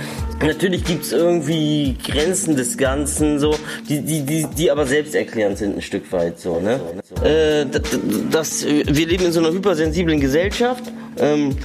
Natürlich 0.43 0.83
gibt's 0.83 1.11
irgendwie 1.11 1.95
Grenzen 2.05 2.55
des 2.55 2.77
Ganzen 2.77 3.39
so 3.39 3.53
die 3.89 4.01
die 4.01 4.21
die 4.25 4.45
die 4.57 4.71
aber 4.71 4.85
selbsterklärend 4.85 5.57
sind 5.57 5.77
ein 5.77 5.81
Stück 5.81 6.11
weit 6.11 6.39
so 6.39 6.59
ne? 6.59 6.79
Äh, 7.23 7.65
d- 7.67 7.79
d- 7.79 7.99
das, 8.31 8.65
wir 8.65 8.83
leben 9.07 9.25
in 9.25 9.31
so 9.31 9.39
einer 9.39 9.51
hypersensiblen 9.51 10.19
Gesellschaft. 10.19 10.83
Ähm, 11.17 11.51
äh, 11.51 11.55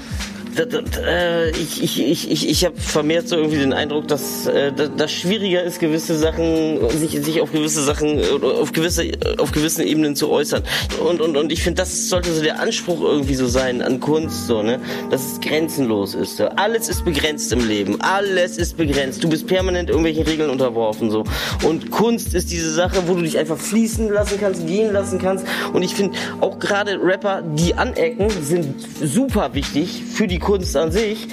ich 1.60 1.82
ich, 1.82 2.00
ich, 2.00 2.30
ich, 2.30 2.48
ich 2.48 2.64
habe 2.64 2.76
vermehrt 2.78 3.28
so 3.28 3.36
irgendwie 3.36 3.58
den 3.58 3.72
Eindruck, 3.72 4.08
dass 4.08 4.46
äh, 4.46 4.72
das 4.72 5.10
schwieriger 5.12 5.62
ist, 5.62 5.80
gewisse 5.80 6.16
Sachen, 6.16 6.78
sich, 6.90 7.22
sich 7.22 7.40
auf 7.40 7.52
gewisse 7.52 7.82
Sachen, 7.82 8.18
äh, 8.18 8.24
auf 8.42 8.72
gewisse, 8.72 9.10
auf 9.38 9.52
gewissen 9.52 9.86
Ebenen 9.86 10.16
zu 10.16 10.30
äußern. 10.30 10.62
Und, 11.04 11.20
und, 11.20 11.36
und 11.36 11.52
ich 11.52 11.62
finde, 11.62 11.82
das 11.82 12.08
sollte 12.08 12.32
so 12.32 12.42
der 12.42 12.60
Anspruch 12.60 13.00
irgendwie 13.00 13.34
so 13.34 13.46
sein 13.46 13.82
an 13.82 14.00
Kunst, 14.00 14.46
so, 14.46 14.62
ne? 14.62 14.80
Dass 15.10 15.32
es 15.32 15.40
grenzenlos 15.40 16.14
ist. 16.14 16.36
So. 16.36 16.46
Alles 16.48 16.88
ist 16.88 17.04
begrenzt 17.04 17.52
im 17.52 17.66
Leben. 17.66 18.00
Alles 18.00 18.58
ist 18.58 18.76
begrenzt. 18.76 19.24
Du 19.24 19.28
bist 19.28 19.46
permanent 19.46 19.88
irgendwelchen 19.88 20.24
Regeln 20.24 20.50
unterworfen, 20.50 21.10
so. 21.10 21.24
Und 21.64 21.90
Kunst 21.90 22.34
ist 22.34 22.50
diese 22.50 22.72
Sache, 22.72 23.02
wo 23.06 23.14
du 23.14 23.22
dich 23.22 23.38
einfach 23.38 23.58
fließen 23.58 24.12
lassen 24.12 24.38
kannst, 24.38 24.66
gehen 24.66 24.92
lassen 24.92 25.18
kannst. 25.18 25.46
Und 25.72 25.82
ich 25.82 25.94
finde, 25.94 26.18
auch 26.40 26.58
gerade 26.58 26.98
Rapper, 27.02 27.42
die 27.42 27.74
anecken, 27.74 28.28
sind 28.42 28.74
super 29.02 29.54
wichtig 29.54 30.02
für 30.12 30.26
die 30.26 30.41
Kunst 30.42 30.76
an 30.76 30.90
sich. 30.90 31.26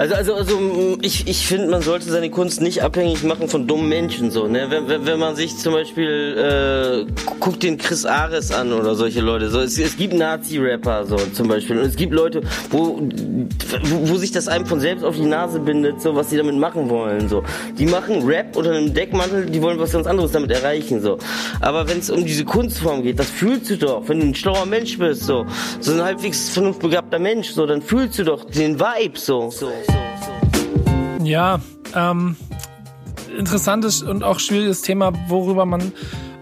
Also, 0.00 0.14
also, 0.14 0.34
also 0.34 0.58
ich, 1.02 1.28
ich 1.28 1.46
finde, 1.46 1.68
man 1.68 1.82
sollte 1.82 2.06
seine 2.10 2.30
Kunst 2.30 2.62
nicht 2.62 2.82
abhängig 2.82 3.22
machen 3.22 3.48
von 3.48 3.66
dummen 3.66 3.86
Menschen. 3.90 4.30
So, 4.30 4.46
ne? 4.46 4.68
wenn, 4.70 4.88
wenn, 4.88 5.04
wenn 5.04 5.18
man 5.18 5.36
sich 5.36 5.58
zum 5.58 5.74
Beispiel, 5.74 7.04
äh, 7.06 7.12
gu- 7.26 7.34
guckt 7.38 7.62
den 7.62 7.76
Chris 7.76 8.06
Ares 8.06 8.50
an 8.50 8.72
oder 8.72 8.94
solche 8.94 9.20
Leute. 9.20 9.50
So, 9.50 9.60
es, 9.60 9.78
es 9.78 9.98
gibt 9.98 10.14
Nazi-Rapper 10.14 11.04
so 11.04 11.16
zum 11.34 11.48
Beispiel. 11.48 11.78
Und 11.78 11.84
es 11.84 11.96
gibt 11.96 12.14
Leute, 12.14 12.40
wo, 12.70 12.98
wo, 13.90 14.08
wo 14.08 14.16
sich 14.16 14.32
das 14.32 14.48
einem 14.48 14.64
von 14.64 14.80
selbst 14.80 15.04
auf 15.04 15.16
die 15.16 15.26
Nase 15.26 15.60
bindet, 15.60 16.00
so 16.00 16.16
was 16.16 16.30
sie 16.30 16.38
damit 16.38 16.56
machen 16.56 16.88
wollen. 16.88 17.28
So. 17.28 17.44
Die 17.78 17.84
machen 17.84 18.26
Rap 18.26 18.56
unter 18.56 18.70
einem 18.72 18.94
Deckmantel, 18.94 19.50
die 19.50 19.60
wollen 19.60 19.78
was 19.78 19.92
ganz 19.92 20.06
anderes 20.06 20.32
damit 20.32 20.50
erreichen. 20.50 21.02
So. 21.02 21.18
Aber 21.60 21.86
wenn 21.86 21.98
es 21.98 22.08
um 22.08 22.24
diese 22.24 22.46
Kunstform 22.46 23.02
geht, 23.02 23.18
das 23.18 23.28
fühlst 23.28 23.68
du 23.68 23.76
doch. 23.76 24.08
Wenn 24.08 24.20
du 24.20 24.26
ein 24.28 24.34
schlauer 24.34 24.64
Mensch 24.64 24.96
bist, 24.96 25.24
so, 25.24 25.44
so 25.80 25.92
ein 25.92 26.02
halbwegs 26.02 26.48
vernunftbegabter 26.48 27.18
Mensch, 27.18 27.50
so, 27.50 27.66
dann 27.66 27.82
fühlst 27.82 28.18
du 28.18 28.24
doch 28.24 28.44
den 28.44 28.80
Vibe 28.80 29.18
so, 29.18 29.50
so. 29.50 29.70
Ja, 31.24 31.60
ähm, 31.94 32.36
interessantes 33.36 34.02
und 34.02 34.22
auch 34.22 34.40
schwieriges 34.40 34.82
Thema, 34.82 35.12
worüber 35.28 35.66
man 35.66 35.92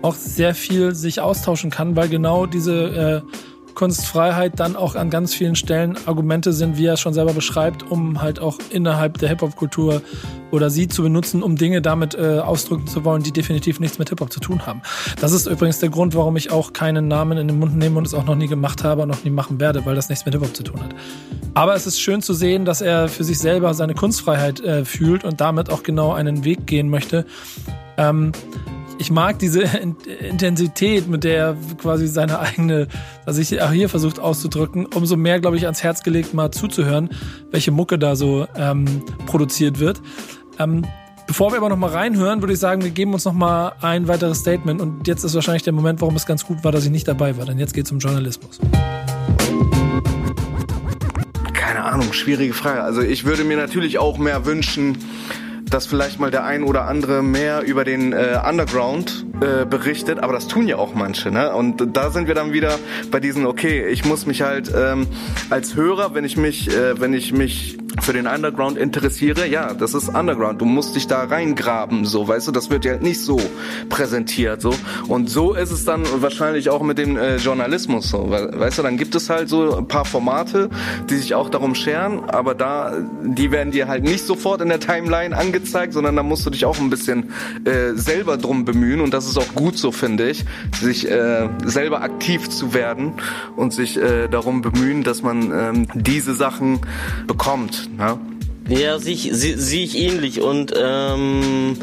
auch 0.02 0.14
sehr 0.14 0.54
viel 0.54 0.94
sich 0.94 1.20
austauschen 1.20 1.70
kann, 1.70 1.96
weil 1.96 2.08
genau 2.08 2.46
diese 2.46 3.22
äh, 3.26 3.47
Kunstfreiheit 3.78 4.58
dann 4.58 4.74
auch 4.74 4.96
an 4.96 5.08
ganz 5.08 5.32
vielen 5.32 5.54
Stellen 5.54 5.96
Argumente 6.04 6.52
sind, 6.52 6.78
wie 6.78 6.86
er 6.86 6.94
es 6.94 7.00
schon 7.00 7.14
selber 7.14 7.32
beschreibt, 7.32 7.88
um 7.88 8.20
halt 8.20 8.40
auch 8.40 8.58
innerhalb 8.70 9.18
der 9.18 9.28
Hip-Hop-Kultur 9.28 10.02
oder 10.50 10.68
sie 10.68 10.88
zu 10.88 11.04
benutzen, 11.04 11.44
um 11.44 11.54
Dinge 11.54 11.80
damit 11.80 12.16
äh, 12.16 12.40
ausdrücken 12.40 12.88
zu 12.88 13.04
wollen, 13.04 13.22
die 13.22 13.30
definitiv 13.30 13.78
nichts 13.78 14.00
mit 14.00 14.08
Hip-Hop 14.08 14.32
zu 14.32 14.40
tun 14.40 14.66
haben. 14.66 14.82
Das 15.20 15.30
ist 15.30 15.46
übrigens 15.46 15.78
der 15.78 15.90
Grund, 15.90 16.16
warum 16.16 16.36
ich 16.36 16.50
auch 16.50 16.72
keinen 16.72 17.06
Namen 17.06 17.38
in 17.38 17.46
den 17.46 17.60
Mund 17.60 17.76
nehme 17.76 17.98
und 17.98 18.06
es 18.08 18.14
auch 18.14 18.24
noch 18.24 18.34
nie 18.34 18.48
gemacht 18.48 18.82
habe 18.82 19.02
und 19.02 19.08
noch 19.10 19.22
nie 19.22 19.30
machen 19.30 19.60
werde, 19.60 19.86
weil 19.86 19.94
das 19.94 20.08
nichts 20.08 20.24
mit 20.26 20.34
Hip-Hop 20.34 20.56
zu 20.56 20.64
tun 20.64 20.82
hat. 20.82 20.92
Aber 21.54 21.76
es 21.76 21.86
ist 21.86 22.00
schön 22.00 22.20
zu 22.20 22.34
sehen, 22.34 22.64
dass 22.64 22.80
er 22.80 23.08
für 23.08 23.22
sich 23.22 23.38
selber 23.38 23.74
seine 23.74 23.94
Kunstfreiheit 23.94 24.58
äh, 24.58 24.84
fühlt 24.84 25.22
und 25.22 25.40
damit 25.40 25.70
auch 25.70 25.84
genau 25.84 26.12
einen 26.12 26.42
Weg 26.44 26.66
gehen 26.66 26.90
möchte. 26.90 27.26
Ähm, 27.96 28.32
ich 28.98 29.10
mag 29.10 29.38
diese 29.38 29.62
Intensität, 29.62 31.08
mit 31.08 31.24
der 31.24 31.36
er 31.36 31.56
quasi 31.80 32.08
seine 32.08 32.38
eigene, 32.40 32.88
was 33.24 33.38
ich 33.38 33.60
auch 33.62 33.70
hier 33.70 33.88
versucht 33.88 34.18
auszudrücken, 34.18 34.86
umso 34.86 35.16
mehr, 35.16 35.40
glaube 35.40 35.56
ich, 35.56 35.64
ans 35.64 35.82
Herz 35.82 36.02
gelegt, 36.02 36.34
mal 36.34 36.50
zuzuhören, 36.50 37.10
welche 37.50 37.70
Mucke 37.70 37.98
da 37.98 38.16
so 38.16 38.46
ähm, 38.56 39.02
produziert 39.26 39.78
wird. 39.78 40.00
Ähm, 40.58 40.84
bevor 41.26 41.52
wir 41.52 41.58
aber 41.58 41.68
noch 41.68 41.76
mal 41.76 41.90
reinhören, 41.90 42.42
würde 42.42 42.54
ich 42.54 42.58
sagen, 42.58 42.82
wir 42.82 42.90
geben 42.90 43.14
uns 43.14 43.24
noch 43.24 43.32
mal 43.32 43.72
ein 43.80 44.08
weiteres 44.08 44.40
Statement. 44.40 44.80
Und 44.80 45.06
jetzt 45.06 45.24
ist 45.24 45.34
wahrscheinlich 45.34 45.62
der 45.62 45.72
Moment, 45.72 46.00
warum 46.00 46.16
es 46.16 46.26
ganz 46.26 46.44
gut 46.44 46.64
war, 46.64 46.72
dass 46.72 46.84
ich 46.84 46.90
nicht 46.90 47.06
dabei 47.06 47.36
war. 47.36 47.46
Denn 47.46 47.58
jetzt 47.58 47.74
geht 47.74 47.86
es 47.86 47.92
um 47.92 47.98
Journalismus. 47.98 48.58
Keine 51.54 51.84
Ahnung, 51.84 52.12
schwierige 52.12 52.52
Frage. 52.52 52.82
Also 52.82 53.02
ich 53.02 53.24
würde 53.24 53.44
mir 53.44 53.56
natürlich 53.56 53.98
auch 53.98 54.18
mehr 54.18 54.44
wünschen, 54.44 54.98
dass 55.70 55.86
vielleicht 55.86 56.20
mal 56.20 56.30
der 56.30 56.44
ein 56.44 56.62
oder 56.62 56.86
andere 56.86 57.22
mehr 57.22 57.62
über 57.62 57.84
den 57.84 58.12
äh, 58.12 58.40
Underground 58.48 59.26
äh, 59.40 59.64
berichtet, 59.64 60.20
aber 60.20 60.32
das 60.32 60.48
tun 60.48 60.66
ja 60.66 60.76
auch 60.76 60.94
manche, 60.94 61.30
ne? 61.30 61.54
Und 61.54 61.96
da 61.96 62.10
sind 62.10 62.28
wir 62.28 62.34
dann 62.34 62.52
wieder 62.52 62.78
bei 63.10 63.20
diesen, 63.20 63.46
okay, 63.46 63.86
ich 63.86 64.04
muss 64.04 64.26
mich 64.26 64.42
halt 64.42 64.72
ähm, 64.74 65.06
als 65.50 65.76
Hörer, 65.76 66.14
wenn 66.14 66.24
ich 66.24 66.36
mich, 66.36 66.68
äh, 66.68 67.00
wenn 67.00 67.12
ich 67.14 67.32
mich 67.32 67.78
für 68.00 68.12
den 68.12 68.26
Underground 68.26 68.76
interessiere, 68.76 69.46
ja, 69.46 69.74
das 69.74 69.94
ist 69.94 70.08
Underground. 70.08 70.60
Du 70.60 70.64
musst 70.64 70.96
dich 70.96 71.06
da 71.06 71.24
reingraben, 71.24 72.04
so, 72.04 72.26
weißt 72.26 72.48
du, 72.48 72.52
das 72.52 72.70
wird 72.70 72.84
ja 72.84 72.96
nicht 72.96 73.22
so 73.22 73.40
präsentiert, 73.88 74.62
so. 74.62 74.74
Und 75.08 75.30
so 75.30 75.54
ist 75.54 75.70
es 75.70 75.84
dann 75.84 76.04
wahrscheinlich 76.20 76.70
auch 76.70 76.82
mit 76.82 76.98
dem 76.98 77.16
äh, 77.16 77.36
Journalismus, 77.36 78.10
so, 78.10 78.30
weißt 78.30 78.78
du, 78.78 78.82
dann 78.82 78.96
gibt 78.96 79.14
es 79.14 79.30
halt 79.30 79.48
so 79.48 79.76
ein 79.76 79.88
paar 79.88 80.04
Formate, 80.04 80.70
die 81.08 81.16
sich 81.16 81.34
auch 81.34 81.50
darum 81.50 81.74
scheren, 81.74 82.30
aber 82.30 82.54
da, 82.54 82.94
die 83.22 83.50
werden 83.50 83.72
dir 83.72 83.88
halt 83.88 84.04
nicht 84.04 84.24
sofort 84.24 84.60
in 84.60 84.68
der 84.68 84.80
Timeline 84.80 85.36
angezeigt, 85.36 85.92
sondern 85.92 86.16
da 86.16 86.22
musst 86.22 86.46
du 86.46 86.50
dich 86.50 86.64
auch 86.64 86.78
ein 86.78 86.90
bisschen 86.90 87.30
äh, 87.64 87.94
selber 87.94 88.36
drum 88.36 88.64
bemühen 88.64 89.00
und 89.00 89.12
das 89.14 89.26
ist 89.26 89.38
auch 89.38 89.54
gut 89.54 89.78
so, 89.78 89.92
finde 89.92 90.30
ich, 90.30 90.44
sich 90.80 91.10
äh, 91.10 91.48
selber 91.64 92.02
aktiv 92.02 92.48
zu 92.48 92.74
werden 92.74 93.14
und 93.56 93.72
sich 93.72 93.96
äh, 93.96 94.28
darum 94.28 94.62
bemühen, 94.62 95.02
dass 95.02 95.22
man 95.22 95.52
ähm, 95.52 95.88
diese 95.94 96.34
Sachen 96.34 96.80
bekommt. 97.26 97.87
Ja? 97.96 98.18
Ja, 98.68 98.98
sehe 98.98 99.14
ich, 99.14 99.30
sehe 99.32 99.56
seh 99.56 99.82
ich 99.82 99.96
ähnlich. 99.96 100.42
Und 100.42 100.74
ähm, 100.76 101.78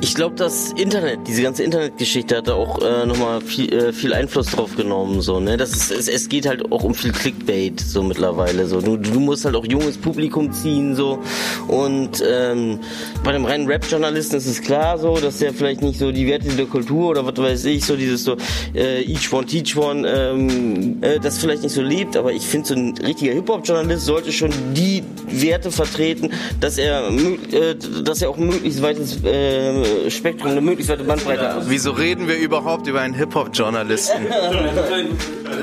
ich 0.00 0.14
glaube, 0.14 0.36
das 0.36 0.72
Internet, 0.72 1.26
diese 1.26 1.42
ganze 1.42 1.64
Internetgeschichte 1.64 2.36
hat 2.36 2.46
da 2.46 2.54
auch 2.54 2.80
äh, 2.80 3.06
nochmal 3.06 3.40
viel, 3.40 3.72
äh, 3.72 3.92
viel 3.92 4.14
Einfluss 4.14 4.46
drauf 4.46 4.76
genommen. 4.76 5.20
So, 5.20 5.40
ne? 5.40 5.56
das 5.56 5.72
ist, 5.72 5.90
es, 5.90 6.06
es 6.06 6.28
geht 6.28 6.46
halt 6.46 6.70
auch 6.70 6.84
um 6.84 6.94
viel 6.94 7.10
Clickbait 7.10 7.80
so 7.80 8.04
mittlerweile. 8.04 8.66
So. 8.66 8.80
Du, 8.80 8.96
du 8.96 9.18
musst 9.18 9.44
halt 9.44 9.56
auch 9.56 9.64
junges 9.64 9.98
Publikum 9.98 10.52
ziehen. 10.52 10.94
so 10.94 11.18
Und 11.66 12.22
ähm, 12.24 12.78
bei 13.24 13.32
dem 13.32 13.44
reinen 13.44 13.66
Rap-Journalisten 13.66 14.36
ist 14.36 14.46
es 14.46 14.62
klar 14.62 14.96
so, 14.96 15.16
dass 15.16 15.38
der 15.38 15.52
vielleicht 15.52 15.82
nicht 15.82 15.98
so 15.98 16.12
die 16.12 16.28
Werte 16.28 16.48
der 16.50 16.66
Kultur 16.66 17.10
oder 17.10 17.26
was 17.26 17.36
weiß 17.36 17.64
ich, 17.64 17.84
so 17.84 17.96
dieses 17.96 18.22
so 18.22 18.36
äh, 18.76 19.02
Each 19.02 19.32
One, 19.32 19.44
Teach 19.44 19.76
One, 19.76 20.08
ähm, 20.08 20.98
äh, 21.00 21.18
das 21.18 21.38
vielleicht 21.38 21.64
nicht 21.64 21.74
so 21.74 21.82
lebt. 21.82 22.16
Aber 22.16 22.32
ich 22.32 22.46
finde, 22.46 22.68
so 22.68 22.74
ein 22.74 22.94
richtiger 22.98 23.32
Hip-Hop-Journalist 23.32 24.06
sollte 24.06 24.30
schon 24.30 24.52
die 24.74 25.02
Werte 25.30 25.72
vertreten, 25.72 26.27
dass 26.60 26.78
er, 26.78 27.08
äh, 27.08 27.76
dass 28.04 28.22
er 28.22 28.30
auch 28.30 28.36
möglichst 28.36 28.82
weites 28.82 29.22
äh, 29.24 30.10
Spektrum, 30.10 30.52
eine 30.52 30.60
möglichst 30.60 30.90
weite 30.90 31.04
Bandbreite 31.04 31.54
hat. 31.54 31.62
Wieso 31.68 31.92
reden 31.92 32.28
wir 32.28 32.38
überhaupt 32.38 32.86
über 32.86 33.00
einen 33.00 33.14
Hip-Hop-Journalisten? 33.14 34.26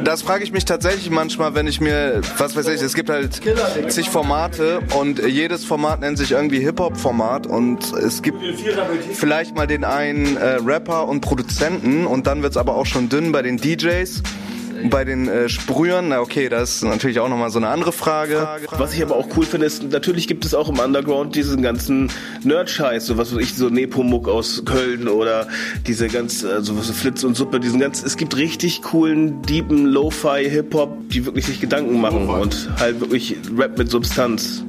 Das 0.04 0.22
frage 0.22 0.44
ich 0.44 0.52
mich 0.52 0.66
tatsächlich 0.66 1.10
manchmal, 1.10 1.56
wenn 1.56 1.68
ich 1.68 1.80
mir, 1.80 2.22
was 2.38 2.56
weiß 2.56 2.68
ich, 2.68 2.82
es 2.82 2.94
gibt 2.94 3.10
halt 3.10 3.42
zig 3.88 4.10
Formate 4.10 4.80
und 5.00 5.20
jedes 5.26 5.66
Format 5.66 6.02
nennt 6.02 6.18
sich 6.18 6.32
irgendwie 6.32 6.60
Hip-Hop-Format 6.60 7.48
und 7.48 7.94
es 7.94 8.22
gibt 8.22 8.40
vielleicht 9.14 9.56
mal 9.56 9.68
den 9.68 9.84
einen 9.84 10.38
äh, 10.38 10.58
Rapper 10.66 11.08
und 11.08 11.22
Produzenten 11.22 12.06
und 12.06 12.28
dann 12.28 12.42
wird 12.42 12.52
es 12.52 12.58
aber 12.58 12.76
auch 12.76 12.86
schon 12.86 13.10
dünn 13.10 13.32
bei 13.32 13.42
den 13.42 13.58
DJs. 13.58 14.22
Bei 14.90 15.06
den 15.06 15.28
äh, 15.28 15.50
Sprühern, 15.50 16.10
na 16.10 16.20
okay, 16.20 16.50
das 16.50 16.76
ist 16.76 16.84
natürlich 16.84 17.20
auch 17.20 17.30
nochmal 17.30 17.50
so 17.50 17.60
eine 17.60 17.70
andere 17.70 17.92
Frage. 17.92 18.48
Was 18.78 18.94
ich 18.94 19.02
aber 19.02 19.16
auch 19.16 19.28
cool 19.36 19.46
finde, 19.46 19.66
ist, 19.66 19.84
natürlich 19.92 20.28
gibt 20.28 20.46
es 20.46 20.54
auch 20.54 20.70
im 20.70 20.80
Underground 20.80 21.36
diesen 21.36 21.62
ganzen 21.62 22.12
Nerd-Scheiß, 22.44 23.06
so 23.06 23.18
was 23.18 23.34
weiß 23.34 23.42
ich, 23.42 23.56
so 23.56 23.70
Nepomuk 23.70 24.28
aus 24.28 24.64
Köln 24.66 25.08
oder 25.08 25.48
diese 25.88 26.08
ganz, 26.08 26.44
also 26.44 26.78
was 26.78 26.88
so 26.88 26.94
Flitz 26.94 27.24
und 27.24 27.36
Suppe, 27.36 27.60
diesen 27.60 27.80
ganz, 27.80 28.04
es 28.04 28.18
gibt 28.18 28.36
richtig 28.38 28.82
coolen, 28.82 29.42
deepen 29.44 29.86
Lo-Fi 29.86 30.50
Hip-Hop, 30.50 31.10
die 31.10 31.26
wirklich 31.26 31.46
sich 31.46 31.62
Gedanken 31.62 32.00
machen 32.02 32.28
und 32.28 32.70
halt 32.80 33.00
wirklich 33.00 33.38
Rap 33.58 33.78
mit 33.78 33.90
Substanz. 33.90 34.64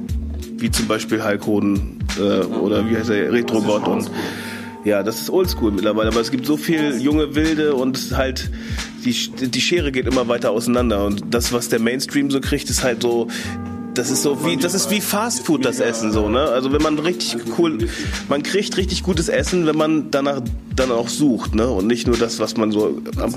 Wie 0.59 0.71
zum 0.71 0.87
Beispiel 0.87 1.23
Hulk 1.23 1.45
Hoden 1.45 1.99
äh, 2.17 2.43
oder 2.45 2.89
wie 2.89 2.97
heißt 2.97 3.11
er, 3.11 3.31
Retro-Gott 3.31 3.87
und 3.87 4.09
ja, 4.87 5.03
das 5.03 5.21
ist 5.21 5.29
oldschool 5.29 5.71
mittlerweile, 5.71 6.09
aber 6.09 6.21
es 6.21 6.31
gibt 6.31 6.45
so 6.45 6.55
viel 6.55 7.01
junge 7.01 7.35
Wilde 7.35 7.75
und 7.75 8.15
halt 8.15 8.49
die, 9.13 9.49
die 9.49 9.61
Schere 9.61 9.91
geht 9.91 10.07
immer 10.07 10.27
weiter 10.27 10.51
auseinander 10.51 11.05
und 11.05 11.23
das, 11.31 11.53
was 11.53 11.69
der 11.69 11.79
Mainstream 11.79 12.29
so 12.29 12.41
kriegt, 12.41 12.69
ist 12.69 12.83
halt 12.83 13.01
so 13.01 13.27
das 13.93 14.11
ist 14.11 14.21
so 14.21 14.45
wie 14.45 14.57
das 14.57 14.75
ist 14.75 14.91
wie 14.91 15.01
Fastfood 15.01 15.65
das 15.65 15.79
Essen 15.79 16.11
so 16.11 16.29
ne? 16.29 16.41
Also 16.41 16.71
wenn 16.71 16.83
man 16.83 16.99
richtig 16.99 17.37
cool 17.57 17.87
man 18.29 18.43
kriegt 18.43 18.77
richtig 18.77 19.01
gutes 19.01 19.27
Essen 19.27 19.65
wenn 19.65 19.75
man 19.75 20.11
danach 20.11 20.41
dann 20.75 20.91
auch 20.91 21.09
sucht 21.09 21.55
ne? 21.55 21.67
Und 21.67 21.87
nicht 21.87 22.05
nur 22.05 22.15
das 22.15 22.39
was 22.39 22.57
man 22.57 22.71
so 22.71 23.01
am, 23.19 23.33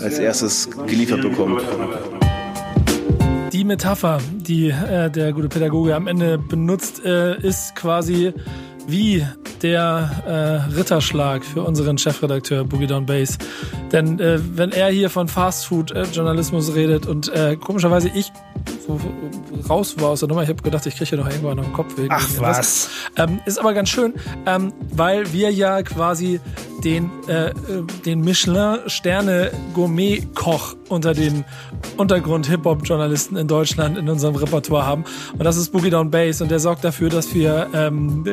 als 0.00 0.18
erstes 0.20 0.68
geliefert 0.86 1.22
bekommt. 1.22 1.60
Die 3.52 3.64
Metapher 3.64 4.20
die 4.36 4.68
äh, 4.68 5.10
der 5.10 5.32
gute 5.32 5.48
Pädagoge 5.48 5.96
am 5.96 6.06
Ende 6.06 6.38
benutzt 6.38 7.04
äh, 7.04 7.36
ist 7.40 7.74
quasi 7.74 8.32
wie 8.86 9.26
der 9.62 10.10
äh, 10.26 10.74
Ritterschlag 10.74 11.44
für 11.44 11.62
unseren 11.62 11.98
Chefredakteur 11.98 12.64
Boogie 12.64 12.86
Down 12.86 13.06
Bass. 13.06 13.38
Denn 13.92 14.18
äh, 14.18 14.38
wenn 14.56 14.72
er 14.72 14.88
hier 14.88 15.10
von 15.10 15.28
Fastfood-Journalismus 15.28 16.68
äh, 16.68 16.72
redet 16.72 17.06
und 17.06 17.28
äh, 17.28 17.56
komischerweise 17.56 18.10
ich 18.14 18.32
raus 19.68 19.96
war 19.98 20.10
aus 20.10 20.20
der 20.20 20.28
Nummer, 20.28 20.42
ich 20.42 20.48
habe 20.48 20.62
gedacht, 20.62 20.86
ich 20.86 20.94
kriege 20.96 21.10
hier 21.10 21.18
noch 21.18 21.28
irgendwann 21.28 21.56
noch 21.56 21.64
einen 21.64 21.72
Kopf 21.72 21.96
wegen 21.96 22.10
Ach 22.10 22.28
was. 22.38 22.88
Ähm, 23.16 23.40
ist 23.46 23.58
aber 23.58 23.74
ganz 23.74 23.88
schön, 23.88 24.14
ähm, 24.46 24.72
weil 24.90 25.32
wir 25.32 25.50
ja 25.50 25.82
quasi 25.82 26.38
den, 26.84 27.10
äh, 27.28 27.50
äh 27.50 27.54
den 28.04 28.20
Michelin-Sterne-Gourmet-Koch 28.20 30.76
unter 30.88 31.14
den 31.14 31.44
Untergrund-Hip-Hop-Journalisten 31.96 33.36
in 33.36 33.48
Deutschland 33.48 33.98
in 33.98 34.08
unserem 34.08 34.36
Repertoire 34.36 34.86
haben. 34.86 35.04
Und 35.32 35.44
das 35.44 35.56
ist 35.56 35.70
Boogie 35.70 35.90
Down 35.90 36.10
Bass 36.10 36.40
und 36.40 36.50
der 36.50 36.58
sorgt 36.58 36.84
dafür, 36.84 37.08
dass 37.08 37.34
wir 37.34 37.68
ähm, 37.74 38.24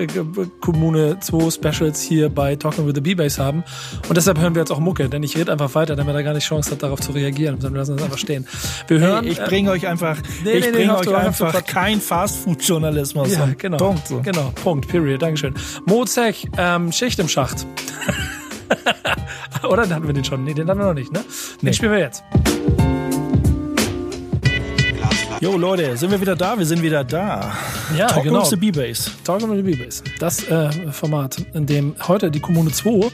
Kommune 0.60 1.20
2 1.20 1.52
Specials 1.52 2.02
hier 2.02 2.30
bei 2.30 2.56
Talking 2.56 2.86
with 2.86 2.96
the 2.96 3.02
B-Bass 3.02 3.40
haben. 3.40 3.64
Und 4.08 4.18
deshalb 4.18 4.40
hören 4.40 4.56
wir 4.56 4.62
jetzt 4.62 4.72
auch 4.72 4.80
Mucke, 4.80 5.10
denn 5.10 5.24
ich 5.24 5.38
rede 5.38 5.52
einfach 5.52 5.76
weiter, 5.76 5.96
damit 5.96 6.16
er 6.16 6.24
gar 6.24 6.34
nicht 6.34 6.46
Chance 6.46 6.72
hat, 6.72 6.84
darauf 6.84 7.00
zu 7.00 7.12
reagieren. 7.12 7.58
Dann 7.60 7.76
lassen 7.76 7.92
wir 7.92 7.98
das 7.98 8.06
einfach 8.06 8.18
stehen. 8.18 8.48
Wir 8.88 9.00
hören. 9.00 9.26
Hey, 9.26 9.34
ich 9.34 9.44
bringe 9.44 9.70
äh, 9.70 9.74
euch 9.74 9.88
einfach, 9.88 10.18
nee, 10.44 10.54
ich 10.54 10.66
nee, 10.66 10.72
bringe 10.72 10.94
nee, 10.94 11.10
euch 11.10 11.16
einfach 11.16 11.66
kein 11.66 12.02
Fastfood-Journalismus. 12.02 13.34
Ja, 13.34 13.48
genau. 13.58 13.78
Punkt. 13.78 14.08
So. 14.08 14.22
Genau. 14.22 14.52
Punkt. 14.64 14.88
Period. 14.88 15.22
Dankeschön. 15.22 15.54
Mozek, 15.86 16.48
ähm, 16.58 16.92
Schicht 16.92 17.20
im 17.20 17.28
Schacht. 17.28 17.66
Oder 19.64 19.84
dann 19.84 19.96
hatten 19.96 20.08
wir 20.08 20.14
den 20.14 20.24
schon? 20.24 20.44
Nee, 20.44 20.54
den 20.54 20.70
haben 20.70 20.80
wir 20.80 20.88
noch 20.88 20.94
nicht, 20.94 21.12
ne? 21.12 21.20
Den 21.20 21.28
nee. 21.62 21.74
spielen 21.74 21.92
wir 21.92 22.00
jetzt. 22.00 22.24
Jo 25.42 25.58
Leute, 25.58 25.96
sind 25.96 26.12
wir 26.12 26.20
wieder 26.20 26.36
da? 26.36 26.58
Wir 26.58 26.66
sind 26.66 26.82
wieder 26.82 27.04
da. 27.04 27.54
Ja, 27.98 28.08
Talk 28.08 28.24
genau. 28.24 28.42
with 28.42 28.50
the 28.50 28.58
B-Bass. 28.58 29.12
Talk 29.24 29.42
with 29.42 29.56
the 29.56 29.62
B-Bass. 29.62 30.04
Das 30.20 30.46
äh, 30.50 30.70
Format, 30.92 31.38
in 31.54 31.66
dem 31.66 31.96
heute 32.08 32.30
die 32.30 32.42
Kommune 32.42 32.72
2 32.72 33.10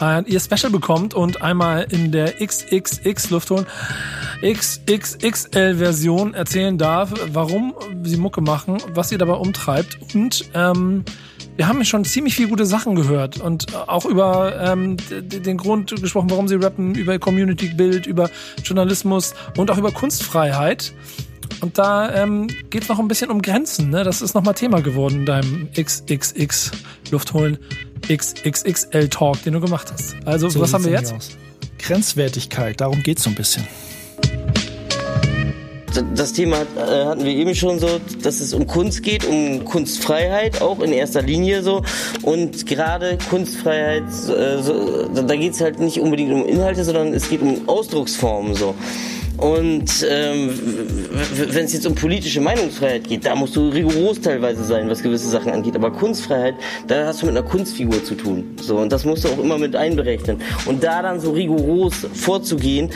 äh, 0.00 0.22
ihr 0.26 0.40
Special 0.40 0.70
bekommt 0.70 1.14
und 1.14 1.42
einmal 1.42 1.86
in 1.90 2.12
der 2.12 2.34
XXX 2.44 3.30
Luft 3.30 3.50
holen, 3.50 3.66
XXXL-Version 4.42 6.34
erzählen 6.34 6.78
darf, 6.78 7.12
warum 7.32 7.74
sie 8.02 8.16
Mucke 8.16 8.40
machen, 8.40 8.78
was 8.94 9.10
sie 9.10 9.18
dabei 9.18 9.34
umtreibt 9.34 9.98
und 10.14 10.50
ähm, 10.54 11.04
wir 11.56 11.68
haben 11.68 11.84
schon 11.84 12.06
ziemlich 12.06 12.36
viele 12.36 12.48
gute 12.48 12.64
Sachen 12.64 12.94
gehört 12.94 13.38
und 13.38 13.74
auch 13.74 14.06
über 14.06 14.58
ähm, 14.66 14.96
den 15.10 15.58
Grund 15.58 15.94
gesprochen, 16.00 16.30
warum 16.30 16.48
sie 16.48 16.54
rappen, 16.54 16.94
über 16.94 17.18
Community-Bild, 17.18 18.06
über 18.06 18.30
Journalismus 18.64 19.34
und 19.58 19.70
auch 19.70 19.76
über 19.76 19.92
Kunstfreiheit. 19.92 20.94
Und 21.60 21.76
da 21.76 22.14
ähm, 22.14 22.46
geht 22.70 22.84
es 22.84 22.88
noch 22.88 22.98
ein 22.98 23.08
bisschen 23.08 23.30
um 23.30 23.42
Grenzen. 23.42 23.90
Ne? 23.90 24.04
Das 24.04 24.22
ist 24.22 24.34
nochmal 24.34 24.54
Thema 24.54 24.80
geworden 24.80 25.16
in 25.16 25.26
deinem 25.26 25.68
XXX 25.72 26.70
Luftholen 27.10 27.58
XXXL 28.10 29.08
Talk, 29.08 29.42
den 29.44 29.52
du 29.54 29.60
gemacht 29.60 29.92
hast. 29.92 30.16
Also, 30.24 30.48
So 30.48 30.60
was 30.60 30.74
haben 30.74 30.84
wir 30.84 30.92
jetzt? 30.92 31.12
aus. 31.12 31.30
Grenzwertigkeit, 31.78 32.80
darum 32.80 33.02
geht's 33.02 33.22
so 33.22 33.30
ein 33.30 33.36
bisschen. 33.36 33.66
Das 36.14 36.32
Thema 36.32 36.58
äh, 36.76 37.04
hatten 37.04 37.24
wir 37.24 37.32
eben 37.32 37.52
schon 37.54 37.80
so, 37.80 38.00
dass 38.22 38.40
es 38.40 38.54
um 38.54 38.66
Kunst 38.68 39.02
geht, 39.02 39.24
um 39.26 39.64
Kunstfreiheit 39.64 40.62
auch 40.62 40.78
in 40.80 40.92
erster 40.92 41.20
Linie 41.20 41.62
so. 41.64 41.82
Und 42.22 42.64
gerade 42.66 43.18
Kunstfreiheit, 43.28 44.04
äh, 44.04 44.62
so, 44.62 45.08
da 45.08 45.34
geht 45.34 45.52
es 45.54 45.60
halt 45.60 45.80
nicht 45.80 45.98
unbedingt 45.98 46.32
um 46.32 46.46
Inhalte, 46.46 46.84
sondern 46.84 47.12
es 47.12 47.28
geht 47.28 47.42
um 47.42 47.68
Ausdrucksformen 47.68 48.54
so. 48.54 48.76
Und 49.40 50.06
ähm, 50.08 50.50
wenn 51.34 51.64
es 51.64 51.72
jetzt 51.72 51.86
um 51.86 51.94
politische 51.94 52.40
Meinungsfreiheit 52.40 53.08
geht, 53.08 53.24
da 53.24 53.34
musst 53.34 53.56
du 53.56 53.68
rigoros 53.68 54.20
teilweise 54.20 54.64
sein, 54.64 54.88
was 54.90 55.02
gewisse 55.02 55.28
Sachen 55.30 55.50
angeht. 55.52 55.74
Aber 55.74 55.90
Kunstfreiheit, 55.90 56.54
da 56.86 57.06
hast 57.06 57.22
du 57.22 57.26
mit 57.26 57.36
einer 57.36 57.46
Kunstfigur 57.46 58.04
zu 58.04 58.14
tun. 58.14 58.54
So, 58.60 58.76
und 58.76 58.92
das 58.92 59.04
musst 59.04 59.24
du 59.24 59.28
auch 59.28 59.38
immer 59.38 59.56
mit 59.56 59.74
einberechnen. 59.74 60.38
Und 60.66 60.84
da 60.84 61.00
dann 61.02 61.20
so 61.20 61.30
rigoros 61.32 62.06
vorzugehen, 62.12 62.90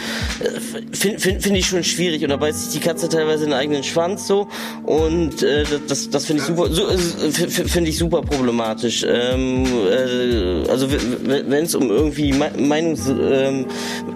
finde 0.92 1.18
find, 1.18 1.42
find 1.42 1.56
ich 1.56 1.66
schon 1.66 1.82
schwierig. 1.82 2.22
Und 2.22 2.28
da 2.28 2.36
beißt 2.36 2.70
sich 2.70 2.80
die 2.80 2.86
Katze 2.86 3.08
teilweise 3.08 3.44
in 3.44 3.50
den 3.50 3.58
eigenen 3.58 3.82
Schwanz 3.82 4.26
so. 4.26 4.46
Und 4.84 5.42
äh, 5.42 5.64
das, 5.88 6.10
das 6.10 6.26
finde 6.26 6.42
ich 6.42 6.46
super, 6.46 6.68
so, 6.70 6.88
äh, 6.88 6.98
finde 6.98 7.88
ich 7.88 7.96
super 7.96 8.20
problematisch. 8.20 9.04
Ähm, 9.08 9.64
äh, 9.64 10.68
also 10.68 10.88
wenn 10.90 11.64
es 11.64 11.74
um 11.74 11.88
irgendwie 11.90 12.32
Me- 12.32 12.52
Meinungs, 12.58 13.08
ähm, 13.08 13.66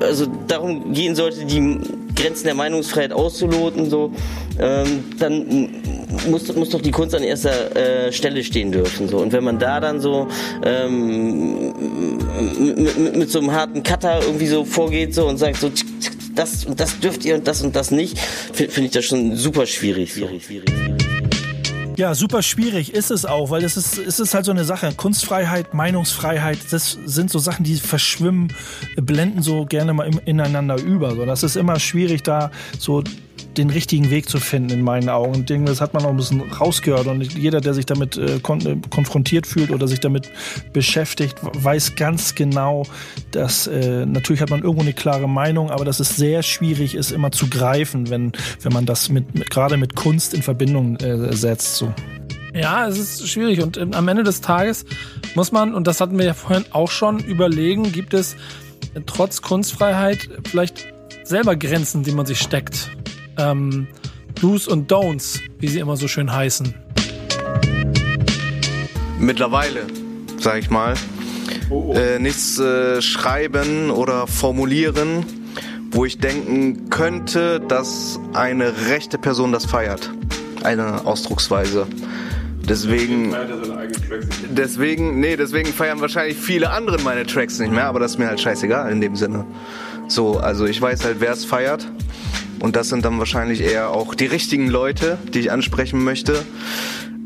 also 0.01 0.27
darum 0.47 0.93
gehen 0.93 1.15
sollte, 1.15 1.47
die 1.47 1.79
Grenzen 2.19 2.45
der 2.45 2.55
Meinungsfreiheit 2.55 3.13
auszuloten, 3.13 3.89
so, 3.89 4.13
ähm, 4.61 5.05
dann 5.19 5.71
muss, 6.29 6.55
muss 6.55 6.71
doch 6.71 6.81
die 6.81 6.91
Kunst 6.91 7.15
an 7.15 7.23
erster 7.23 7.77
äh, 7.77 8.13
Stelle 8.13 8.43
stehen 8.43 8.73
dürfen. 8.73 9.09
So. 9.09 9.19
Und 9.19 9.33
wenn 9.33 9.45
man 9.45 9.59
da 9.59 9.81
dann 9.81 10.01
so 10.01 10.27
ähm, 10.65 11.75
mit, 13.15 13.31
so 13.31 13.39
einem 13.39 13.53
harten 13.53 13.83
Cutter 13.83 14.21
irgendwie 14.23 14.47
so 14.47 14.65
vorgeht 14.65 15.15
so 15.15 15.27
und 15.27 15.39
sagt 15.39 15.57
so, 15.57 15.71
das 16.35 16.65
und 16.65 16.79
das 16.79 17.01
dürft 17.01 17.25
ihr 17.25 17.35
und 17.35 17.47
das 17.47 17.63
und 17.63 17.75
das 17.75 17.91
nicht, 17.91 18.19
finde 18.53 18.73
find 18.73 18.87
ich 18.87 18.93
das 18.93 19.05
schon 19.05 19.37
super 19.37 19.67
schwierig. 19.67 20.13
schwierig, 20.13 20.45
schwierig. 20.45 20.98
Ja, 21.99 22.15
super 22.15 22.43
schwierig 22.43 22.95
ist 22.95 23.11
es 23.11 23.27
auch, 23.27 23.51
weil 23.51 23.65
es 23.65 23.77
ist, 23.77 23.99
es 23.99 24.21
ist 24.21 24.33
halt 24.33 24.45
so 24.45 24.53
eine 24.53 24.65
Sache. 24.65 24.93
Kunstfreiheit, 24.97 25.75
Meinungsfreiheit, 25.75 26.61
das 26.71 26.97
sind 27.07 27.29
so 27.29 27.41
Sachen, 27.41 27.65
die 27.65 27.75
verschwimmen, 27.75 28.53
blenden 28.95 29.43
so 29.43 29.67
gerne 29.67 29.93
mal 29.93 30.07
im, 30.07 30.21
ineinander 30.25 30.81
über. 30.81 31.17
So, 31.17 31.27
das 31.27 31.43
ist 31.43 31.57
immer 31.57 31.81
schwierig, 31.81 32.23
da 32.23 32.53
so 32.79 33.03
den 33.57 33.71
richtigen 33.71 34.11
Weg 34.11 34.29
zu 34.29 34.39
finden 34.39 34.71
in 34.71 34.83
meinen 34.83 35.09
Augen. 35.09 35.45
Das 35.67 35.81
hat 35.81 35.95
man 35.95 36.05
auch 36.05 36.11
ein 36.11 36.17
bisschen 36.17 36.41
rausgehört. 36.41 37.07
Und 37.07 37.33
jeder, 37.35 37.61
der 37.61 37.75
sich 37.75 37.87
damit 37.87 38.17
äh, 38.17 38.37
äh, 38.37 38.41
konfrontiert 38.91 39.47
fühlt 39.47 39.71
oder 39.71 39.89
sich 39.89 40.01
damit 40.01 40.31
beschäftigt, 40.73 41.37
weiß 41.43 41.97
ganz 41.97 42.35
genau, 42.35 42.85
dass 43.33 43.67
äh, 43.67 44.07
natürlich 44.07 44.41
hat 44.41 44.51
man 44.51 44.63
irgendwo 44.63 44.83
eine 44.83 44.93
klare 44.93 45.29
Meinung, 45.29 45.71
aber 45.71 45.85
dass 45.85 46.01
es 46.01 46.17
sehr 46.17 46.43
schwierig 46.43 46.95
ist, 46.95 47.11
immer 47.11 47.33
zu 47.33 47.49
greifen, 47.49 48.11
wenn, 48.11 48.33
wenn 48.63 48.73
man 48.73 48.87
das 48.87 49.09
mit, 49.09 49.35
mit 49.35 49.51
gerade 49.51 49.77
mit 49.77 49.97
Kunst 49.97 50.35
in 50.35 50.43
Verbindung 50.43 50.97
äh, 50.97 51.35
setzt. 51.35 51.77
So. 51.77 51.93
Ja, 52.55 52.89
es 52.89 52.99
ist 52.99 53.29
schwierig 53.29 53.61
und 53.63 53.77
ähm, 53.77 53.93
am 53.93 54.09
Ende 54.09 54.23
des 54.23 54.41
Tages 54.41 54.85
muss 55.35 55.53
man, 55.53 55.75
und 55.75 55.87
das 55.87 56.01
hatten 56.01 56.19
wir 56.19 56.25
ja 56.25 56.35
vorhin 56.35 56.65
auch 56.71 56.91
schon, 56.91 57.19
überlegen, 57.21 57.93
gibt 57.93 58.15
es 58.15 58.37
trotz 59.07 59.43
Kunstfreiheit 59.43 60.29
vielleicht 60.45 60.87
selber 61.25 61.57
Grenzen, 61.57 62.03
die 62.03 62.13
man 62.13 62.27
sich 62.27 62.39
steckt. 62.39 62.91
Ähm, 63.39 63.87
Do's 64.41 64.69
und 64.69 64.91
Don'ts, 64.91 65.41
wie 65.59 65.69
sie 65.69 65.79
immer 65.79 65.97
so 65.97 66.09
schön 66.09 66.33
heißen. 66.33 66.75
Mittlerweile, 69.19 69.87
sag 70.39 70.59
ich 70.59 70.71
mal. 70.71 70.95
Äh, 71.95 72.19
nichts 72.19 72.59
äh, 72.59 73.03
schreiben 73.03 73.91
oder 73.91 74.27
formulieren, 74.27 75.25
wo 75.91 76.05
ich 76.05 76.19
denken 76.19 76.89
könnte, 76.91 77.61
dass 77.61 78.19
eine 78.33 78.89
rechte 78.89 79.19
Person 79.19 79.53
das 79.53 79.67
feiert. 79.67 80.11
Eine 80.63 81.07
Ausdrucksweise. 81.07 81.87
Deswegen, 82.69 83.35
deswegen, 84.51 85.21
nee, 85.21 85.37
deswegen 85.37 85.73
feiern 85.73 86.01
wahrscheinlich 86.01 86.37
viele 86.37 86.71
andere 86.71 87.01
meine 87.01 87.25
Tracks 87.25 87.59
nicht 87.59 87.73
mehr, 87.73 87.87
aber 87.87 87.99
das 87.99 88.13
ist 88.13 88.19
mir 88.19 88.29
halt 88.29 88.41
scheißegal 88.41 88.93
in 88.93 89.01
dem 89.01 89.17
Sinne. 89.17 89.47
So, 90.07 90.39
also 90.39 90.67
ich 90.67 90.81
weiß 90.81 91.05
halt, 91.05 91.17
wer 91.21 91.33
es 91.33 91.47
feiert. 91.47 91.87
Und 92.61 92.77
das 92.77 92.89
sind 92.89 93.05
dann 93.05 93.19
wahrscheinlich 93.19 93.61
eher 93.61 93.91
auch 93.91 94.15
die 94.15 94.27
richtigen 94.27 94.69
Leute, 94.69 95.19
die 95.33 95.41
ich 95.41 95.53
ansprechen 95.53 96.03
möchte. 96.03 96.45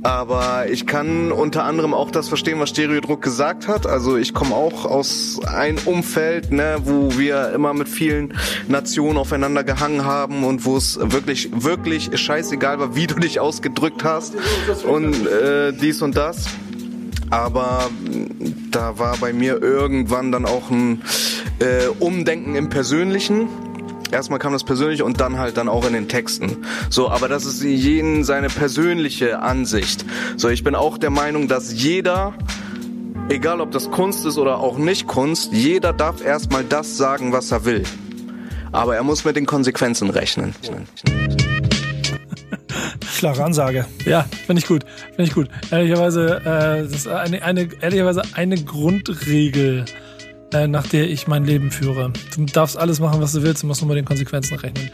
Aber 0.02 0.68
ich 0.68 0.86
kann 0.86 1.30
unter 1.30 1.64
anderem 1.64 1.94
auch 1.94 2.10
das 2.10 2.26
verstehen, 2.26 2.58
was 2.58 2.70
Stereodruck 2.70 3.22
gesagt 3.22 3.68
hat. 3.68 3.86
Also 3.86 4.16
ich 4.16 4.34
komme 4.34 4.54
auch 4.54 4.84
aus 4.84 5.40
einem 5.46 5.78
Umfeld, 5.84 6.50
ne, 6.50 6.78
wo 6.84 7.16
wir 7.16 7.52
immer 7.52 7.72
mit 7.72 7.88
vielen 7.88 8.34
Nationen 8.66 9.16
aufeinander 9.16 9.62
gehangen 9.62 10.04
haben 10.04 10.42
und 10.42 10.64
wo 10.64 10.76
es 10.76 10.98
wirklich, 11.00 11.50
wirklich 11.52 12.18
scheißegal 12.18 12.80
war, 12.80 12.96
wie 12.96 13.06
du 13.06 13.14
dich 13.14 13.38
ausgedrückt 13.38 14.02
hast 14.02 14.34
und 14.84 15.26
äh, 15.28 15.72
dies 15.72 16.02
und 16.02 16.16
das. 16.16 16.46
Aber 17.30 17.88
da 18.72 18.98
war 18.98 19.16
bei 19.18 19.32
mir 19.32 19.62
irgendwann 19.62 20.32
dann 20.32 20.46
auch 20.46 20.70
ein 20.70 21.02
äh, 21.60 21.86
Umdenken 22.00 22.56
im 22.56 22.68
Persönlichen. 22.68 23.48
Erstmal 24.12 24.38
kam 24.38 24.52
das 24.52 24.62
persönlich 24.62 25.02
und 25.02 25.20
dann 25.20 25.38
halt 25.38 25.56
dann 25.56 25.70
auch 25.70 25.86
in 25.86 25.94
den 25.94 26.06
Texten. 26.06 26.58
So, 26.90 27.08
aber 27.08 27.28
das 27.28 27.46
ist 27.46 27.62
jeden 27.62 28.24
seine 28.24 28.48
persönliche 28.48 29.40
Ansicht. 29.40 30.04
So, 30.36 30.50
ich 30.50 30.62
bin 30.62 30.74
auch 30.74 30.98
der 30.98 31.08
Meinung, 31.08 31.48
dass 31.48 31.72
jeder, 31.72 32.34
egal 33.30 33.62
ob 33.62 33.70
das 33.70 33.90
Kunst 33.90 34.26
ist 34.26 34.36
oder 34.36 34.58
auch 34.58 34.76
nicht 34.76 35.06
Kunst, 35.06 35.54
jeder 35.54 35.94
darf 35.94 36.22
erstmal 36.22 36.62
das 36.62 36.98
sagen, 36.98 37.32
was 37.32 37.50
er 37.52 37.64
will. 37.64 37.84
Aber 38.70 38.96
er 38.96 39.02
muss 39.02 39.24
mit 39.24 39.34
den 39.34 39.46
Konsequenzen 39.46 40.10
rechnen. 40.10 40.54
Klare 43.16 43.44
Ansage. 43.44 43.86
Ja, 44.04 44.26
finde 44.46 44.60
ich 44.60 44.66
gut. 44.66 44.84
Finde 45.14 45.22
ich 45.22 45.32
gut. 45.32 45.48
Ehrlicherweise, 45.70 46.36
äh, 46.40 46.82
das 46.82 46.92
ist 46.92 47.08
eine, 47.08 47.42
eine, 47.42 47.68
ehrlicherweise 47.80 48.22
eine 48.34 48.56
Grundregel, 48.62 49.86
äh, 50.52 50.66
nach 50.66 50.86
der 50.86 51.10
ich 51.10 51.26
mein 51.26 51.44
Leben 51.44 51.70
führe. 51.70 52.12
Du 52.36 52.44
darfst 52.46 52.76
alles 52.76 53.00
machen, 53.00 53.20
was 53.20 53.32
du 53.32 53.42
willst, 53.42 53.62
du 53.62 53.66
musst 53.66 53.80
nur 53.80 53.88
mit 53.88 53.96
den 53.98 54.04
Konsequenzen 54.04 54.58
rechnen. 54.58 54.90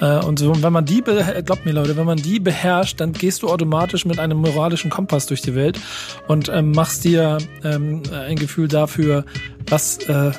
Äh, 0.00 0.24
und 0.24 0.38
so, 0.38 0.62
wenn 0.62 0.72
man 0.72 0.84
die, 0.84 1.02
be- 1.02 1.42
glaubt 1.44 1.66
mir 1.66 1.72
Leute, 1.72 1.96
wenn 1.96 2.06
man 2.06 2.18
die 2.18 2.40
beherrscht, 2.40 3.00
dann 3.00 3.12
gehst 3.12 3.42
du 3.42 3.48
automatisch 3.48 4.04
mit 4.06 4.18
einem 4.18 4.38
moralischen 4.38 4.90
Kompass 4.90 5.26
durch 5.26 5.42
die 5.42 5.54
Welt 5.54 5.78
und 6.28 6.48
ähm, 6.48 6.72
machst 6.72 7.04
dir 7.04 7.38
ähm, 7.64 8.02
ein 8.12 8.36
Gefühl 8.36 8.68
dafür, 8.68 9.24
was 9.68 9.98
äh, 10.08 10.32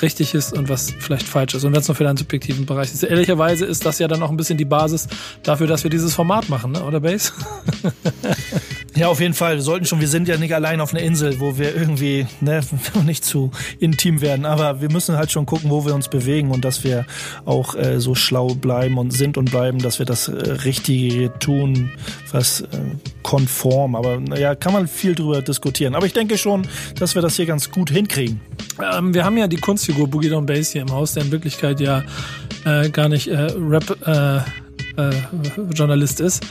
richtig 0.00 0.34
ist 0.34 0.52
und 0.52 0.68
was 0.68 0.92
vielleicht 0.98 1.26
falsch 1.26 1.54
ist. 1.54 1.64
Und 1.64 1.72
wenn 1.72 1.80
es 1.80 1.88
nur 1.88 1.94
für 1.94 2.04
deinen 2.04 2.16
subjektiven 2.16 2.66
Bereich 2.66 2.92
ist. 2.92 3.02
Ehrlicherweise 3.02 3.64
ist 3.64 3.84
das 3.86 3.98
ja 3.98 4.08
dann 4.08 4.22
auch 4.22 4.30
ein 4.30 4.36
bisschen 4.36 4.58
die 4.58 4.64
Basis 4.64 5.08
dafür, 5.42 5.66
dass 5.66 5.84
wir 5.84 5.90
dieses 5.90 6.14
Format 6.14 6.48
machen, 6.48 6.72
ne? 6.72 6.82
oder 6.82 7.00
Base? 7.00 7.32
Ja, 8.94 9.08
auf 9.08 9.20
jeden 9.20 9.32
Fall. 9.32 9.54
Wir 9.54 9.62
sollten 9.62 9.86
schon, 9.86 10.00
wir 10.00 10.08
sind 10.08 10.28
ja 10.28 10.36
nicht 10.36 10.54
allein 10.54 10.80
auf 10.80 10.92
einer 10.92 11.02
Insel, 11.02 11.40
wo 11.40 11.56
wir 11.56 11.74
irgendwie 11.74 12.26
ne, 12.40 12.60
nicht 13.06 13.24
zu 13.24 13.50
intim 13.80 14.20
werden. 14.20 14.44
Aber 14.44 14.82
wir 14.82 14.90
müssen 14.90 15.16
halt 15.16 15.32
schon 15.32 15.46
gucken, 15.46 15.70
wo 15.70 15.86
wir 15.86 15.94
uns 15.94 16.08
bewegen 16.08 16.50
und 16.50 16.64
dass 16.64 16.84
wir 16.84 17.06
auch 17.46 17.74
äh, 17.74 18.00
so 18.00 18.14
schlau 18.14 18.48
bleiben 18.48 18.98
und 18.98 19.10
sind 19.10 19.38
und 19.38 19.50
bleiben, 19.50 19.78
dass 19.78 19.98
wir 19.98 20.04
das 20.04 20.28
äh, 20.28 20.32
Richtige 20.32 21.32
tun, 21.38 21.90
was 22.32 22.60
äh, 22.60 22.66
konform. 23.22 23.94
Aber 23.94 24.20
naja, 24.20 24.54
kann 24.54 24.74
man 24.74 24.86
viel 24.86 25.14
drüber 25.14 25.40
diskutieren. 25.40 25.94
Aber 25.94 26.04
ich 26.04 26.12
denke 26.12 26.36
schon, 26.36 26.68
dass 26.98 27.14
wir 27.14 27.22
das 27.22 27.36
hier 27.36 27.46
ganz 27.46 27.70
gut 27.70 27.88
hinkriegen. 27.88 28.42
Ähm, 28.80 29.14
wir 29.14 29.24
haben 29.24 29.36
ja 29.36 29.46
die 29.48 29.56
Kunstfigur 29.56 30.08
Boogie 30.08 30.28
Down 30.28 30.46
Bass 30.46 30.70
hier 30.70 30.82
im 30.82 30.92
Haus, 30.92 31.14
der 31.14 31.24
in 31.24 31.32
Wirklichkeit 31.32 31.80
ja 31.80 32.02
äh, 32.64 32.88
gar 32.90 33.08
nicht 33.08 33.28
äh, 33.28 33.52
Rap-Journalist 34.96 36.20
ist, 36.20 36.44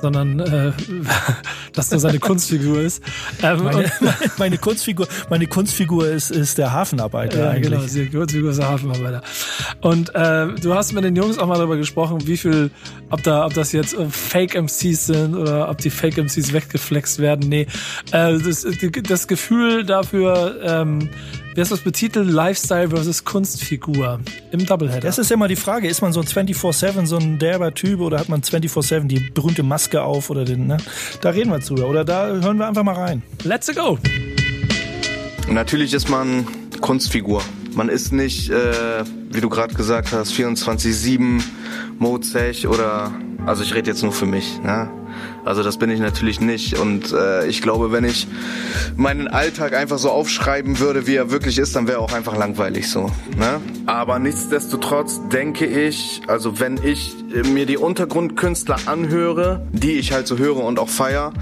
sondern 0.00 0.40
äh, 0.40 0.72
das 1.72 1.90
nur 1.90 2.00
seine 2.00 2.18
Kunstfigur 2.18 2.80
ist. 2.80 3.02
Ähm, 3.42 3.64
Meine, 3.64 3.90
meine 4.38 4.58
Kunstfigur, 4.58 5.08
meine 5.30 5.46
Kunstfigur 5.46 6.08
ist, 6.08 6.30
ist 6.30 6.58
der 6.58 6.72
Hafenarbeiter 6.72 7.38
Ja, 7.38 7.50
eigentlich. 7.50 7.70
genau, 7.70 7.82
die 7.86 8.08
Kurzfigur 8.08 8.50
ist 8.50 8.58
der 8.58 8.68
Hafenarbeiter. 8.68 9.22
Und 9.80 10.14
äh, 10.14 10.48
du 10.60 10.74
hast 10.74 10.92
mit 10.92 11.04
den 11.04 11.16
Jungs 11.16 11.38
auch 11.38 11.46
mal 11.46 11.56
darüber 11.56 11.76
gesprochen, 11.76 12.26
wie 12.26 12.36
viel, 12.36 12.70
ob 13.10 13.22
da, 13.22 13.46
ob 13.46 13.54
das 13.54 13.72
jetzt 13.72 13.94
äh, 13.94 14.06
Fake 14.08 14.54
MCs 14.54 15.06
sind 15.06 15.34
oder 15.34 15.68
ob 15.68 15.78
die 15.78 15.90
Fake 15.90 16.16
MCs 16.18 16.52
weggeflext 16.52 17.18
werden. 17.18 17.48
Nee, 17.48 17.66
äh, 18.12 18.38
das, 18.38 18.66
das 19.04 19.28
Gefühl 19.28 19.84
dafür, 19.84 20.56
ähm, 20.62 21.10
wie 21.58 21.62
hast 21.62 21.72
du 21.72 21.74
das 21.74 21.82
betitelt? 21.82 22.30
Lifestyle 22.30 22.90
versus 22.90 23.24
Kunstfigur 23.24 24.20
im 24.52 24.64
Doubleheader. 24.64 25.00
Das 25.00 25.18
ist 25.18 25.32
immer 25.32 25.48
die 25.48 25.56
Frage, 25.56 25.88
ist 25.88 26.00
man 26.00 26.12
so 26.12 26.20
ein 26.20 26.26
24-7, 26.28 27.04
so 27.04 27.16
ein 27.16 27.40
derber 27.40 27.74
Typ 27.74 27.98
oder 27.98 28.20
hat 28.20 28.28
man 28.28 28.42
24-7 28.42 29.08
die 29.08 29.18
berühmte 29.18 29.64
Maske 29.64 30.00
auf 30.02 30.30
oder 30.30 30.44
den, 30.44 30.68
ne? 30.68 30.76
Da 31.20 31.30
reden 31.30 31.50
wir 31.50 31.58
drüber. 31.58 31.88
Oder 31.88 32.04
da 32.04 32.28
hören 32.28 32.58
wir 32.58 32.68
einfach 32.68 32.84
mal 32.84 32.94
rein. 32.94 33.24
Let's 33.42 33.74
go! 33.74 33.98
Natürlich 35.50 35.94
ist 35.94 36.08
man 36.08 36.46
Kunstfigur. 36.80 37.42
Man 37.74 37.88
ist 37.88 38.12
nicht, 38.12 38.50
äh, 38.50 39.02
wie 39.32 39.40
du 39.40 39.48
gerade 39.48 39.74
gesagt 39.74 40.12
hast, 40.12 40.34
24-7 40.34 41.42
Mozech 41.98 42.68
oder 42.68 43.10
Also 43.46 43.64
ich 43.64 43.74
rede 43.74 43.90
jetzt 43.90 44.04
nur 44.04 44.12
für 44.12 44.26
mich. 44.26 44.60
Ne? 44.62 44.88
Also 45.48 45.62
das 45.62 45.78
bin 45.78 45.88
ich 45.88 45.98
natürlich 45.98 46.40
nicht. 46.40 46.78
Und 46.78 47.10
äh, 47.10 47.46
ich 47.46 47.62
glaube, 47.62 47.90
wenn 47.90 48.04
ich 48.04 48.28
meinen 48.96 49.28
Alltag 49.28 49.74
einfach 49.74 49.96
so 49.96 50.10
aufschreiben 50.10 50.78
würde, 50.78 51.06
wie 51.06 51.14
er 51.14 51.30
wirklich 51.30 51.56
ist, 51.56 51.74
dann 51.74 51.88
wäre 51.88 52.00
auch 52.00 52.12
einfach 52.12 52.36
langweilig 52.36 52.90
so. 52.90 53.10
Ne? 53.38 53.58
Aber 53.86 54.18
nichtsdestotrotz 54.18 55.20
denke 55.32 55.64
ich, 55.64 56.20
also 56.26 56.60
wenn 56.60 56.78
ich 56.84 57.14
mir 57.50 57.64
die 57.64 57.78
Untergrundkünstler 57.78 58.76
anhöre, 58.84 59.66
die 59.72 59.92
ich 59.92 60.12
halt 60.12 60.26
so 60.26 60.36
höre 60.36 60.62
und 60.62 60.78
auch 60.78 60.90
feier, 60.90 61.32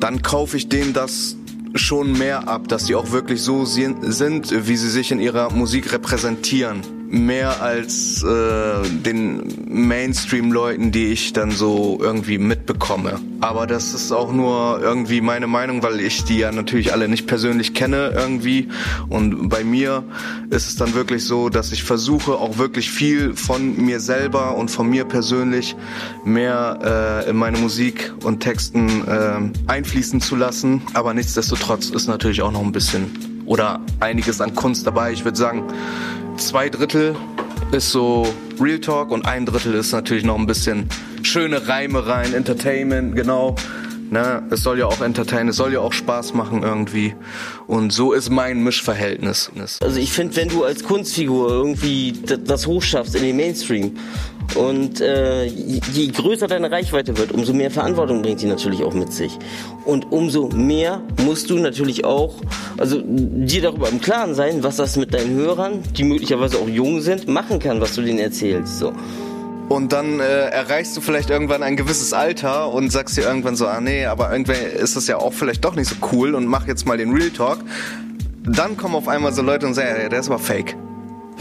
dann 0.00 0.22
kaufe 0.22 0.56
ich 0.56 0.70
denen 0.70 0.94
das 0.94 1.36
schon 1.74 2.16
mehr 2.16 2.48
ab, 2.48 2.68
dass 2.68 2.86
sie 2.86 2.94
auch 2.94 3.12
wirklich 3.12 3.42
so 3.42 3.66
sind, 3.66 4.66
wie 4.66 4.76
sie 4.76 4.90
sich 4.90 5.12
in 5.12 5.20
ihrer 5.20 5.52
Musik 5.52 5.92
repräsentieren 5.92 7.01
mehr 7.12 7.60
als 7.60 8.22
äh, 8.22 8.88
den 8.88 9.42
Mainstream-Leuten, 9.68 10.92
die 10.92 11.08
ich 11.08 11.34
dann 11.34 11.50
so 11.50 11.98
irgendwie 12.00 12.38
mitbekomme. 12.38 13.20
Aber 13.40 13.66
das 13.66 13.92
ist 13.92 14.12
auch 14.12 14.32
nur 14.32 14.80
irgendwie 14.80 15.20
meine 15.20 15.46
Meinung, 15.46 15.82
weil 15.82 16.00
ich 16.00 16.24
die 16.24 16.38
ja 16.38 16.50
natürlich 16.50 16.92
alle 16.92 17.08
nicht 17.08 17.26
persönlich 17.26 17.74
kenne 17.74 18.12
irgendwie. 18.16 18.68
Und 19.10 19.50
bei 19.50 19.62
mir 19.62 20.04
ist 20.48 20.68
es 20.68 20.76
dann 20.76 20.94
wirklich 20.94 21.24
so, 21.24 21.50
dass 21.50 21.70
ich 21.72 21.84
versuche 21.84 22.32
auch 22.32 22.56
wirklich 22.56 22.90
viel 22.90 23.34
von 23.34 23.76
mir 23.76 24.00
selber 24.00 24.56
und 24.56 24.70
von 24.70 24.88
mir 24.88 25.04
persönlich 25.04 25.76
mehr 26.24 27.24
äh, 27.26 27.30
in 27.30 27.36
meine 27.36 27.58
Musik 27.58 28.14
und 28.24 28.40
Texten 28.40 29.06
äh, 29.06 29.70
einfließen 29.70 30.22
zu 30.22 30.34
lassen. 30.34 30.80
Aber 30.94 31.12
nichtsdestotrotz 31.12 31.90
ist 31.90 32.08
natürlich 32.08 32.40
auch 32.40 32.52
noch 32.52 32.62
ein 32.62 32.72
bisschen 32.72 33.32
oder 33.44 33.80
einiges 34.00 34.40
an 34.40 34.54
Kunst 34.54 34.86
dabei. 34.86 35.12
Ich 35.12 35.24
würde 35.24 35.36
sagen, 35.36 35.64
zwei 36.36 36.68
Drittel 36.68 37.16
ist 37.72 37.90
so 37.90 38.26
Real 38.60 38.78
Talk 38.78 39.10
und 39.10 39.26
ein 39.26 39.46
Drittel 39.46 39.74
ist 39.74 39.92
natürlich 39.92 40.24
noch 40.24 40.38
ein 40.38 40.46
bisschen 40.46 40.88
schöne 41.22 41.68
Reime 41.68 42.06
rein, 42.06 42.34
Entertainment, 42.34 43.16
genau. 43.16 43.56
Ne, 44.10 44.42
es 44.50 44.62
soll 44.62 44.78
ja 44.78 44.84
auch 44.84 45.00
entertainen, 45.00 45.48
es 45.48 45.56
soll 45.56 45.72
ja 45.72 45.80
auch 45.80 45.94
Spaß 45.94 46.34
machen 46.34 46.62
irgendwie. 46.62 47.14
Und 47.66 47.94
so 47.94 48.12
ist 48.12 48.28
mein 48.28 48.62
Mischverhältnis. 48.62 49.50
Also 49.80 49.98
ich 49.98 50.12
finde, 50.12 50.36
wenn 50.36 50.48
du 50.48 50.64
als 50.64 50.84
Kunstfigur 50.84 51.50
irgendwie 51.50 52.12
das 52.44 52.66
hochschaffst 52.66 53.14
in 53.14 53.22
den 53.22 53.36
Mainstream 53.36 53.96
und 54.54 55.00
äh, 55.00 55.44
je 55.46 56.08
größer 56.08 56.46
deine 56.46 56.70
Reichweite 56.70 57.16
wird, 57.16 57.32
umso 57.32 57.52
mehr 57.52 57.70
Verantwortung 57.70 58.22
bringt 58.22 58.40
sie 58.40 58.46
natürlich 58.46 58.82
auch 58.82 58.92
mit 58.92 59.12
sich. 59.12 59.38
Und 59.84 60.12
umso 60.12 60.48
mehr 60.48 61.00
musst 61.24 61.50
du 61.50 61.58
natürlich 61.58 62.04
auch, 62.04 62.34
also 62.78 63.00
dir 63.04 63.62
darüber 63.62 63.88
im 63.88 64.00
Klaren 64.00 64.34
sein, 64.34 64.62
was 64.62 64.76
das 64.76 64.96
mit 64.96 65.14
deinen 65.14 65.36
Hörern, 65.36 65.82
die 65.96 66.04
möglicherweise 66.04 66.58
auch 66.58 66.68
jung 66.68 67.00
sind, 67.00 67.28
machen 67.28 67.58
kann, 67.58 67.80
was 67.80 67.94
du 67.94 68.02
denen 68.02 68.18
erzählst. 68.18 68.78
So. 68.78 68.92
Und 69.68 69.92
dann 69.92 70.20
äh, 70.20 70.48
erreichst 70.50 70.96
du 70.96 71.00
vielleicht 71.00 71.30
irgendwann 71.30 71.62
ein 71.62 71.76
gewisses 71.76 72.12
Alter 72.12 72.70
und 72.72 72.92
sagst 72.92 73.16
dir 73.16 73.22
irgendwann 73.22 73.56
so, 73.56 73.66
ah 73.66 73.80
nee, 73.80 74.04
aber 74.04 74.30
irgendwann 74.30 74.56
ist 74.56 74.96
das 74.96 75.06
ja 75.06 75.16
auch 75.16 75.32
vielleicht 75.32 75.64
doch 75.64 75.74
nicht 75.74 75.88
so 75.88 75.96
cool 76.12 76.34
und 76.34 76.46
mach 76.46 76.66
jetzt 76.66 76.86
mal 76.86 76.98
den 76.98 77.12
Real 77.12 77.30
Talk. 77.30 77.60
Dann 78.44 78.76
kommen 78.76 78.96
auf 78.96 79.08
einmal 79.08 79.32
so 79.32 79.40
Leute 79.40 79.66
und 79.66 79.74
sagen, 79.74 79.88
ja, 80.02 80.08
der 80.10 80.20
ist 80.20 80.28
aber 80.28 80.38
fake. 80.38 80.76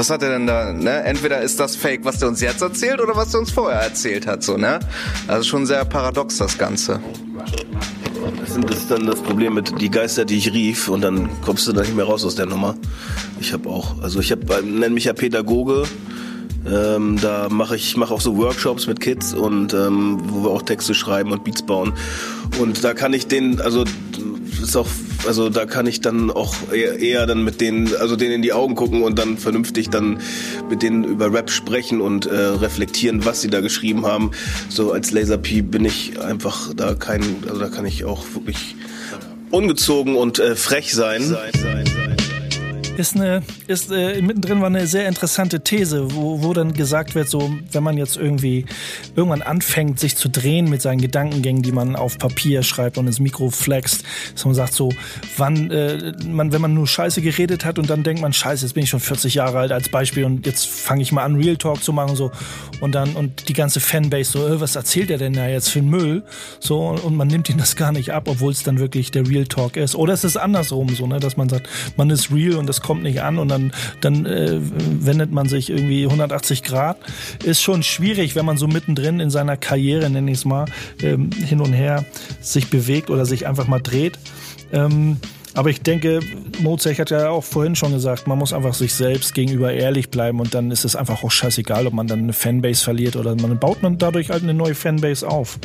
Was 0.02 0.10
hat 0.10 0.24
er 0.24 0.32
denn 0.32 0.48
da, 0.48 0.74
ne? 0.74 1.04
Entweder 1.04 1.42
ist 1.42 1.60
das 1.60 1.76
Fake, 1.76 2.04
was 2.04 2.18
der 2.18 2.30
uns 2.30 2.42
jetzt 2.42 2.64
erzählt 2.64 3.00
oder 3.00 3.16
was 3.16 3.30
der 3.30 3.40
uns 3.40 3.52
vorher 3.52 3.82
erzählt 3.82 4.26
hat, 4.26 4.42
so, 4.42 4.58
ne? 4.58 4.80
Also 5.28 5.44
schon 5.44 5.68
sehr 5.68 5.86
paradox 5.86 6.38
das 6.38 6.58
Ganze. 6.58 7.00
Das 8.40 8.78
ist 8.78 8.90
dann 8.90 9.06
das 9.06 9.22
Problem 9.22 9.54
mit 9.54 9.80
die 9.80 9.92
Geister, 9.92 10.26
die 10.26 10.38
ich 10.38 10.52
rief 10.54 10.88
und 10.88 11.02
dann 11.02 11.30
kommst 11.44 11.68
du 11.68 11.72
da 11.72 11.82
nicht 11.82 11.96
mehr 11.96 12.06
raus 12.06 12.26
aus 12.26 12.34
der 12.34 12.48
Nummer. 12.48 12.74
Ich 13.40 13.54
habe 13.54 13.70
auch, 13.70 14.02
also 14.02 14.20
ich 14.20 14.32
habe, 14.32 14.64
nenn 14.64 14.96
mich 14.96 15.04
ja 15.04 15.14
Pädagoge, 15.14 15.84
ähm, 16.66 17.20
da 17.22 17.50
mache 17.50 17.76
ich 17.76 17.96
mache 17.96 18.12
auch 18.12 18.22
so 18.22 18.38
Workshops 18.38 18.88
mit 18.88 19.02
Kids 19.02 19.36
und 19.36 19.76
ähm, 19.76 20.18
wo 20.24 20.46
wir 20.46 20.50
auch 20.50 20.64
Texte 20.64 20.96
schreiben 20.96 21.32
und 21.32 21.44
Beats 21.44 21.62
bauen. 21.62 21.94
Und 22.60 22.84
da 22.84 22.96
kann 22.96 23.14
ich 23.14 23.28
den, 23.28 23.62
also 23.62 23.84
ist 24.62 24.76
auch, 24.76 24.88
also 25.28 25.50
da 25.50 25.66
kann 25.66 25.88
ich 25.88 26.02
dann 26.02 26.32
auch 26.32 26.56
eher, 26.72 27.00
eher 27.00 27.28
dann 27.28 27.44
mit 27.44 27.62
denen, 27.62 27.96
also 27.96 28.16
denen 28.16 28.34
in 28.34 28.42
die 28.42 28.54
Augen 28.54 28.76
gucken 28.76 29.04
und 29.04 29.20
dann 29.20 29.38
vernünftig 29.38 29.90
dann 29.90 30.20
mit 30.70 30.82
denen 30.82 31.04
über 31.04 31.34
Rap 31.34 31.50
sprechen 31.50 32.02
und 32.02 32.26
äh, 32.26 32.36
reflektieren, 32.36 33.26
was 33.26 33.42
sie 33.42 33.50
da 33.50 33.62
geschrieben 33.62 34.06
haben. 34.06 34.32
So 34.70 34.92
als 34.92 35.12
Laser 35.12 35.38
P 35.38 35.62
bin 35.62 35.86
ich 35.86 36.20
einfach 36.20 36.74
da 36.76 36.94
kein, 36.96 37.22
also 37.48 37.60
da 37.60 37.70
kann 37.70 37.86
ich 37.86 38.06
auch 38.06 38.24
wirklich 38.34 38.76
ungezogen 39.50 40.16
und 40.16 40.40
äh, 40.40 40.56
frech 40.56 40.94
sein. 40.94 41.24
sein, 41.24 41.52
sein, 41.54 41.86
sein 41.86 41.91
ist 42.98 43.16
eine, 43.16 43.42
ist 43.68 43.92
äh, 43.92 44.22
mittendrin 44.22 44.62
war 44.62 44.68
eine 44.68 44.88
sehr 44.88 45.08
interessante 45.08 45.62
These, 45.62 46.14
wo, 46.14 46.44
wo 46.44 46.54
dann 46.54 46.74
gesagt 46.74 47.16
wird, 47.16 47.30
so 47.30 47.52
wenn 47.72 47.84
man 47.84 47.98
jetzt 47.98 48.18
irgendwie 48.18 48.66
irgendwann 49.16 49.42
anfängt, 49.42 50.00
sich 50.00 50.16
zu 50.16 50.30
drehen 50.30 50.70
mit 50.70 50.82
seinen 50.82 51.02
Gedankengängen, 51.02 51.62
die 51.62 51.72
man 51.72 51.96
auf 51.96 52.18
Papier 52.18 52.64
schreibt 52.64 52.98
und 52.98 53.08
ins 53.08 53.20
Mikro 53.20 53.50
flext, 53.50 54.04
dass 54.34 54.46
man 54.46 54.54
sagt 54.54 54.74
so, 54.74 54.90
wann 55.38 55.72
äh, 55.72 56.14
man, 56.26 56.52
wenn 56.52 56.62
man 56.62 56.74
nur 56.74 56.88
Scheiße 56.88 57.22
geredet 57.22 57.66
hat 57.66 57.80
und 57.80 57.90
dann 57.90 58.04
denkt 58.04 58.22
man, 58.22 58.34
Scheiße, 58.34 58.66
jetzt 58.66 58.74
bin 58.74 58.84
ich 58.84 58.90
schon 58.90 59.00
40 59.00 59.36
Jahre 59.36 59.60
alt 59.60 59.72
als 59.72 59.90
Beispiel 59.90 60.26
und 60.26 60.46
jetzt 60.46 60.68
fange 60.68 61.02
ich 61.02 61.12
mal 61.12 61.24
an 61.24 61.36
Real 61.36 61.58
Talk 61.58 61.84
zu 61.84 61.94
machen 61.94 62.16
so 62.16 62.32
und 62.82 62.94
dann 62.94 63.16
und 63.16 63.50
die 63.50 63.54
ganze 63.54 63.80
Fanbase 63.80 64.32
so, 64.32 64.48
äh, 64.48 64.62
was 64.62 64.76
erzählt 64.76 65.10
er 65.10 65.18
denn 65.18 65.34
da 65.34 65.48
jetzt 65.48 65.70
für 65.70 65.82
Müll? 65.82 66.24
So 66.60 66.90
und 66.90 67.16
man 67.16 67.28
nimmt 67.28 67.50
ihn 67.50 67.58
das 67.58 67.76
gar 67.76 67.92
nicht 67.92 68.12
ab, 68.12 68.28
obwohl 68.28 68.52
es 68.52 68.64
dann 68.64 68.80
wirklich 68.80 69.12
der 69.12 69.28
Real 69.28 69.46
Talk 69.46 69.78
ist. 69.78 69.96
Oder 69.96 70.14
es 70.14 70.24
ist 70.24 70.38
andersrum 70.38 70.90
so, 70.90 71.08
ne, 71.08 71.20
dass 71.20 71.38
man 71.38 71.50
sagt, 71.50 71.68
man 71.98 72.10
ist 72.10 72.32
real 72.32 72.56
und 72.56 72.68
das 72.68 72.81
kommt 72.82 73.04
nicht 73.04 73.22
an 73.22 73.38
und 73.38 73.50
dann, 73.50 73.72
dann 74.02 74.26
äh, 74.26 74.60
wendet 74.60 75.32
man 75.32 75.48
sich 75.48 75.70
irgendwie 75.70 76.06
180 76.06 76.64
Grad. 76.64 76.98
Ist 77.44 77.62
schon 77.62 77.84
schwierig, 77.84 78.36
wenn 78.36 78.46
man 78.46 78.58
so 78.58 78.68
mittendrin 78.68 79.20
in 79.20 79.30
seiner 79.30 79.58
Karriere, 79.58 80.10
nenne 80.10 80.32
ich 80.32 80.40
es 80.40 80.46
mal, 80.46 80.66
ähm, 81.02 81.30
hin 81.32 81.62
und 81.62 81.74
her 81.74 82.06
sich 82.42 82.70
bewegt 82.70 83.10
oder 83.10 83.26
sich 83.26 83.48
einfach 83.48 83.68
mal 83.68 83.82
dreht. 83.82 84.18
Ähm, 84.72 85.18
aber 85.54 85.70
ich 85.70 85.82
denke, 85.82 86.22
Mozart 86.60 87.00
hat 87.00 87.10
ja 87.10 87.30
auch 87.30 87.44
vorhin 87.44 87.76
schon 87.76 87.92
gesagt, 87.92 88.26
man 88.26 88.38
muss 88.38 88.54
einfach 88.54 88.74
sich 88.74 88.94
selbst 88.94 89.34
gegenüber 89.34 89.74
ehrlich 89.74 90.10
bleiben 90.10 90.40
und 90.40 90.54
dann 90.54 90.72
ist 90.72 90.86
es 90.86 90.96
einfach 90.96 91.24
auch 91.24 91.32
scheißegal, 91.32 91.88
ob 91.88 91.94
man 91.94 92.08
dann 92.08 92.20
eine 92.20 92.34
Fanbase 92.34 92.84
verliert 92.84 93.18
oder 93.18 93.36
man 93.36 93.60
baut 93.60 93.84
man 93.84 93.98
dadurch 93.98 94.30
halt 94.30 94.44
eine 94.44 94.54
neue 94.54 94.76
Fanbase 94.76 95.28
auf. 95.28 95.60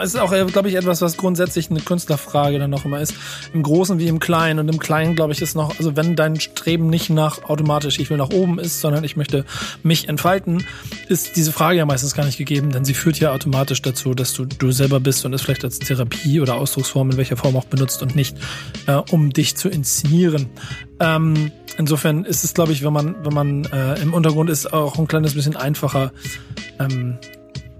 Es 0.00 0.14
ist 0.14 0.20
auch, 0.20 0.32
äh, 0.32 0.44
glaube 0.46 0.68
ich, 0.68 0.74
etwas, 0.74 1.02
was 1.02 1.16
grundsätzlich 1.16 1.70
eine 1.70 1.80
Künstlerfrage 1.80 2.58
dann 2.58 2.70
noch 2.70 2.84
immer 2.84 3.00
ist. 3.00 3.14
Im 3.52 3.62
Großen 3.62 3.98
wie 3.98 4.08
im 4.08 4.18
Kleinen. 4.18 4.58
Und 4.58 4.68
im 4.68 4.78
Kleinen, 4.78 5.14
glaube 5.14 5.32
ich, 5.32 5.42
ist 5.42 5.54
noch, 5.54 5.78
also 5.78 5.96
wenn 5.96 6.16
dein 6.16 6.40
Streben 6.40 6.88
nicht 6.88 7.10
nach 7.10 7.44
automatisch, 7.44 7.98
ich 7.98 8.10
will 8.10 8.16
nach 8.16 8.30
oben 8.30 8.58
ist, 8.58 8.80
sondern 8.80 9.04
ich 9.04 9.16
möchte 9.16 9.44
mich 9.82 10.08
entfalten, 10.08 10.64
ist 11.08 11.36
diese 11.36 11.52
Frage 11.52 11.78
ja 11.78 11.86
meistens 11.86 12.14
gar 12.14 12.24
nicht 12.24 12.38
gegeben, 12.38 12.72
denn 12.72 12.84
sie 12.84 12.94
führt 12.94 13.18
ja 13.18 13.32
automatisch 13.32 13.82
dazu, 13.82 14.14
dass 14.14 14.32
du 14.32 14.44
du 14.44 14.72
selber 14.72 15.00
bist 15.00 15.24
und 15.24 15.32
es 15.32 15.42
vielleicht 15.42 15.64
als 15.64 15.78
Therapie 15.78 16.40
oder 16.40 16.54
Ausdrucksform 16.54 17.10
in 17.10 17.16
welcher 17.16 17.36
Form 17.36 17.56
auch 17.56 17.64
benutzt 17.64 18.02
und 18.02 18.16
nicht, 18.16 18.36
äh, 18.86 18.94
um 19.10 19.32
dich 19.32 19.56
zu 19.56 19.68
inszenieren. 19.68 20.46
Ähm, 21.00 21.52
insofern 21.76 22.24
ist 22.24 22.44
es, 22.44 22.54
glaube 22.54 22.72
ich, 22.72 22.82
wenn 22.84 22.92
man, 22.92 23.16
wenn 23.24 23.34
man 23.34 23.64
äh, 23.66 24.00
im 24.00 24.14
Untergrund 24.14 24.50
ist, 24.50 24.72
auch 24.72 24.98
ein 24.98 25.06
kleines 25.06 25.34
bisschen 25.34 25.56
einfacher, 25.56 26.12
ähm, 26.78 27.18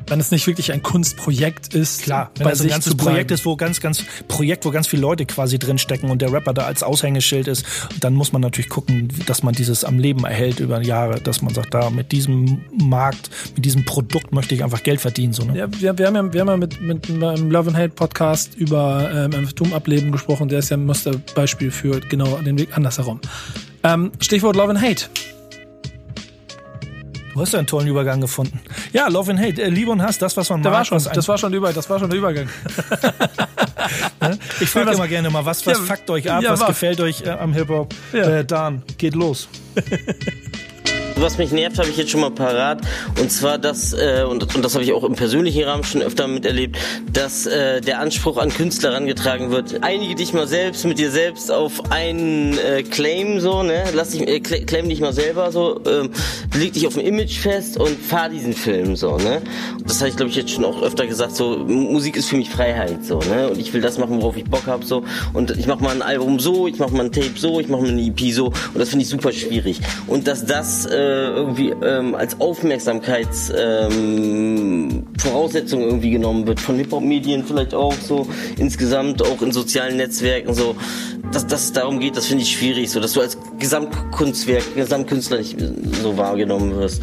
wenn 0.09 0.21
es 0.21 0.31
nicht 0.31 0.47
wirklich 0.47 0.73
ein 0.73 0.83
Kunstprojekt 0.83 1.75
ist. 1.75 2.03
Klar, 2.03 2.31
wenn 2.39 2.49
es 2.49 2.61
ein 2.61 2.69
ganzes 2.69 2.95
Projekt 2.97 3.31
ist, 3.31 3.45
wo 3.45 3.57
ganz, 3.57 3.81
ganz, 3.81 4.05
Projekt, 4.29 4.65
wo 4.65 4.71
ganz 4.71 4.87
viele 4.87 5.03
Leute 5.03 5.27
quasi 5.27 5.59
drinstecken 5.59 6.11
und 6.11 6.23
der 6.23 6.33
Rapper 6.33 6.55
da 6.55 6.63
als 6.65 6.83
Aushängeschild 6.83 7.49
ist, 7.49 7.65
dann 8.01 8.15
muss 8.15 8.33
man 8.33 8.43
natürlich 8.43 8.69
gucken, 8.69 9.09
dass 9.27 9.43
man 9.43 9.55
dieses 9.55 9.85
am 9.85 9.99
Leben 9.99 10.25
erhält 10.25 10.61
über 10.61 10.83
Jahre, 10.83 11.21
dass 11.21 11.43
man 11.43 11.55
sagt, 11.55 11.75
da 11.75 11.91
mit 11.91 12.13
diesem 12.13 12.63
Markt, 12.73 13.31
mit 13.55 13.65
diesem 13.65 13.85
Produkt 13.85 14.33
möchte 14.33 14.55
ich 14.55 14.63
einfach 14.63 14.83
Geld 14.83 15.01
verdienen. 15.01 15.33
So, 15.33 15.45
ne? 15.45 15.59
ja, 15.59 15.69
wir, 15.81 15.99
wir 15.99 16.07
haben 16.07 16.17
ja, 16.17 16.33
wir 16.33 16.41
haben 16.41 16.49
ja 16.49 16.57
mit, 16.57 16.81
mit 16.81 17.11
einem 17.11 17.51
Love 17.51 17.71
and 17.71 17.79
Hate 17.79 17.91
Podcast 17.91 18.55
über 18.57 19.11
ähm, 19.13 19.33
Phantom-Ableben 19.33 20.13
gesprochen, 20.13 20.49
der 20.49 20.61
ist 20.61 20.71
ja 20.71 20.77
ein 20.77 20.87
Musterbeispiel 20.87 21.71
für 21.71 22.01
genau 22.01 22.37
den 22.39 22.59
Weg 22.59 22.77
andersherum. 22.77 23.21
Ähm, 23.83 24.13
Stichwort 24.21 24.57
Love 24.57 24.71
and 24.71 24.81
Hate. 24.81 25.07
Du 27.37 27.43
hast 27.43 27.53
ja 27.53 27.59
einen 27.59 27.69
tollen 27.69 27.87
Übergang 27.87 28.23
gefunden. 28.23 28.59
Ja, 28.95 29.09
Love 29.09 29.33
and 29.33 29.39
Hate, 29.39 29.63
äh, 29.63 29.69
Liebe 29.69 29.91
und 29.91 30.01
Hass, 30.01 30.19
das, 30.19 30.35
was 30.39 30.49
man 30.49 30.63
da 30.63 30.71
mag. 30.71 30.79
War 30.79 30.85
schon, 30.87 31.13
das, 31.13 31.29
war 31.29 31.37
schon 31.37 31.53
über, 31.53 31.71
das 31.71 31.91
war 31.91 31.99
schon 31.99 32.09
der 32.09 32.19
Übergang. 32.19 32.49
Ich 34.59 34.71
frage 34.71 34.93
immer 34.93 35.07
gerne 35.07 35.31
mal, 35.31 35.45
was, 35.45 35.65
was 35.65 35.79
ja, 35.79 35.85
fuckt 35.85 36.11
euch 36.11 36.29
ab, 36.29 36.43
ja, 36.43 36.51
was, 36.51 36.61
was 36.61 36.69
gefällt 36.69 37.01
euch 37.01 37.23
äh, 37.23 37.31
am 37.31 37.53
Hip-Hop? 37.53 37.95
Ja. 38.13 38.39
Äh, 38.39 38.45
Dan, 38.45 38.83
geht 38.99 39.15
los. 39.15 39.49
Was 41.19 41.39
mich 41.39 41.51
nervt, 41.51 41.79
habe 41.79 41.89
ich 41.89 41.97
jetzt 41.97 42.11
schon 42.11 42.21
mal 42.21 42.31
parat. 42.31 42.83
Und 43.19 43.33
zwar 43.33 43.57
das, 43.57 43.95
äh, 43.95 44.25
und, 44.29 44.55
und 44.55 44.63
das 44.63 44.75
habe 44.75 44.85
ich 44.85 44.93
auch 44.93 45.03
im 45.03 45.15
persönlichen 45.15 45.65
Rahmen 45.65 45.83
schon 45.83 46.03
öfter 46.03 46.29
miterlebt, 46.29 46.77
dass 47.11 47.47
äh, 47.47 47.81
der 47.81 48.01
Anspruch 48.01 48.37
an 48.37 48.51
Künstler 48.51 48.91
herangetragen 48.91 49.51
wird. 49.51 49.83
Einige 49.83 50.15
dich 50.15 50.35
mal 50.35 50.47
selbst 50.47 50.85
mit 50.85 50.99
dir 50.99 51.11
selbst 51.11 51.51
auf 51.51 51.91
einen 51.91 52.59
äh, 52.59 52.83
Claim 52.83 53.41
so, 53.41 53.63
ne? 53.63 53.85
Lass 53.95 54.11
dich 54.11 54.29
äh, 54.29 54.41
claim 54.41 54.91
dich 54.91 55.01
mal 55.01 55.15
selber 55.15 55.51
so, 55.53 55.81
ähm, 55.87 56.11
leg 56.55 56.75
dich 56.75 56.87
auf 56.87 56.99
ein 56.99 57.07
Image 57.07 57.39
fest 57.39 57.79
und 57.79 57.99
fahr 57.99 58.29
diesen 58.29 58.53
Film 58.53 58.95
so, 58.95 59.17
ne? 59.17 59.41
Das 59.87 60.01
habe 60.01 60.11
ich 60.11 60.17
glaube 60.17 60.31
ich 60.31 60.37
jetzt 60.37 60.51
schon 60.51 60.67
auch 60.67 60.83
öfter 60.83 61.07
gesagt, 61.07 61.35
so 61.35 61.57
Musik 61.57 62.17
ist 62.17 62.29
für 62.29 62.37
mich 62.37 62.51
Freiheit 62.51 63.07
so, 63.07 63.21
ne? 63.21 63.49
Und 63.49 63.59
ich 63.59 63.73
will 63.73 63.81
das 63.81 63.97
machen, 63.97 64.21
worauf 64.21 64.37
ich 64.37 64.45
Bock 64.45 64.67
habe 64.67 64.85
so 64.85 65.03
und 65.33 65.51
ich 65.57 65.67
mache 65.67 65.83
mal 65.83 65.95
ein 65.95 66.03
Album 66.03 66.41
so, 66.41 66.67
ich 66.67 66.79
mache 66.79 66.93
mal 66.93 67.07
ein 67.07 67.13
Tape 67.13 67.33
so, 67.37 67.59
ich 67.59 67.69
mache 67.69 67.81
mal 67.81 67.91
eine 67.91 68.03
EP 68.03 68.21
so 68.35 68.49
und 68.49 68.79
das 68.79 68.91
finde 68.91 69.05
ich 69.05 69.09
super 69.09 69.33
schwierig. 69.33 69.81
Und 70.07 70.29
dass 70.29 70.45
das 70.45 70.85
äh, 70.85 71.06
irgendwie 71.07 71.71
ähm, 71.83 72.15
als 72.15 72.41
Aufmerksamkeits 72.41 73.53
ähm, 73.57 75.07
irgendwie 75.73 76.11
genommen 76.11 76.47
wird 76.47 76.61
von 76.61 76.77
Hip-Hop-Medien 76.77 77.45
vielleicht 77.45 77.75
auch 77.75 77.95
so 77.95 78.27
insgesamt 78.59 79.23
auch 79.23 79.43
in 79.43 79.53
sozialen 79.53 79.97
Netzwerken 79.97 80.55
so 80.55 80.77
dass, 81.33 81.47
dass 81.47 81.65
es 81.65 81.73
darum 81.73 81.99
geht, 81.99 82.17
das 82.17 82.27
finde 82.27 82.45
ich 82.45 82.53
schwierig, 82.53 82.91
so 82.91 83.01
dass 83.01 83.13
du 83.13 83.21
als 83.21 83.39
Gesamtkunstwerk, 83.59 84.75
Gesamtkünstler 84.75 85.39
nicht 85.39 85.59
so 86.03 86.17
wahrgenommen 86.17 86.77
wirst. 86.77 87.03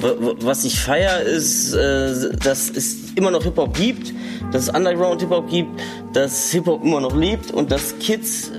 Was 0.00 0.64
ich 0.64 0.78
feier 0.78 1.20
ist, 1.20 1.74
äh, 1.74 2.36
dass 2.36 2.70
es 2.70 3.12
immer 3.14 3.30
noch 3.30 3.42
Hip-Hop 3.42 3.76
gibt, 3.76 4.12
dass 4.52 4.68
es 4.68 4.68
Underground-Hip-Hop 4.68 5.48
gibt, 5.48 5.80
dass 6.12 6.50
Hip-Hop 6.52 6.84
immer 6.84 7.00
noch 7.00 7.16
lebt 7.16 7.50
und 7.50 7.72
dass 7.72 7.98
Kids 7.98 8.52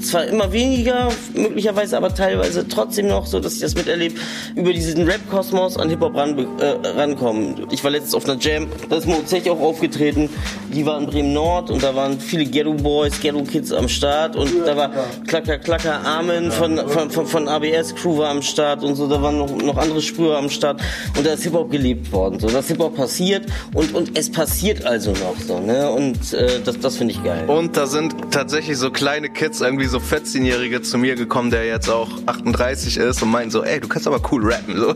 zwar 0.00 0.24
immer 0.24 0.52
weniger, 0.52 1.08
möglicherweise 1.34 1.96
aber 1.96 2.14
teilweise 2.14 2.66
trotzdem 2.66 3.08
noch, 3.08 3.26
so 3.26 3.40
dass 3.40 3.54
ich 3.54 3.60
das 3.60 3.74
miterlebe, 3.74 4.14
über 4.56 4.72
diesen 4.72 5.06
Rap-Kosmos 5.06 5.76
an 5.76 5.88
Hip-Hop 5.88 6.16
ran, 6.16 6.38
äh, 6.58 6.88
rankommen. 6.88 7.66
Ich 7.70 7.82
war 7.84 7.90
letztens 7.90 8.14
auf 8.14 8.24
einer 8.24 8.38
Jam, 8.40 8.68
da 8.88 8.96
ist 8.96 9.06
Mozech 9.06 9.48
auch 9.50 9.60
aufgetreten, 9.60 10.28
die 10.72 10.86
war 10.86 10.98
in 10.98 11.06
Bremen-Nord 11.06 11.70
und 11.70 11.82
da 11.82 11.94
waren 11.94 12.18
viele 12.20 12.44
Ghetto-Boys, 12.44 13.20
Ghetto-Kids 13.20 13.72
am 13.72 13.88
Start 13.88 14.36
und 14.36 14.66
da 14.66 14.76
war 14.76 14.90
Klacker 15.26 15.58
Klacker 15.58 16.00
Armin 16.04 16.50
von, 16.50 16.78
von, 16.88 17.10
von, 17.10 17.26
von 17.26 17.48
ABS 17.48 17.94
Crew 17.94 18.18
war 18.18 18.30
am 18.30 18.42
Start 18.42 18.82
und 18.82 18.94
so, 18.94 19.08
da 19.08 19.20
waren 19.20 19.38
noch, 19.38 19.50
noch 19.50 19.76
andere 19.76 20.00
Sprüher 20.00 20.38
am 20.38 20.50
Start 20.50 20.80
und 21.16 21.26
da 21.26 21.32
ist 21.32 21.42
Hip-Hop 21.44 21.70
gelebt 21.70 22.10
worden, 22.12 22.40
so, 22.40 22.48
das 22.48 22.68
Hip-Hop 22.68 22.96
passiert 22.96 23.46
und, 23.74 23.94
und 23.94 24.16
es 24.18 24.30
passiert 24.30 24.84
also 24.84 25.10
noch 25.12 25.36
so, 25.46 25.58
ne, 25.58 25.90
und 25.90 26.32
äh, 26.32 26.60
das, 26.64 26.78
das 26.78 26.96
finde 26.96 27.14
ich 27.14 27.22
geil. 27.22 27.48
Und 27.48 27.76
da 27.76 27.86
sind 27.86 28.14
tatsächlich 28.30 28.78
so 28.78 28.90
kleine 28.90 29.28
Kids 29.28 29.60
irgendwie 29.60 29.86
so 29.90 29.98
14-Jährige 29.98 30.82
zu 30.82 30.98
mir 30.98 31.16
gekommen, 31.16 31.50
der 31.50 31.66
jetzt 31.66 31.88
auch 31.90 32.08
38 32.26 32.96
ist 32.96 33.22
und 33.22 33.30
meint 33.30 33.52
so, 33.52 33.62
ey, 33.62 33.80
du 33.80 33.88
kannst 33.88 34.06
aber 34.06 34.20
cool 34.30 34.52
rappen. 34.52 34.76
So. 34.76 34.88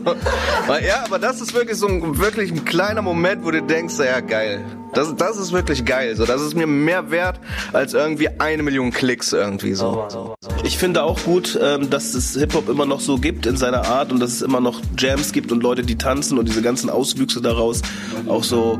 ja, 0.85 1.03
aber 1.05 1.19
das 1.19 1.41
ist 1.41 1.53
wirklich 1.53 1.77
so 1.77 1.87
ein, 1.87 2.17
wirklich 2.17 2.51
ein 2.51 2.65
kleiner 2.65 3.01
Moment, 3.01 3.43
wo 3.45 3.51
du 3.51 3.61
denkst, 3.61 3.95
ja 3.99 4.19
geil. 4.21 4.63
Das, 4.93 5.13
das 5.15 5.37
ist 5.37 5.51
wirklich 5.51 5.83
geil. 5.83 6.15
So, 6.15 6.25
das 6.25 6.41
ist 6.41 6.55
mir 6.55 6.67
mehr 6.67 7.11
wert 7.11 7.39
als 7.73 7.93
irgendwie 7.93 8.29
eine 8.39 8.63
Million 8.63 8.91
Klicks 8.91 9.33
irgendwie 9.33 9.73
so. 9.73 10.07
Ich 10.63 10.77
finde 10.77 11.03
auch 11.03 11.21
gut, 11.23 11.59
ähm, 11.61 11.89
dass 11.89 12.13
es 12.13 12.33
Hip-Hop 12.35 12.69
immer 12.69 12.85
noch 12.85 13.01
so 13.01 13.17
gibt 13.17 13.45
in 13.45 13.57
seiner 13.57 13.85
Art 13.85 14.13
und 14.13 14.21
dass 14.21 14.31
es 14.31 14.41
immer 14.41 14.61
noch 14.61 14.81
Jams 14.97 15.33
gibt 15.33 15.51
und 15.51 15.61
Leute, 15.61 15.83
die 15.83 15.97
tanzen 15.97 16.39
und 16.39 16.47
diese 16.47 16.61
ganzen 16.61 16.89
Auswüchse 16.89 17.41
daraus 17.41 17.81
auch 18.27 18.43
so 18.43 18.79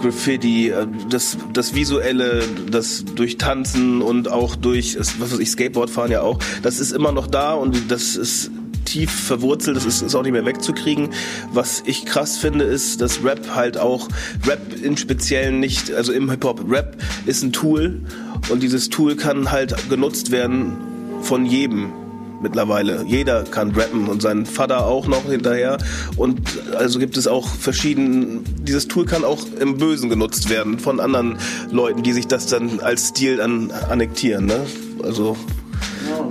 Graffiti, 0.00 0.70
äh, 0.70 0.86
das, 1.08 1.36
das 1.52 1.74
Visuelle, 1.74 2.42
das 2.70 3.04
durch 3.14 3.38
Tanzen 3.38 4.02
und 4.02 4.30
auch 4.30 4.56
durch, 4.56 4.98
was 4.98 5.32
weiß 5.32 5.38
ich, 5.38 5.50
Skateboard 5.50 5.90
fahren 5.90 6.10
ja 6.10 6.22
auch, 6.22 6.38
das 6.62 6.80
ist 6.80 6.92
immer 6.92 7.12
noch 7.12 7.26
da 7.26 7.54
und 7.54 7.90
das 7.90 8.16
ist 8.16 8.50
tief 8.84 9.10
verwurzelt, 9.10 9.76
das 9.76 9.84
ist, 9.84 10.02
ist 10.02 10.14
auch 10.14 10.22
nicht 10.22 10.32
mehr 10.32 10.44
wegzukriegen. 10.44 11.10
Was 11.52 11.82
ich 11.86 12.06
krass 12.06 12.36
finde, 12.36 12.64
ist, 12.64 13.00
dass 13.00 13.22
Rap 13.22 13.54
halt 13.54 13.78
auch, 13.78 14.08
Rap 14.46 14.60
im 14.82 14.96
Speziellen 14.96 15.60
nicht, 15.60 15.92
also 15.92 16.12
im 16.12 16.30
Hip-Hop, 16.30 16.64
Rap 16.68 16.96
ist 17.26 17.42
ein 17.42 17.52
Tool 17.52 18.00
und 18.48 18.62
dieses 18.62 18.88
Tool 18.88 19.14
kann 19.14 19.52
halt 19.52 19.88
genutzt 19.88 20.32
werden 20.32 20.76
von 21.22 21.46
jedem 21.46 21.92
mittlerweile. 22.40 23.04
Jeder 23.06 23.44
kann 23.44 23.72
rappen 23.72 24.08
und 24.08 24.22
sein 24.22 24.46
Vater 24.46 24.86
auch 24.86 25.06
noch 25.06 25.24
hinterher. 25.24 25.78
Und 26.16 26.40
also 26.76 26.98
gibt 26.98 27.16
es 27.16 27.26
auch 27.26 27.48
verschiedene, 27.48 28.40
dieses 28.62 28.88
Tool 28.88 29.04
kann 29.04 29.24
auch 29.24 29.38
im 29.58 29.78
Bösen 29.78 30.10
genutzt 30.10 30.50
werden 30.50 30.78
von 30.78 31.00
anderen 31.00 31.38
Leuten, 31.70 32.02
die 32.02 32.12
sich 32.12 32.26
das 32.26 32.46
dann 32.46 32.80
als 32.80 33.08
Stil 33.08 33.36
dann 33.36 33.70
annektieren. 33.70 34.46
Ne? 34.46 34.66
Also 35.02 35.36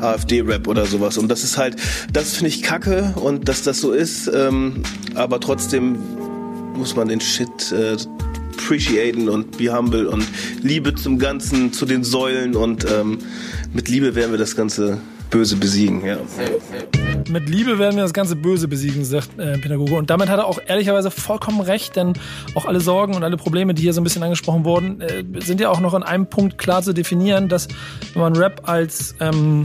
AfD-Rap 0.02 0.68
oder 0.68 0.86
sowas. 0.86 1.18
Und 1.18 1.30
das 1.30 1.44
ist 1.44 1.58
halt, 1.58 1.76
das 2.12 2.36
finde 2.36 2.50
ich 2.50 2.62
kacke 2.62 3.14
und 3.16 3.48
dass 3.48 3.64
das 3.64 3.80
so 3.80 3.92
ist, 3.92 4.30
ähm, 4.34 4.84
aber 5.16 5.40
trotzdem 5.40 5.98
muss 6.76 6.96
man 6.96 7.08
den 7.08 7.20
Shit 7.20 7.72
äh, 7.72 7.98
appreciaten 8.70 9.30
und 9.30 9.58
be 9.58 9.76
humble 9.76 10.06
und 10.08 10.24
Liebe 10.62 10.94
zum 10.94 11.18
Ganzen, 11.18 11.74
zu 11.74 11.88
den 11.88 12.04
Säulen 12.04 12.56
und 12.56 12.86
ähm, 12.86 13.18
mit 13.74 13.90
Liebe 13.90 14.14
werden 14.14 14.30
wir 14.30 14.38
das 14.38 14.56
Ganze 14.56 15.00
Böse 15.30 15.56
besiegen, 15.56 16.06
ja. 16.06 16.18
Mit 17.30 17.50
Liebe 17.50 17.78
werden 17.78 17.96
wir 17.96 18.04
das 18.04 18.14
ganze 18.14 18.36
Böse 18.36 18.68
besiegen, 18.68 19.06
sagt 19.06 19.38
äh, 19.38 19.58
Pädagoge. 19.58 19.96
Und 19.96 20.10
damit 20.10 20.30
hat 20.30 20.40
er 20.40 20.48
auch 20.48 20.60
ehrlicherweise 20.66 21.12
vollkommen 21.12 21.62
recht, 21.62 21.96
denn 21.96 22.14
auch 22.56 22.66
alle 22.66 22.80
Sorgen 22.80 23.16
und 23.16 23.24
alle 23.24 23.38
Probleme, 23.38 23.74
die 23.74 23.84
hier 23.84 23.94
so 23.94 24.02
ein 24.02 24.04
bisschen 24.04 24.24
angesprochen 24.24 24.66
wurden, 24.66 25.02
äh, 25.02 25.24
sind 25.40 25.62
ja 25.62 25.70
auch 25.70 25.80
noch 25.80 25.94
in 25.94 26.04
einem 26.04 26.28
Punkt 26.28 26.58
klar 26.58 26.82
zu 26.82 26.94
definieren, 26.94 27.48
dass 27.48 27.68
wenn 28.14 28.22
man 28.22 28.36
Rap 28.36 28.68
als 28.68 29.16
ähm, 29.20 29.64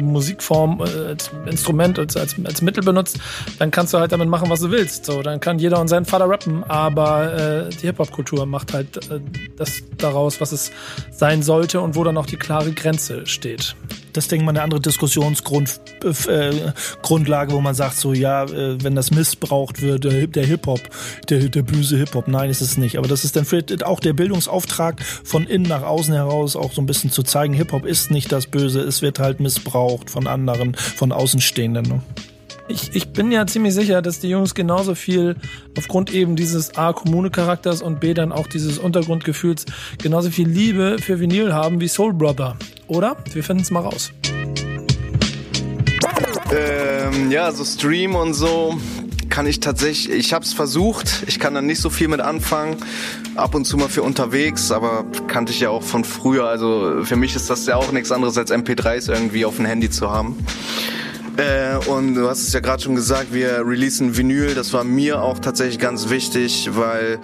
Musikform, 0.00 0.80
äh, 0.80 1.08
als 1.08 1.30
Instrument, 1.46 1.98
als, 1.98 2.16
als, 2.16 2.36
als 2.44 2.62
Mittel 2.62 2.82
benutzt, 2.82 3.18
dann 3.58 3.70
kannst 3.70 3.92
du 3.92 3.98
halt 3.98 4.12
damit 4.12 4.28
machen, 4.28 4.48
was 4.48 4.60
du 4.60 4.70
willst. 4.70 5.04
So, 5.04 5.22
dann 5.22 5.40
kann 5.40 5.58
jeder 5.58 5.80
und 5.80 5.88
sein 5.88 6.04
Vater 6.04 6.28
rappen, 6.28 6.64
aber 6.64 7.66
äh, 7.66 7.70
die 7.70 7.86
Hip-Hop-Kultur 7.86 8.46
macht 8.46 8.72
halt 8.72 9.10
äh, 9.10 9.20
das 9.56 9.82
daraus, 9.98 10.40
was 10.40 10.52
es 10.52 10.70
sein 11.10 11.42
sollte 11.42 11.80
und 11.80 11.96
wo 11.96 12.04
dann 12.04 12.16
auch 12.16 12.26
die 12.26 12.36
klare 12.36 12.72
Grenze 12.72 13.26
steht. 13.26 13.74
Das 14.12 14.28
denke 14.28 14.42
ich 14.42 14.46
mal 14.46 14.52
eine 14.52 14.62
andere 14.62 14.80
Diskussionsgrundlage, 14.80 17.52
äh, 17.52 17.54
wo 17.54 17.60
man 17.60 17.74
sagt, 17.74 17.96
so 17.96 18.12
ja, 18.12 18.44
äh, 18.44 18.82
wenn 18.82 18.94
das 18.94 19.10
missbraucht 19.10 19.82
wird, 19.82 20.04
der, 20.04 20.26
der 20.26 20.46
Hip-Hop, 20.46 20.80
der, 21.28 21.48
der 21.48 21.62
böse 21.62 21.96
Hip-Hop, 21.98 22.28
nein, 22.28 22.50
ist 22.50 22.60
es 22.60 22.76
nicht. 22.76 22.98
Aber 22.98 23.08
das 23.08 23.24
ist 23.24 23.36
dann 23.36 23.44
vielleicht 23.44 23.84
auch 23.84 24.00
der 24.00 24.12
Bildungsauftrag 24.12 25.02
von 25.02 25.46
innen 25.46 25.68
nach 25.68 25.82
außen 25.82 26.14
heraus, 26.14 26.56
auch 26.56 26.72
so 26.72 26.82
ein 26.82 26.86
bisschen 26.86 27.10
zu 27.10 27.22
zeigen, 27.22 27.54
Hip-Hop 27.54 27.86
ist 27.86 28.10
nicht 28.10 28.32
das 28.32 28.46
Böse, 28.46 28.80
es 28.80 29.02
wird 29.02 29.18
halt 29.18 29.40
missbraucht 29.40 30.10
von 30.10 30.26
anderen, 30.26 30.74
von 30.74 31.12
Außenstehenden. 31.12 31.84
Ne? 31.84 32.02
Ich, 32.68 32.94
ich 32.94 33.12
bin 33.12 33.32
ja 33.32 33.46
ziemlich 33.46 33.74
sicher, 33.74 34.02
dass 34.02 34.20
die 34.20 34.28
Jungs 34.28 34.54
genauso 34.54 34.94
viel 34.94 35.36
aufgrund 35.76 36.14
eben 36.14 36.36
dieses 36.36 36.76
A 36.76 36.92
Kommune-Charakters 36.92 37.82
und 37.82 38.00
B 38.00 38.14
dann 38.14 38.32
auch 38.32 38.46
dieses 38.46 38.78
Untergrundgefühls 38.78 39.66
genauso 40.00 40.30
viel 40.30 40.48
Liebe 40.48 40.96
für 41.00 41.18
Vinyl 41.18 41.52
haben 41.52 41.80
wie 41.80 41.88
Soul 41.88 42.12
Brother. 42.12 42.56
Oder? 42.86 43.16
Wir 43.32 43.42
finden 43.42 43.62
es 43.62 43.70
mal 43.70 43.80
raus. 43.80 44.12
Ähm, 46.52 47.30
ja, 47.30 47.50
so 47.50 47.64
Stream 47.64 48.14
und 48.14 48.34
so 48.34 48.78
kann 49.28 49.46
ich 49.46 49.60
tatsächlich, 49.60 50.10
ich 50.14 50.34
habe 50.34 50.44
es 50.44 50.52
versucht, 50.52 51.24
ich 51.26 51.40
kann 51.40 51.54
da 51.54 51.62
nicht 51.62 51.80
so 51.80 51.88
viel 51.88 52.06
mit 52.08 52.20
anfangen, 52.20 52.76
ab 53.34 53.54
und 53.54 53.64
zu 53.64 53.78
mal 53.78 53.88
für 53.88 54.02
unterwegs, 54.02 54.70
aber 54.70 55.06
kannte 55.26 55.52
ich 55.52 55.60
ja 55.60 55.70
auch 55.70 55.82
von 55.82 56.04
früher, 56.04 56.46
also 56.46 57.02
für 57.04 57.16
mich 57.16 57.34
ist 57.34 57.48
das 57.48 57.64
ja 57.64 57.76
auch 57.76 57.92
nichts 57.92 58.12
anderes 58.12 58.36
als 58.36 58.52
MP3s 58.52 59.10
irgendwie 59.10 59.46
auf 59.46 59.56
dem 59.56 59.64
Handy 59.64 59.88
zu 59.88 60.10
haben. 60.10 60.36
Äh, 61.36 61.76
und 61.88 62.14
du 62.14 62.28
hast 62.28 62.42
es 62.42 62.52
ja 62.52 62.60
gerade 62.60 62.82
schon 62.82 62.94
gesagt, 62.94 63.32
wir 63.32 63.66
releasen 63.66 64.16
Vinyl. 64.16 64.54
Das 64.54 64.72
war 64.72 64.84
mir 64.84 65.22
auch 65.22 65.38
tatsächlich 65.38 65.78
ganz 65.78 66.10
wichtig, 66.10 66.70
weil 66.72 67.20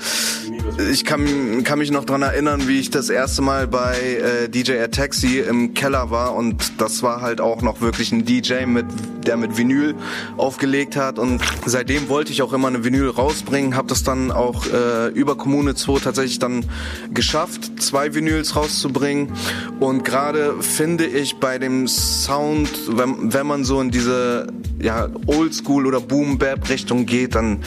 ich 0.91 1.05
kann, 1.05 1.63
kann 1.65 1.79
mich 1.79 1.91
noch 1.91 2.05
dran 2.05 2.23
erinnern, 2.23 2.69
wie 2.69 2.81
ich 2.81 2.91
das 2.91 3.11
erste 3.11 3.43
Mal 3.43 3.67
bei 3.67 3.99
äh, 3.99 4.49
DJ 4.49 4.73
Air 4.73 4.91
Taxi 4.91 5.41
im 5.41 5.75
Keller 5.75 6.11
war. 6.11 6.35
Und 6.35 6.81
das 6.81 7.03
war 7.03 7.21
halt 7.21 7.41
auch 7.41 7.61
noch 7.61 7.81
wirklich 7.81 8.11
ein 8.13 8.25
DJ, 8.25 8.65
mit, 8.65 8.87
der 9.27 9.37
mit 9.37 9.59
Vinyl 9.59 9.95
aufgelegt 10.39 10.97
hat. 10.97 11.19
Und 11.19 11.43
seitdem 11.67 12.09
wollte 12.09 12.33
ich 12.33 12.41
auch 12.41 12.55
immer 12.55 12.69
eine 12.69 12.85
Vinyl 12.85 13.11
rausbringen, 13.11 13.77
habe 13.77 13.89
das 13.89 14.05
dann 14.05 14.31
auch 14.31 14.65
äh, 14.67 15.09
über 15.09 15.37
Kommune 15.37 15.75
2 15.75 16.01
tatsächlich 16.01 16.39
dann 16.39 16.65
geschafft, 17.13 17.83
zwei 17.83 18.15
Vinyls 18.15 18.57
rauszubringen. 18.57 19.33
Und 19.81 20.05
gerade 20.05 20.55
finde 20.63 21.05
ich 21.05 21.37
bei 21.37 21.59
dem 21.59 21.87
Sound, 21.89 22.71
wenn, 22.89 23.35
wenn 23.35 23.47
man 23.47 23.65
so 23.65 23.81
in 23.83 23.91
diese 23.99 24.47
ja, 24.81 25.09
Oldschool 25.27 25.87
oder 25.87 26.01
Boom-Bap-Richtung 26.01 27.05
geht, 27.05 27.35
dann 27.35 27.59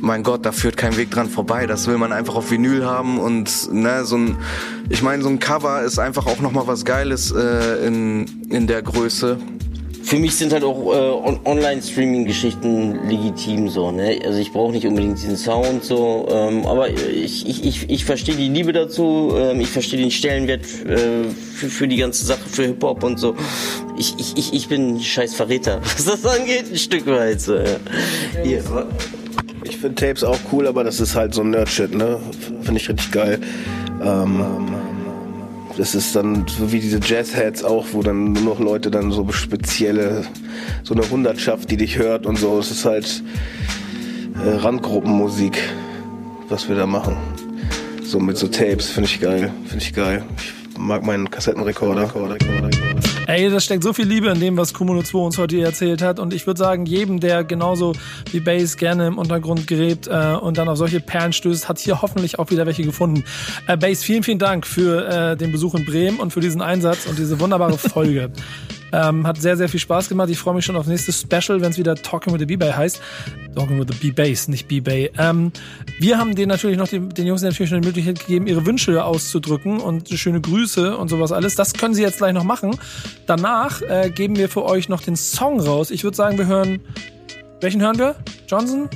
mein 0.00 0.22
Gott, 0.22 0.46
da 0.46 0.52
führt 0.52 0.76
kein 0.76 0.96
Weg 0.96 1.10
dran 1.10 1.28
vorbei. 1.28 1.66
Das 1.66 1.88
will 1.88 1.98
man 1.98 2.12
einfach 2.12 2.36
auf 2.36 2.52
Vinyl 2.52 2.86
haben 2.86 3.18
und 3.18 3.72
ne, 3.72 4.04
so 4.04 4.16
ein, 4.16 4.36
ich 4.88 5.02
meine, 5.02 5.24
so 5.24 5.28
ein 5.28 5.40
Cover 5.40 5.82
ist 5.82 5.98
einfach 5.98 6.26
auch 6.26 6.38
noch 6.38 6.52
mal 6.52 6.68
was 6.68 6.84
Geiles 6.84 7.32
äh, 7.32 7.84
in 7.84 8.26
in 8.48 8.68
der 8.68 8.82
Größe. 8.82 9.38
Für 10.08 10.18
mich 10.18 10.36
sind 10.36 10.54
halt 10.54 10.64
auch 10.64 10.90
äh, 10.90 11.46
Online-Streaming-Geschichten 11.46 13.10
legitim 13.10 13.68
so. 13.68 13.90
Ne? 13.90 14.18
Also 14.24 14.38
ich 14.38 14.50
brauche 14.50 14.72
nicht 14.72 14.86
unbedingt 14.86 15.18
diesen 15.18 15.36
Sound 15.36 15.84
so, 15.84 16.26
ähm, 16.30 16.64
aber 16.64 16.88
ich, 16.88 17.46
ich, 17.46 17.62
ich, 17.62 17.90
ich 17.90 18.06
verstehe 18.06 18.34
die 18.34 18.48
Liebe 18.48 18.72
dazu, 18.72 19.34
ähm, 19.36 19.60
ich 19.60 19.68
verstehe 19.68 20.00
den 20.00 20.10
Stellenwert 20.10 20.64
äh, 20.64 21.24
für, 21.54 21.68
für 21.68 21.86
die 21.86 21.98
ganze 21.98 22.24
Sache, 22.24 22.40
für 22.48 22.64
Hip-Hop 22.68 23.04
und 23.04 23.20
so. 23.20 23.36
Ich, 23.98 24.14
ich, 24.18 24.38
ich, 24.38 24.54
ich 24.54 24.68
bin 24.68 24.94
ein 24.94 25.00
scheiß 25.00 25.34
Verräter, 25.34 25.80
was 25.82 26.06
das 26.06 26.24
angeht, 26.24 26.72
ein 26.72 26.78
Stück 26.78 27.06
weit 27.06 27.42
so. 27.42 27.56
Ja. 27.56 27.76
Hier, 28.42 28.64
ich 29.64 29.76
finde 29.76 29.94
Tapes 29.94 30.24
auch 30.24 30.38
cool, 30.52 30.68
aber 30.68 30.84
das 30.84 31.00
ist 31.00 31.16
halt 31.16 31.34
so 31.34 31.42
ein 31.42 31.50
Nerd-Shit, 31.50 31.94
ne? 31.94 32.18
Finde 32.62 32.80
ich 32.80 32.88
richtig 32.88 33.12
geil. 33.12 33.40
Ähm, 34.02 34.42
das 35.78 35.94
ist 35.94 36.16
dann 36.16 36.44
so 36.48 36.72
wie 36.72 36.80
diese 36.80 36.98
Jazzheads 37.00 37.62
auch, 37.62 37.86
wo 37.92 38.02
dann 38.02 38.32
nur 38.32 38.42
noch 38.42 38.58
Leute 38.58 38.90
dann 38.90 39.12
so 39.12 39.30
spezielle, 39.30 40.24
so 40.82 40.92
eine 40.92 41.08
Hundertschaft, 41.08 41.70
die 41.70 41.76
dich 41.76 41.98
hört 41.98 42.26
und 42.26 42.36
so. 42.36 42.58
Es 42.58 42.72
ist 42.72 42.84
halt 42.84 43.22
äh, 44.44 44.56
Randgruppenmusik, 44.56 45.56
was 46.48 46.68
wir 46.68 46.74
da 46.74 46.86
machen. 46.86 47.16
So 48.02 48.18
mit 48.18 48.36
so 48.36 48.48
Tapes, 48.48 48.90
finde 48.90 49.08
ich 49.08 49.20
geil, 49.20 49.52
finde 49.66 49.84
ich 49.84 49.92
geil. 49.92 50.24
Ich 50.36 50.52
mag 50.76 51.06
meinen 51.06 51.30
Kassettenrekorder. 51.30 52.08
Ey, 53.28 53.50
da 53.50 53.60
steckt 53.60 53.82
so 53.82 53.92
viel 53.92 54.06
Liebe 54.06 54.28
in 54.28 54.40
dem, 54.40 54.56
was 54.56 54.72
Kommuno 54.72 55.02
2 55.02 55.18
uns 55.18 55.36
heute 55.36 55.60
erzählt 55.60 56.00
hat. 56.00 56.18
Und 56.18 56.32
ich 56.32 56.46
würde 56.46 56.56
sagen, 56.56 56.86
jedem, 56.86 57.20
der 57.20 57.44
genauso 57.44 57.92
wie 58.32 58.40
Bass 58.40 58.78
gerne 58.78 59.06
im 59.06 59.18
Untergrund 59.18 59.66
gräbt 59.66 60.06
äh, 60.06 60.34
und 60.40 60.56
dann 60.56 60.66
auf 60.66 60.78
solche 60.78 61.00
Perlen 61.00 61.34
stößt, 61.34 61.68
hat 61.68 61.78
hier 61.78 62.00
hoffentlich 62.00 62.38
auch 62.38 62.48
wieder 62.50 62.64
welche 62.64 62.84
gefunden. 62.84 63.24
Äh, 63.66 63.76
Bass, 63.76 64.02
vielen, 64.02 64.22
vielen 64.22 64.38
Dank 64.38 64.66
für 64.66 65.06
äh, 65.06 65.36
den 65.36 65.52
Besuch 65.52 65.74
in 65.74 65.84
Bremen 65.84 66.20
und 66.20 66.32
für 66.32 66.40
diesen 66.40 66.62
Einsatz 66.62 67.04
und 67.04 67.18
diese 67.18 67.38
wunderbare 67.38 67.76
Folge. 67.78 68.32
Ähm, 68.92 69.26
hat 69.26 69.40
sehr, 69.40 69.56
sehr 69.56 69.68
viel 69.68 69.80
Spaß 69.80 70.08
gemacht. 70.08 70.30
Ich 70.30 70.38
freue 70.38 70.54
mich 70.54 70.64
schon 70.64 70.76
auf 70.76 70.86
nächste 70.86 71.12
Special, 71.12 71.60
wenn 71.60 71.70
es 71.70 71.78
wieder 71.78 71.94
Talking 71.94 72.32
with 72.32 72.40
the 72.40 72.46
B-Bay 72.46 72.72
heißt. 72.72 73.00
Talking 73.54 73.78
with 73.78 73.86
the 73.90 74.10
B-Bass, 74.10 74.48
nicht 74.48 74.68
B-Bay. 74.68 75.10
Ähm, 75.18 75.52
wir 75.98 76.18
haben 76.18 76.34
denen 76.34 76.48
natürlich 76.48 76.78
noch, 76.78 76.88
den, 76.88 77.08
den 77.10 77.26
Jungs 77.26 77.42
natürlich 77.42 77.70
noch 77.70 77.80
die 77.80 77.86
Möglichkeit 77.86 78.20
gegeben, 78.20 78.46
ihre 78.46 78.64
Wünsche 78.66 79.04
auszudrücken 79.04 79.80
und 79.80 80.08
schöne 80.08 80.40
Grüße 80.40 80.96
und 80.96 81.08
sowas 81.08 81.32
alles. 81.32 81.54
Das 81.54 81.74
können 81.74 81.94
sie 81.94 82.02
jetzt 82.02 82.18
gleich 82.18 82.32
noch 82.32 82.44
machen. 82.44 82.76
Danach 83.26 83.82
äh, 83.82 84.10
geben 84.10 84.36
wir 84.36 84.48
für 84.48 84.64
euch 84.64 84.88
noch 84.88 85.02
den 85.02 85.16
Song 85.16 85.60
raus. 85.60 85.90
Ich 85.90 86.04
würde 86.04 86.16
sagen, 86.16 86.38
wir 86.38 86.46
hören. 86.46 86.80
Welchen 87.60 87.80
hören 87.80 87.98
wir? 87.98 88.14
Johnson? 88.46 88.88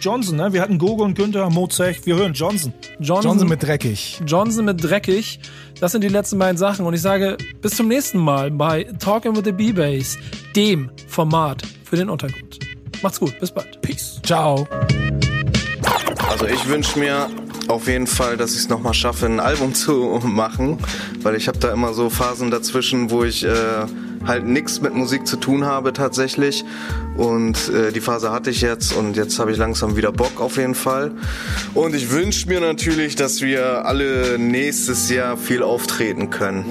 Johnson, 0.00 0.36
ne? 0.36 0.52
Wir 0.54 0.62
hatten 0.62 0.78
Gogo 0.78 1.04
und 1.04 1.14
Günther, 1.14 1.50
Mozech. 1.50 2.06
Wir 2.06 2.16
hören 2.16 2.32
Johnson. 2.32 2.72
Johnson, 2.98 3.30
Johnson 3.30 3.48
mit 3.48 3.62
dreckig. 3.62 4.20
Johnson 4.26 4.64
mit 4.64 4.82
dreckig. 4.82 5.40
Das 5.78 5.92
sind 5.92 6.02
die 6.02 6.08
letzten 6.08 6.38
beiden 6.38 6.56
Sachen. 6.56 6.86
Und 6.86 6.94
ich 6.94 7.02
sage 7.02 7.36
bis 7.60 7.76
zum 7.76 7.88
nächsten 7.88 8.18
Mal 8.18 8.50
bei 8.50 8.84
Talking 8.98 9.36
with 9.36 9.44
the 9.44 9.52
B-Bass, 9.52 10.16
dem 10.56 10.90
Format 11.06 11.62
für 11.84 11.96
den 11.96 12.08
Untergrund. 12.08 12.58
Macht's 13.02 13.20
gut. 13.20 13.38
Bis 13.40 13.50
bald. 13.50 13.80
Peace. 13.82 14.20
Ciao. 14.24 14.66
Also 16.30 16.46
ich 16.46 16.66
wünsche 16.66 16.98
mir 16.98 17.28
auf 17.68 17.86
jeden 17.86 18.06
Fall, 18.06 18.38
dass 18.38 18.52
ich 18.52 18.60
es 18.60 18.68
nochmal 18.70 18.94
schaffe, 18.94 19.26
ein 19.26 19.38
Album 19.38 19.74
zu 19.74 20.18
machen, 20.24 20.78
weil 21.22 21.34
ich 21.36 21.46
habe 21.46 21.58
da 21.58 21.72
immer 21.72 21.92
so 21.92 22.08
Phasen 22.08 22.50
dazwischen, 22.50 23.10
wo 23.10 23.22
ich 23.22 23.44
äh, 23.44 23.84
halt 24.26 24.44
nichts 24.44 24.80
mit 24.80 24.94
Musik 24.94 25.26
zu 25.26 25.36
tun 25.36 25.64
habe 25.64 25.92
tatsächlich. 25.92 26.64
Und 27.16 27.68
äh, 27.70 27.92
die 27.92 28.00
Phase 28.00 28.32
hatte 28.32 28.50
ich 28.50 28.60
jetzt 28.60 28.92
und 28.92 29.16
jetzt 29.16 29.38
habe 29.38 29.52
ich 29.52 29.58
langsam 29.58 29.96
wieder 29.96 30.12
Bock 30.12 30.40
auf 30.40 30.56
jeden 30.56 30.74
Fall. 30.74 31.12
Und 31.74 31.94
ich 31.94 32.10
wünsche 32.10 32.48
mir 32.48 32.60
natürlich, 32.60 33.16
dass 33.16 33.40
wir 33.40 33.84
alle 33.84 34.38
nächstes 34.38 35.10
Jahr 35.10 35.36
viel 35.36 35.62
auftreten 35.62 36.30
können. 36.30 36.64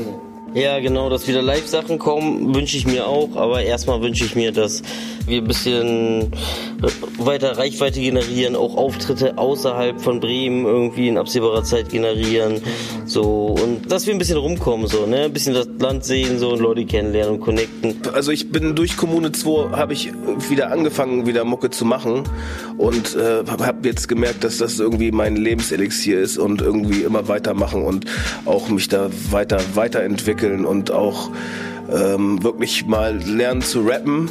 Ja, 0.55 0.79
genau, 0.79 1.09
dass 1.09 1.27
wieder 1.27 1.43
Live-Sachen 1.43 1.99
kommen, 1.99 2.55
wünsche 2.55 2.75
ich 2.75 2.87
mir 2.87 3.05
auch. 3.05 3.35
Aber 3.35 3.61
erstmal 3.61 4.01
wünsche 4.01 4.25
ich 4.25 4.35
mir, 4.35 4.51
dass 4.51 4.81
wir 5.27 5.41
ein 5.41 5.47
bisschen 5.47 6.31
weiter 7.19 7.57
Reichweite 7.57 7.99
generieren, 7.99 8.55
auch 8.55 8.75
Auftritte 8.75 9.37
außerhalb 9.37 10.01
von 10.01 10.19
Bremen 10.19 10.65
irgendwie 10.65 11.07
in 11.07 11.17
absehbarer 11.17 11.63
Zeit 11.63 11.89
generieren. 11.89 12.61
So, 13.05 13.55
und 13.61 13.91
dass 13.91 14.07
wir 14.07 14.13
ein 14.13 14.17
bisschen 14.17 14.37
rumkommen, 14.37 14.87
so, 14.87 15.05
ne? 15.05 15.25
Ein 15.25 15.33
bisschen 15.33 15.53
das 15.53 15.67
Land 15.77 16.03
sehen, 16.03 16.39
so, 16.39 16.49
und 16.49 16.59
Leute 16.59 16.85
kennenlernen 16.85 17.35
und 17.35 17.41
connecten. 17.41 17.95
Also 18.13 18.31
ich 18.31 18.51
bin 18.51 18.75
durch 18.75 18.97
Kommune 18.97 19.31
2 19.31 19.77
habe 19.77 19.93
ich 19.93 20.11
wieder 20.49 20.71
angefangen, 20.71 21.27
wieder 21.27 21.43
Mucke 21.43 21.69
zu 21.69 21.85
machen 21.85 22.23
und 22.77 23.15
äh, 23.15 23.43
habe 23.45 23.87
jetzt 23.87 24.07
gemerkt, 24.07 24.43
dass 24.43 24.57
das 24.57 24.79
irgendwie 24.79 25.11
mein 25.11 25.35
Lebenselixier 25.35 26.19
ist 26.19 26.37
und 26.37 26.61
irgendwie 26.61 27.03
immer 27.03 27.27
weitermachen 27.27 27.83
und 27.83 28.05
auch 28.45 28.69
mich 28.69 28.87
da 28.87 29.09
weiter 29.29 29.59
weiterentwickeln 29.75 30.38
und 30.65 30.91
auch 30.91 31.31
ähm, 31.91 32.43
wirklich 32.43 32.85
mal 32.85 33.17
lernen 33.17 33.61
zu 33.61 33.81
rappen. 33.81 34.29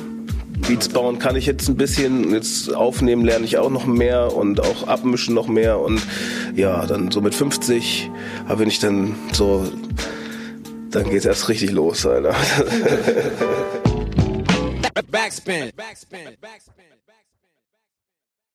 Beats 0.67 0.89
bauen 0.89 1.19
kann 1.19 1.37
ich 1.37 1.47
jetzt 1.47 1.69
ein 1.69 1.77
bisschen, 1.77 2.33
jetzt 2.33 2.75
aufnehmen 2.75 3.25
lerne 3.25 3.45
ich 3.45 3.59
auch 3.59 3.71
noch 3.71 3.87
mehr 3.87 4.35
und 4.35 4.61
auch 4.61 4.89
abmischen 4.89 5.35
noch 5.35 5.47
mehr 5.47 5.79
und 5.79 6.03
ja, 6.57 6.85
dann 6.85 7.11
so 7.11 7.21
mit 7.21 7.35
50, 7.35 8.11
aber 8.47 8.61
wenn 8.61 8.69
ich 8.69 8.81
dann 8.81 9.15
so, 9.33 9.71
dann 10.91 11.09
geht's 11.09 11.27
erst 11.27 11.49
richtig 11.49 11.71
los, 11.71 12.05
Alter. 12.05 12.35
Backspin. 15.11 15.71
Backspin. 15.77 16.37
Backspin. 16.41 16.88